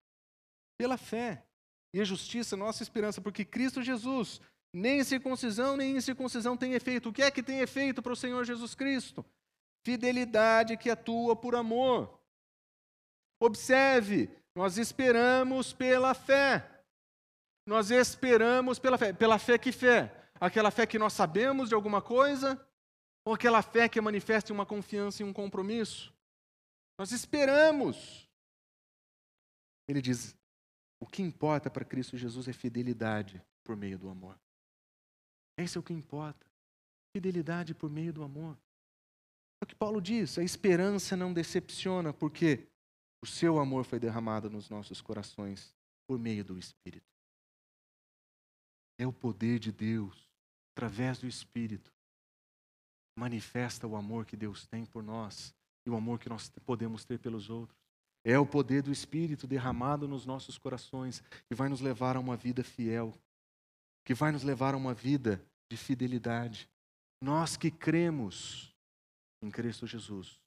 pela 0.78 0.96
fé. 0.96 1.44
E 1.92 2.00
a 2.00 2.04
justiça, 2.04 2.56
nossa 2.56 2.82
esperança, 2.82 3.20
porque 3.20 3.44
Cristo 3.44 3.82
Jesus, 3.82 4.40
nem 4.72 5.02
circuncisão, 5.02 5.76
nem 5.76 5.96
incircuncisão 5.96 6.56
tem 6.56 6.74
efeito. 6.74 7.08
O 7.08 7.12
que 7.12 7.22
é 7.22 7.30
que 7.30 7.42
tem 7.42 7.60
efeito 7.60 8.02
para 8.02 8.12
o 8.12 8.16
Senhor 8.16 8.44
Jesus 8.44 8.74
Cristo? 8.74 9.24
Fidelidade 9.84 10.76
que 10.76 10.90
atua 10.90 11.34
por 11.36 11.54
amor. 11.54 12.20
Observe, 13.40 14.28
nós 14.54 14.76
esperamos 14.78 15.72
pela 15.72 16.14
fé. 16.14 16.73
Nós 17.66 17.90
esperamos 17.90 18.78
pela 18.78 18.98
fé. 18.98 19.12
Pela 19.12 19.38
fé 19.38 19.58
que 19.58 19.72
fé? 19.72 20.30
Aquela 20.40 20.70
fé 20.70 20.86
que 20.86 20.98
nós 20.98 21.12
sabemos 21.12 21.68
de 21.68 21.74
alguma 21.74 22.02
coisa? 22.02 22.60
Ou 23.24 23.34
aquela 23.34 23.62
fé 23.62 23.88
que 23.88 24.00
manifesta 24.00 24.52
uma 24.52 24.66
confiança 24.66 25.22
e 25.22 25.24
um 25.24 25.32
compromisso? 25.32 26.12
Nós 26.98 27.10
esperamos. 27.10 28.28
Ele 29.88 30.02
diz: 30.02 30.36
o 31.00 31.06
que 31.06 31.22
importa 31.22 31.70
para 31.70 31.84
Cristo 31.84 32.16
Jesus 32.16 32.48
é 32.48 32.52
fidelidade 32.52 33.42
por 33.62 33.76
meio 33.76 33.98
do 33.98 34.08
amor. 34.08 34.38
Esse 35.56 35.76
é 35.76 35.80
o 35.80 35.82
que 35.82 35.92
importa. 35.92 36.46
Fidelidade 37.16 37.74
por 37.74 37.90
meio 37.90 38.12
do 38.12 38.22
amor. 38.22 38.58
É 39.62 39.64
o 39.64 39.66
que 39.66 39.74
Paulo 39.74 40.00
diz: 40.00 40.38
a 40.38 40.42
esperança 40.42 41.16
não 41.16 41.32
decepciona, 41.32 42.12
porque 42.12 42.68
o 43.22 43.26
seu 43.26 43.58
amor 43.58 43.84
foi 43.84 43.98
derramado 43.98 44.50
nos 44.50 44.68
nossos 44.68 45.00
corações 45.00 45.74
por 46.06 46.18
meio 46.18 46.44
do 46.44 46.58
Espírito. 46.58 47.13
É 48.98 49.06
o 49.06 49.12
poder 49.12 49.58
de 49.58 49.72
Deus, 49.72 50.28
através 50.72 51.18
do 51.18 51.26
Espírito, 51.26 51.92
manifesta 53.16 53.86
o 53.86 53.96
amor 53.96 54.26
que 54.26 54.36
Deus 54.36 54.66
tem 54.66 54.84
por 54.84 55.02
nós 55.02 55.54
e 55.86 55.90
o 55.90 55.96
amor 55.96 56.18
que 56.18 56.28
nós 56.28 56.48
podemos 56.64 57.04
ter 57.04 57.18
pelos 57.18 57.50
outros. 57.50 57.78
É 58.24 58.38
o 58.38 58.46
poder 58.46 58.82
do 58.82 58.90
Espírito 58.90 59.46
derramado 59.46 60.08
nos 60.08 60.24
nossos 60.24 60.56
corações 60.56 61.20
que 61.46 61.54
vai 61.54 61.68
nos 61.68 61.80
levar 61.80 62.16
a 62.16 62.20
uma 62.20 62.36
vida 62.36 62.64
fiel, 62.64 63.12
que 64.04 64.14
vai 64.14 64.32
nos 64.32 64.42
levar 64.42 64.74
a 64.74 64.78
uma 64.78 64.94
vida 64.94 65.44
de 65.70 65.76
fidelidade. 65.76 66.68
Nós 67.20 67.56
que 67.56 67.70
cremos 67.70 68.74
em 69.42 69.50
Cristo 69.50 69.86
Jesus, 69.86 70.40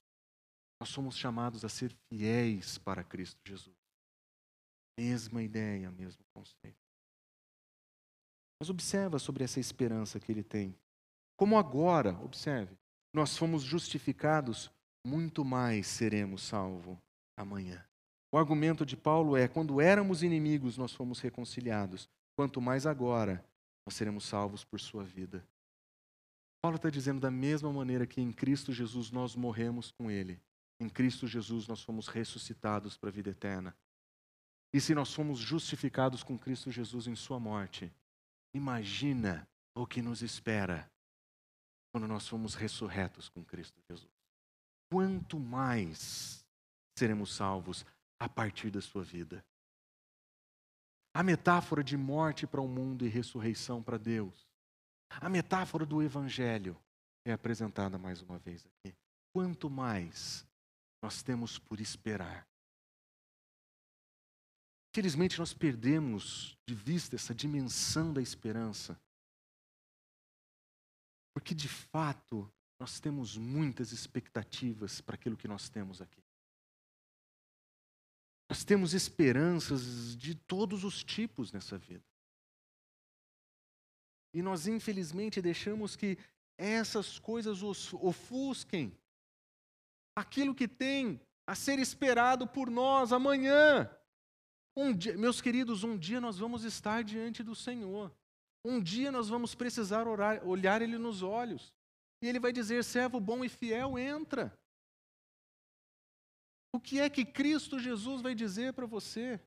nós 0.79 0.89
somos 0.89 1.15
chamados 1.15 1.63
a 1.63 1.69
ser 1.69 1.95
fiéis 2.09 2.77
para 2.77 3.03
Cristo 3.03 3.39
Jesus. 3.45 3.75
Mesma 4.97 5.43
ideia, 5.43 5.91
mesmo 5.91 6.23
conceito. 6.33 6.86
Mas 8.59 8.69
observa 8.69 9.19
sobre 9.19 9.43
essa 9.43 9.59
esperança 9.59 10.19
que 10.19 10.31
ele 10.31 10.43
tem. 10.43 10.75
Como 11.35 11.57
agora, 11.57 12.17
observe, 12.23 12.75
nós 13.13 13.37
fomos 13.37 13.61
justificados 13.63 14.71
muito 15.05 15.45
mais 15.45 15.87
seremos 15.87 16.43
salvos 16.43 16.97
amanhã. 17.37 17.85
O 18.31 18.37
argumento 18.37 18.85
de 18.85 18.97
Paulo 18.97 19.37
é: 19.37 19.47
quando 19.47 19.79
éramos 19.79 20.23
inimigos, 20.23 20.77
nós 20.77 20.93
fomos 20.93 21.19
reconciliados. 21.19 22.09
Quanto 22.35 22.59
mais 22.59 22.85
agora, 22.85 23.43
nós 23.85 23.95
seremos 23.95 24.25
salvos 24.25 24.63
por 24.63 24.79
sua 24.79 25.03
vida. 25.03 25.47
Paulo 26.61 26.75
está 26.75 26.89
dizendo 26.89 27.21
da 27.21 27.31
mesma 27.31 27.71
maneira 27.71 28.05
que 28.05 28.19
em 28.19 28.31
Cristo 28.31 28.73
Jesus 28.73 29.11
nós 29.11 29.35
morremos 29.35 29.91
com 29.91 30.11
Ele. 30.11 30.41
Em 30.79 30.89
Cristo 30.89 31.25
Jesus 31.25 31.67
nós 31.67 31.81
fomos 31.81 32.07
ressuscitados 32.07 32.97
para 32.97 33.09
a 33.09 33.11
vida 33.11 33.29
eterna. 33.29 33.75
E 34.73 34.81
se 34.81 34.93
nós 34.93 35.13
fomos 35.13 35.39
justificados 35.39 36.23
com 36.23 36.37
Cristo 36.37 36.71
Jesus 36.71 37.07
em 37.07 37.15
Sua 37.15 37.39
morte, 37.39 37.91
imagina 38.53 39.47
o 39.75 39.85
que 39.85 40.01
nos 40.01 40.21
espera 40.21 40.89
quando 41.91 42.07
nós 42.07 42.27
fomos 42.27 42.55
ressurretos 42.55 43.29
com 43.29 43.43
Cristo 43.43 43.79
Jesus. 43.89 44.11
Quanto 44.91 45.39
mais 45.39 46.45
seremos 46.97 47.35
salvos 47.35 47.85
a 48.19 48.27
partir 48.27 48.71
da 48.71 48.81
sua 48.81 49.03
vida. 49.03 49.43
A 51.13 51.23
metáfora 51.23 51.83
de 51.83 51.97
morte 51.97 52.45
para 52.45 52.61
o 52.61 52.67
mundo 52.67 53.05
e 53.05 53.09
ressurreição 53.09 53.81
para 53.81 53.97
Deus. 53.97 54.47
A 55.09 55.29
metáfora 55.29 55.85
do 55.85 56.01
Evangelho 56.01 56.77
é 57.25 57.31
apresentada 57.31 57.97
mais 57.97 58.21
uma 58.21 58.37
vez 58.37 58.65
aqui. 58.65 58.95
Quanto 59.33 59.69
mais 59.69 60.45
nós 61.01 61.21
temos 61.21 61.57
por 61.59 61.79
esperar. 61.79 62.47
Infelizmente, 64.97 65.37
nós 65.37 65.53
perdemos 65.53 66.57
de 66.67 66.73
vista 66.73 67.15
essa 67.15 67.35
dimensão 67.35 68.11
da 68.11 68.19
esperança. 68.19 68.99
Porque, 71.35 71.53
de 71.53 71.69
fato, 71.69 72.51
nós 72.79 72.99
temos 72.99 73.37
muitas 73.37 73.91
expectativas 73.91 74.99
para 74.99 75.13
aquilo 75.13 75.37
que 75.37 75.47
nós 75.47 75.69
temos 75.69 76.01
aqui. 76.01 76.19
Nós 78.49 78.63
temos 78.63 78.95
esperanças 78.95 80.17
de 80.17 80.33
todos 80.33 80.83
os 80.83 81.03
tipos 81.03 81.51
nessa 81.51 81.77
vida. 81.77 82.03
E 84.33 84.41
nós, 84.41 84.65
infelizmente, 84.65 85.43
deixamos 85.43 85.95
que 85.95 86.17
essas 86.57 87.19
coisas 87.19 87.61
ofusquem 87.61 88.97
aquilo 90.15 90.55
que 90.55 90.67
tem 90.67 91.21
a 91.45 91.53
ser 91.53 91.77
esperado 91.77 92.47
por 92.47 92.71
nós 92.71 93.11
amanhã. 93.11 93.95
Um 94.79 94.95
dia, 94.95 95.17
meus 95.17 95.41
queridos, 95.41 95.83
um 95.83 95.97
dia 95.97 96.21
nós 96.21 96.37
vamos 96.37 96.63
estar 96.63 97.03
diante 97.03 97.41
do 97.41 97.55
Senhor. 97.55 98.15
Um 98.63 98.79
dia 98.79 99.11
nós 99.11 99.27
vamos 99.27 99.55
precisar 99.55 100.07
orar, 100.07 100.47
olhar 100.47 100.83
Ele 100.83 100.99
nos 100.99 101.23
olhos. 101.23 101.73
E 102.21 102.27
Ele 102.27 102.39
vai 102.39 102.53
dizer: 102.53 102.83
servo 102.83 103.19
bom 103.19 103.43
e 103.43 103.49
fiel, 103.49 103.97
entra. 103.97 104.55
O 106.71 106.79
que 106.79 106.99
é 106.99 107.09
que 107.09 107.25
Cristo 107.25 107.79
Jesus 107.79 108.21
vai 108.21 108.35
dizer 108.35 108.71
para 108.73 108.85
você? 108.85 109.41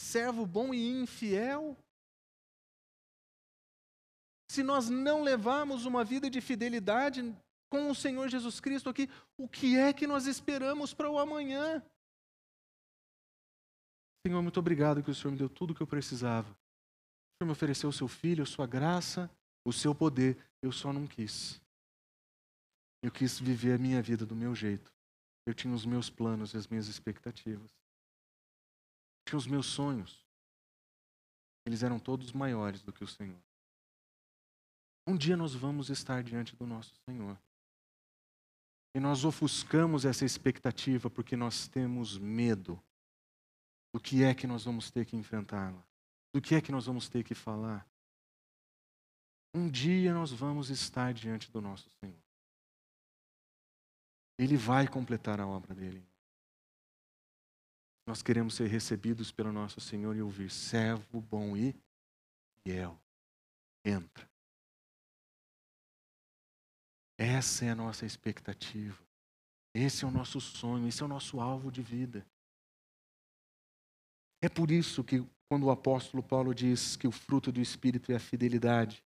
Servo 0.00 0.46
bom 0.46 0.72
e 0.72 0.88
infiel? 0.88 1.76
Se 4.50 4.62
nós 4.62 4.88
não 4.88 5.22
levarmos 5.22 5.84
uma 5.84 6.02
vida 6.02 6.30
de 6.30 6.40
fidelidade 6.40 7.20
com 7.68 7.90
o 7.90 7.94
Senhor 7.94 8.30
Jesus 8.30 8.60
Cristo 8.60 8.88
aqui, 8.88 9.10
o 9.36 9.46
que 9.46 9.76
é 9.76 9.92
que 9.92 10.06
nós 10.06 10.26
esperamos 10.26 10.94
para 10.94 11.10
o 11.10 11.18
amanhã? 11.18 11.84
Senhor, 14.26 14.42
muito 14.42 14.58
obrigado 14.58 15.04
que 15.04 15.10
o 15.10 15.14
Senhor 15.14 15.30
me 15.30 15.38
deu 15.38 15.48
tudo 15.48 15.70
o 15.70 15.74
que 15.74 15.80
eu 15.80 15.86
precisava. 15.86 16.50
O 16.50 17.38
Senhor 17.38 17.46
me 17.46 17.52
ofereceu 17.52 17.88
o 17.88 17.92
seu 17.92 18.08
filho, 18.08 18.42
a 18.42 18.46
sua 18.46 18.66
graça, 18.66 19.30
o 19.64 19.72
seu 19.72 19.94
poder. 19.94 20.36
Eu 20.60 20.72
só 20.72 20.92
não 20.92 21.06
quis. 21.06 21.60
Eu 23.00 23.12
quis 23.12 23.38
viver 23.38 23.74
a 23.74 23.78
minha 23.78 24.02
vida 24.02 24.26
do 24.26 24.34
meu 24.34 24.52
jeito. 24.52 24.92
Eu 25.46 25.54
tinha 25.54 25.72
os 25.72 25.86
meus 25.86 26.10
planos 26.10 26.54
e 26.54 26.56
as 26.56 26.66
minhas 26.66 26.88
expectativas. 26.88 27.70
Eu 27.70 29.28
tinha 29.28 29.38
os 29.38 29.46
meus 29.46 29.66
sonhos. 29.66 30.26
Eles 31.64 31.84
eram 31.84 32.00
todos 32.00 32.32
maiores 32.32 32.82
do 32.82 32.92
que 32.92 33.04
o 33.04 33.08
Senhor. 33.08 33.40
Um 35.06 35.16
dia 35.16 35.36
nós 35.36 35.54
vamos 35.54 35.88
estar 35.88 36.24
diante 36.24 36.56
do 36.56 36.66
nosso 36.66 36.92
Senhor. 37.08 37.38
E 38.92 38.98
nós 38.98 39.24
ofuscamos 39.24 40.04
essa 40.04 40.24
expectativa 40.24 41.08
porque 41.08 41.36
nós 41.36 41.68
temos 41.68 42.18
medo 42.18 42.82
do 43.96 44.00
que 44.00 44.22
é 44.22 44.34
que 44.34 44.46
nós 44.46 44.62
vamos 44.62 44.90
ter 44.90 45.06
que 45.06 45.16
enfrentá-la, 45.16 45.82
do 46.30 46.38
que 46.38 46.54
é 46.54 46.60
que 46.60 46.70
nós 46.70 46.84
vamos 46.84 47.08
ter 47.08 47.24
que 47.24 47.34
falar. 47.34 47.88
Um 49.54 49.70
dia 49.70 50.12
nós 50.12 50.30
vamos 50.30 50.68
estar 50.68 51.14
diante 51.14 51.50
do 51.50 51.62
nosso 51.62 51.88
Senhor. 51.98 52.22
Ele 54.38 54.54
vai 54.54 54.86
completar 54.86 55.40
a 55.40 55.46
obra 55.46 55.74
dele. 55.74 56.06
Nós 58.06 58.22
queremos 58.22 58.54
ser 58.54 58.68
recebidos 58.68 59.32
pelo 59.32 59.50
nosso 59.50 59.80
Senhor 59.80 60.14
e 60.14 60.20
ouvir: 60.20 60.50
servo 60.50 61.22
bom 61.22 61.56
e 61.56 61.74
fiel. 62.62 63.00
Entra. 63.82 64.28
Essa 67.16 67.64
é 67.64 67.70
a 67.70 67.74
nossa 67.74 68.04
expectativa. 68.04 69.02
Esse 69.72 70.04
é 70.04 70.06
o 70.06 70.10
nosso 70.10 70.38
sonho, 70.38 70.86
esse 70.86 71.02
é 71.02 71.06
o 71.06 71.08
nosso 71.08 71.40
alvo 71.40 71.72
de 71.72 71.80
vida. 71.80 72.26
É 74.42 74.48
por 74.48 74.70
isso 74.70 75.02
que, 75.02 75.24
quando 75.48 75.64
o 75.64 75.70
apóstolo 75.70 76.22
Paulo 76.22 76.54
diz 76.54 76.96
que 76.96 77.06
o 77.06 77.12
fruto 77.12 77.50
do 77.50 77.60
Espírito 77.60 78.12
é 78.12 78.16
a 78.16 78.20
fidelidade, 78.20 79.02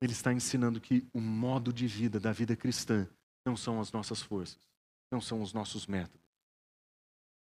ele 0.00 0.12
está 0.12 0.32
ensinando 0.32 0.80
que 0.80 1.06
o 1.12 1.20
modo 1.20 1.72
de 1.72 1.86
vida 1.86 2.20
da 2.20 2.32
vida 2.32 2.54
cristã 2.54 3.08
não 3.46 3.56
são 3.56 3.80
as 3.80 3.92
nossas 3.92 4.20
forças, 4.20 4.68
não 5.10 5.20
são 5.20 5.40
os 5.40 5.52
nossos 5.52 5.86
métodos. 5.86 6.26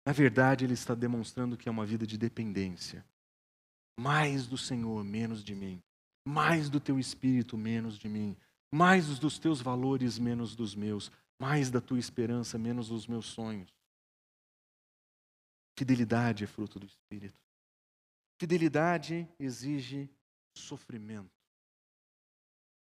Na 0.05 0.13
verdade, 0.13 0.63
ele 0.63 0.73
está 0.73 0.95
demonstrando 0.95 1.57
que 1.57 1.67
é 1.67 1.71
uma 1.71 1.85
vida 1.85 2.07
de 2.07 2.17
dependência. 2.17 3.05
Mais 3.99 4.47
do 4.47 4.57
Senhor, 4.57 5.03
menos 5.03 5.43
de 5.43 5.53
mim. 5.53 5.81
Mais 6.25 6.69
do 6.69 6.79
teu 6.79 6.97
espírito, 6.99 7.57
menos 7.57 7.97
de 7.97 8.07
mim. 8.07 8.37
Mais 8.73 9.19
dos 9.19 9.37
teus 9.39 9.61
valores, 9.61 10.17
menos 10.17 10.55
dos 10.55 10.75
meus. 10.75 11.11
Mais 11.41 11.69
da 11.69 11.81
tua 11.81 11.99
esperança, 11.99 12.57
menos 12.57 12.87
dos 12.87 13.05
meus 13.07 13.25
sonhos. 13.25 13.76
Fidelidade 15.77 16.43
é 16.43 16.47
fruto 16.47 16.79
do 16.79 16.87
espírito. 16.87 17.39
Fidelidade 18.39 19.27
exige 19.39 20.09
sofrimento. 20.55 21.31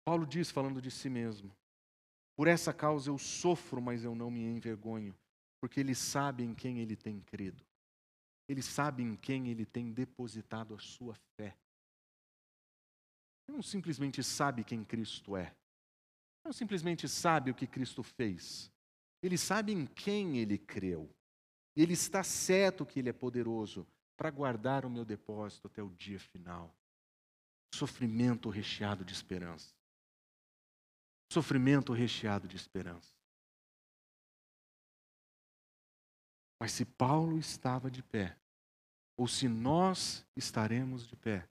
Paulo 0.06 0.26
diz, 0.26 0.52
falando 0.52 0.82
de 0.82 0.92
si 0.92 1.10
mesmo: 1.10 1.56
por 2.36 2.48
essa 2.48 2.74
causa 2.74 3.10
eu 3.10 3.18
sofro, 3.18 3.82
mas 3.82 4.04
eu 4.04 4.14
não 4.14 4.30
me 4.30 4.42
envergonho, 4.42 5.18
porque 5.60 5.80
ele 5.80 5.96
sabe 5.96 6.44
em 6.44 6.54
quem 6.54 6.80
ele 6.80 6.96
tem 6.96 7.22
crido. 7.22 7.66
Ele 8.48 8.62
sabe 8.62 9.02
em 9.02 9.16
quem 9.16 9.48
ele 9.48 9.66
tem 9.66 9.92
depositado 9.92 10.76
a 10.76 10.80
sua 10.80 11.16
fé. 11.36 11.58
Ele 13.48 13.56
não 13.56 13.64
simplesmente 13.64 14.22
sabe 14.22 14.64
quem 14.64 14.84
Cristo 14.84 15.36
é. 15.36 15.56
Não 16.44 16.52
simplesmente 16.54 17.08
sabe 17.08 17.50
o 17.50 17.56
que 17.56 17.66
Cristo 17.66 18.04
fez. 18.04 18.72
Ele 19.24 19.38
sabe 19.38 19.72
em 19.72 19.88
quem 19.88 20.38
ele 20.38 20.60
creu. 20.60 21.10
Ele 21.76 21.94
está 21.94 22.24
certo 22.24 22.86
que 22.86 23.00
ele 23.00 23.10
é 23.10 23.14
poderoso 23.14 23.86
para 24.16 24.32
guardar 24.32 24.86
o 24.86 24.90
meu 24.90 25.04
depósito 25.04 25.68
até 25.68 25.84
o 25.84 25.90
dia 25.90 26.20
final. 26.20 26.74
Sofrimento 27.74 28.50
recheado 28.50 29.04
de 29.04 29.14
esperança 29.14 29.76
sofrimento 31.32 31.94
recheado 31.94 32.48
de 32.48 32.56
esperança. 32.56 33.14
Mas 36.60 36.72
se 36.72 36.86
Paulo 36.86 37.38
estava 37.38 37.92
de 37.92 38.02
pé, 38.02 38.38
ou 39.18 39.28
se 39.28 39.48
nós 39.48 40.26
estaremos 40.36 41.06
de 41.06 41.16
pé, 41.16 41.48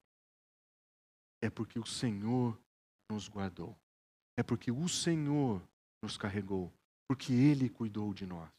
é 1.41 1.49
porque 1.49 1.77
o 1.77 1.85
Senhor 1.85 2.59
nos 3.09 3.29
guardou. 3.29 3.77
É 4.35 4.43
porque 4.43 4.71
o 4.71 4.89
Senhor 4.89 5.61
nos 6.01 6.17
carregou, 6.17 6.73
porque 7.07 7.31
Ele 7.33 7.69
cuidou 7.69 8.13
de 8.13 8.25
nós. 8.25 8.49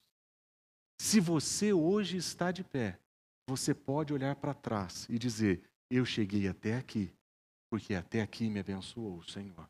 Se 1.00 1.20
você 1.20 1.72
hoje 1.72 2.16
está 2.16 2.50
de 2.50 2.64
pé, 2.64 2.98
você 3.48 3.74
pode 3.74 4.12
olhar 4.12 4.34
para 4.36 4.54
trás 4.54 5.06
e 5.08 5.18
dizer: 5.18 5.62
Eu 5.90 6.04
cheguei 6.04 6.48
até 6.48 6.76
aqui, 6.76 7.12
porque 7.70 7.94
até 7.94 8.22
aqui 8.22 8.48
me 8.48 8.60
abençoou 8.60 9.18
o 9.18 9.24
Senhor 9.24 9.68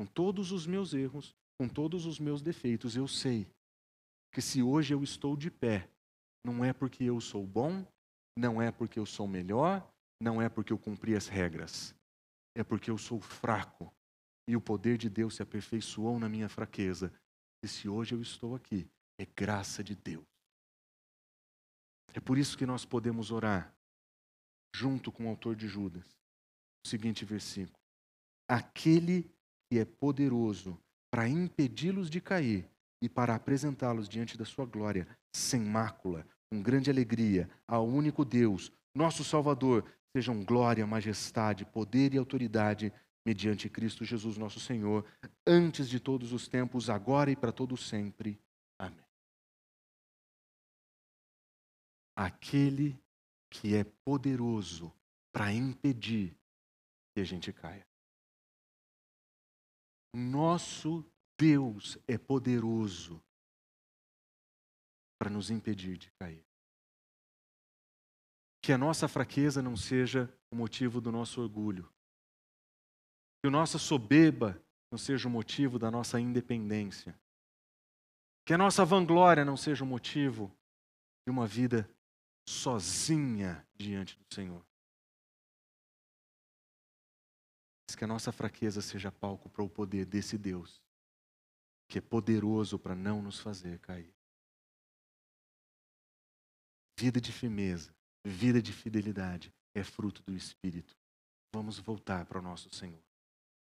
com 0.00 0.06
todos 0.06 0.50
os 0.50 0.66
meus 0.66 0.94
erros, 0.94 1.36
com 1.58 1.68
todos 1.68 2.06
os 2.06 2.18
meus 2.18 2.40
defeitos, 2.40 2.96
eu 2.96 3.06
sei 3.06 3.46
que 4.32 4.40
se 4.40 4.62
hoje 4.62 4.94
eu 4.94 5.02
estou 5.02 5.36
de 5.36 5.50
pé, 5.50 5.90
não 6.42 6.64
é 6.64 6.72
porque 6.72 7.04
eu 7.04 7.20
sou 7.20 7.46
bom, 7.46 7.86
não 8.34 8.62
é 8.62 8.72
porque 8.72 8.98
eu 8.98 9.04
sou 9.04 9.28
melhor, 9.28 9.86
não 10.18 10.40
é 10.40 10.48
porque 10.48 10.72
eu 10.72 10.78
cumpri 10.78 11.14
as 11.14 11.28
regras, 11.28 11.94
é 12.56 12.64
porque 12.64 12.90
eu 12.90 12.96
sou 12.96 13.20
fraco 13.20 13.92
e 14.48 14.56
o 14.56 14.60
poder 14.60 14.96
de 14.96 15.10
Deus 15.10 15.36
se 15.36 15.42
aperfeiçoou 15.42 16.18
na 16.18 16.30
minha 16.30 16.48
fraqueza. 16.48 17.12
E 17.62 17.68
se 17.68 17.86
hoje 17.86 18.14
eu 18.14 18.22
estou 18.22 18.54
aqui, 18.54 18.88
é 19.20 19.26
graça 19.26 19.84
de 19.84 19.94
Deus. 19.94 20.24
É 22.14 22.20
por 22.20 22.38
isso 22.38 22.56
que 22.56 22.66
nós 22.66 22.84
podemos 22.84 23.30
orar, 23.30 23.74
junto 24.74 25.12
com 25.12 25.26
o 25.26 25.28
autor 25.28 25.54
de 25.54 25.68
Judas, 25.68 26.06
o 26.84 26.88
seguinte 26.88 27.24
versículo: 27.24 27.78
Aquele 28.48 29.30
que 29.70 29.78
é 29.78 29.84
poderoso 29.84 30.78
para 31.10 31.28
impedi-los 31.28 32.08
de 32.08 32.20
cair 32.20 32.68
e 33.02 33.08
para 33.08 33.34
apresentá-los 33.34 34.08
diante 34.08 34.36
da 34.36 34.44
sua 34.44 34.66
glória, 34.66 35.06
sem 35.34 35.60
mácula, 35.60 36.26
com 36.50 36.62
grande 36.62 36.90
alegria, 36.90 37.48
ao 37.66 37.86
único 37.86 38.24
Deus, 38.24 38.72
nosso 38.94 39.24
Salvador, 39.24 39.84
sejam 40.14 40.44
glória, 40.44 40.86
majestade, 40.86 41.64
poder 41.64 42.14
e 42.14 42.18
autoridade 42.18 42.92
mediante 43.24 43.68
Cristo 43.68 44.04
Jesus, 44.04 44.36
nosso 44.36 44.58
Senhor, 44.58 45.04
antes 45.46 45.88
de 45.88 46.00
todos 46.00 46.32
os 46.32 46.48
tempos, 46.48 46.90
agora 46.90 47.30
e 47.30 47.36
para 47.36 47.52
todo 47.52 47.76
sempre. 47.76 48.40
Aquele 52.22 53.02
que 53.48 53.74
é 53.74 53.82
poderoso 54.04 54.94
para 55.32 55.50
impedir 55.54 56.36
que 57.14 57.20
a 57.22 57.24
gente 57.24 57.50
caia. 57.50 57.86
Nosso 60.14 61.02
Deus 61.38 61.96
é 62.06 62.18
poderoso 62.18 63.24
para 65.18 65.30
nos 65.30 65.48
impedir 65.50 65.96
de 65.96 66.10
cair. 66.20 66.44
Que 68.62 68.74
a 68.74 68.76
nossa 68.76 69.08
fraqueza 69.08 69.62
não 69.62 69.74
seja 69.74 70.30
o 70.50 70.56
motivo 70.56 71.00
do 71.00 71.10
nosso 71.10 71.40
orgulho. 71.40 71.90
Que 73.40 73.48
a 73.48 73.50
nossa 73.50 73.78
soberba 73.78 74.62
não 74.92 74.98
seja 74.98 75.26
o 75.26 75.30
motivo 75.30 75.78
da 75.78 75.90
nossa 75.90 76.20
independência. 76.20 77.18
Que 78.44 78.52
a 78.52 78.58
nossa 78.58 78.84
vanglória 78.84 79.42
não 79.42 79.56
seja 79.56 79.84
o 79.84 79.86
motivo 79.86 80.54
de 81.26 81.30
uma 81.30 81.46
vida 81.46 81.88
sozinha 82.48 83.66
diante 83.74 84.16
do 84.18 84.34
Senhor. 84.34 84.64
Mas 87.88 87.96
que 87.96 88.04
a 88.04 88.06
nossa 88.06 88.32
fraqueza 88.32 88.80
seja 88.80 89.10
palco 89.10 89.48
para 89.48 89.62
o 89.62 89.68
poder 89.68 90.06
desse 90.06 90.38
Deus, 90.38 90.82
que 91.88 91.98
é 91.98 92.00
poderoso 92.00 92.78
para 92.78 92.94
não 92.94 93.22
nos 93.22 93.40
fazer 93.40 93.78
cair. 93.80 94.14
Vida 96.98 97.20
de 97.20 97.32
firmeza, 97.32 97.94
vida 98.24 98.60
de 98.60 98.72
fidelidade 98.72 99.52
é 99.74 99.82
fruto 99.82 100.22
do 100.22 100.36
Espírito. 100.36 100.96
Vamos 101.52 101.78
voltar 101.78 102.26
para 102.26 102.38
o 102.38 102.42
nosso 102.42 102.72
Senhor. 102.74 103.02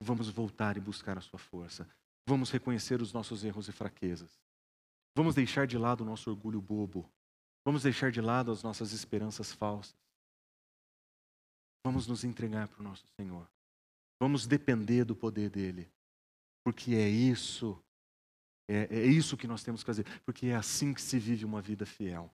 Vamos 0.01 0.29
voltar 0.29 0.77
e 0.77 0.81
buscar 0.81 1.17
a 1.17 1.21
Sua 1.21 1.39
força. 1.39 1.87
Vamos 2.27 2.51
reconhecer 2.51 3.01
os 3.01 3.13
nossos 3.13 3.43
erros 3.43 3.67
e 3.67 3.71
fraquezas. 3.71 4.39
Vamos 5.15 5.33
deixar 5.33 5.65
de 5.65 5.77
lado 5.77 6.01
o 6.01 6.05
nosso 6.05 6.29
orgulho 6.29 6.61
bobo. 6.61 7.09
Vamos 7.67 7.83
deixar 7.83 8.13
de 8.13 8.21
lado 8.21 8.49
as 8.49 8.63
nossas 8.63 8.93
esperanças 8.93 9.51
falsas. 9.51 9.93
Vamos 11.85 12.07
nos 12.07 12.23
entregar 12.23 12.69
para 12.69 12.79
o 12.79 12.83
nosso 12.83 13.05
Senhor. 13.19 13.45
Vamos 14.17 14.47
depender 14.47 15.03
do 15.03 15.13
poder 15.13 15.49
dele. 15.49 15.91
Porque 16.63 16.95
é 16.95 17.09
isso, 17.09 17.77
é, 18.69 18.87
é 18.89 19.05
isso 19.05 19.35
que 19.35 19.47
nós 19.47 19.63
temos 19.63 19.83
que 19.83 19.85
fazer. 19.85 20.05
Porque 20.21 20.45
é 20.45 20.55
assim 20.55 20.93
que 20.93 21.01
se 21.01 21.19
vive 21.19 21.43
uma 21.43 21.61
vida 21.61 21.85
fiel. 21.85 22.33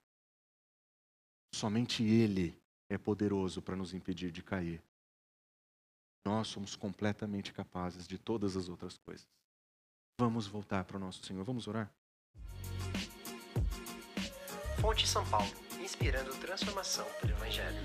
Somente 1.52 2.04
Ele 2.04 2.56
é 2.88 3.00
poderoso 3.00 3.60
para 3.60 3.76
nos 3.76 3.92
impedir 3.92 4.30
de 4.30 4.44
cair. 4.44 4.84
Nós 6.24 6.48
somos 6.48 6.76
completamente 6.76 7.52
capazes 7.52 8.08
de 8.08 8.20
todas 8.20 8.56
as 8.56 8.70
outras 8.70 9.00
coisas. 9.00 9.28
Vamos 10.20 10.46
voltar 10.46 10.84
para 10.84 10.98
o 10.98 11.00
nosso 11.00 11.26
Senhor. 11.26 11.44
Vamos 11.44 11.68
orar? 11.68 11.92
Fonte 14.84 15.08
São 15.08 15.26
Paulo 15.28 15.48
inspirando 15.82 16.36
transformação 16.36 17.06
pelo 17.22 17.32
Evangelho. 17.32 17.80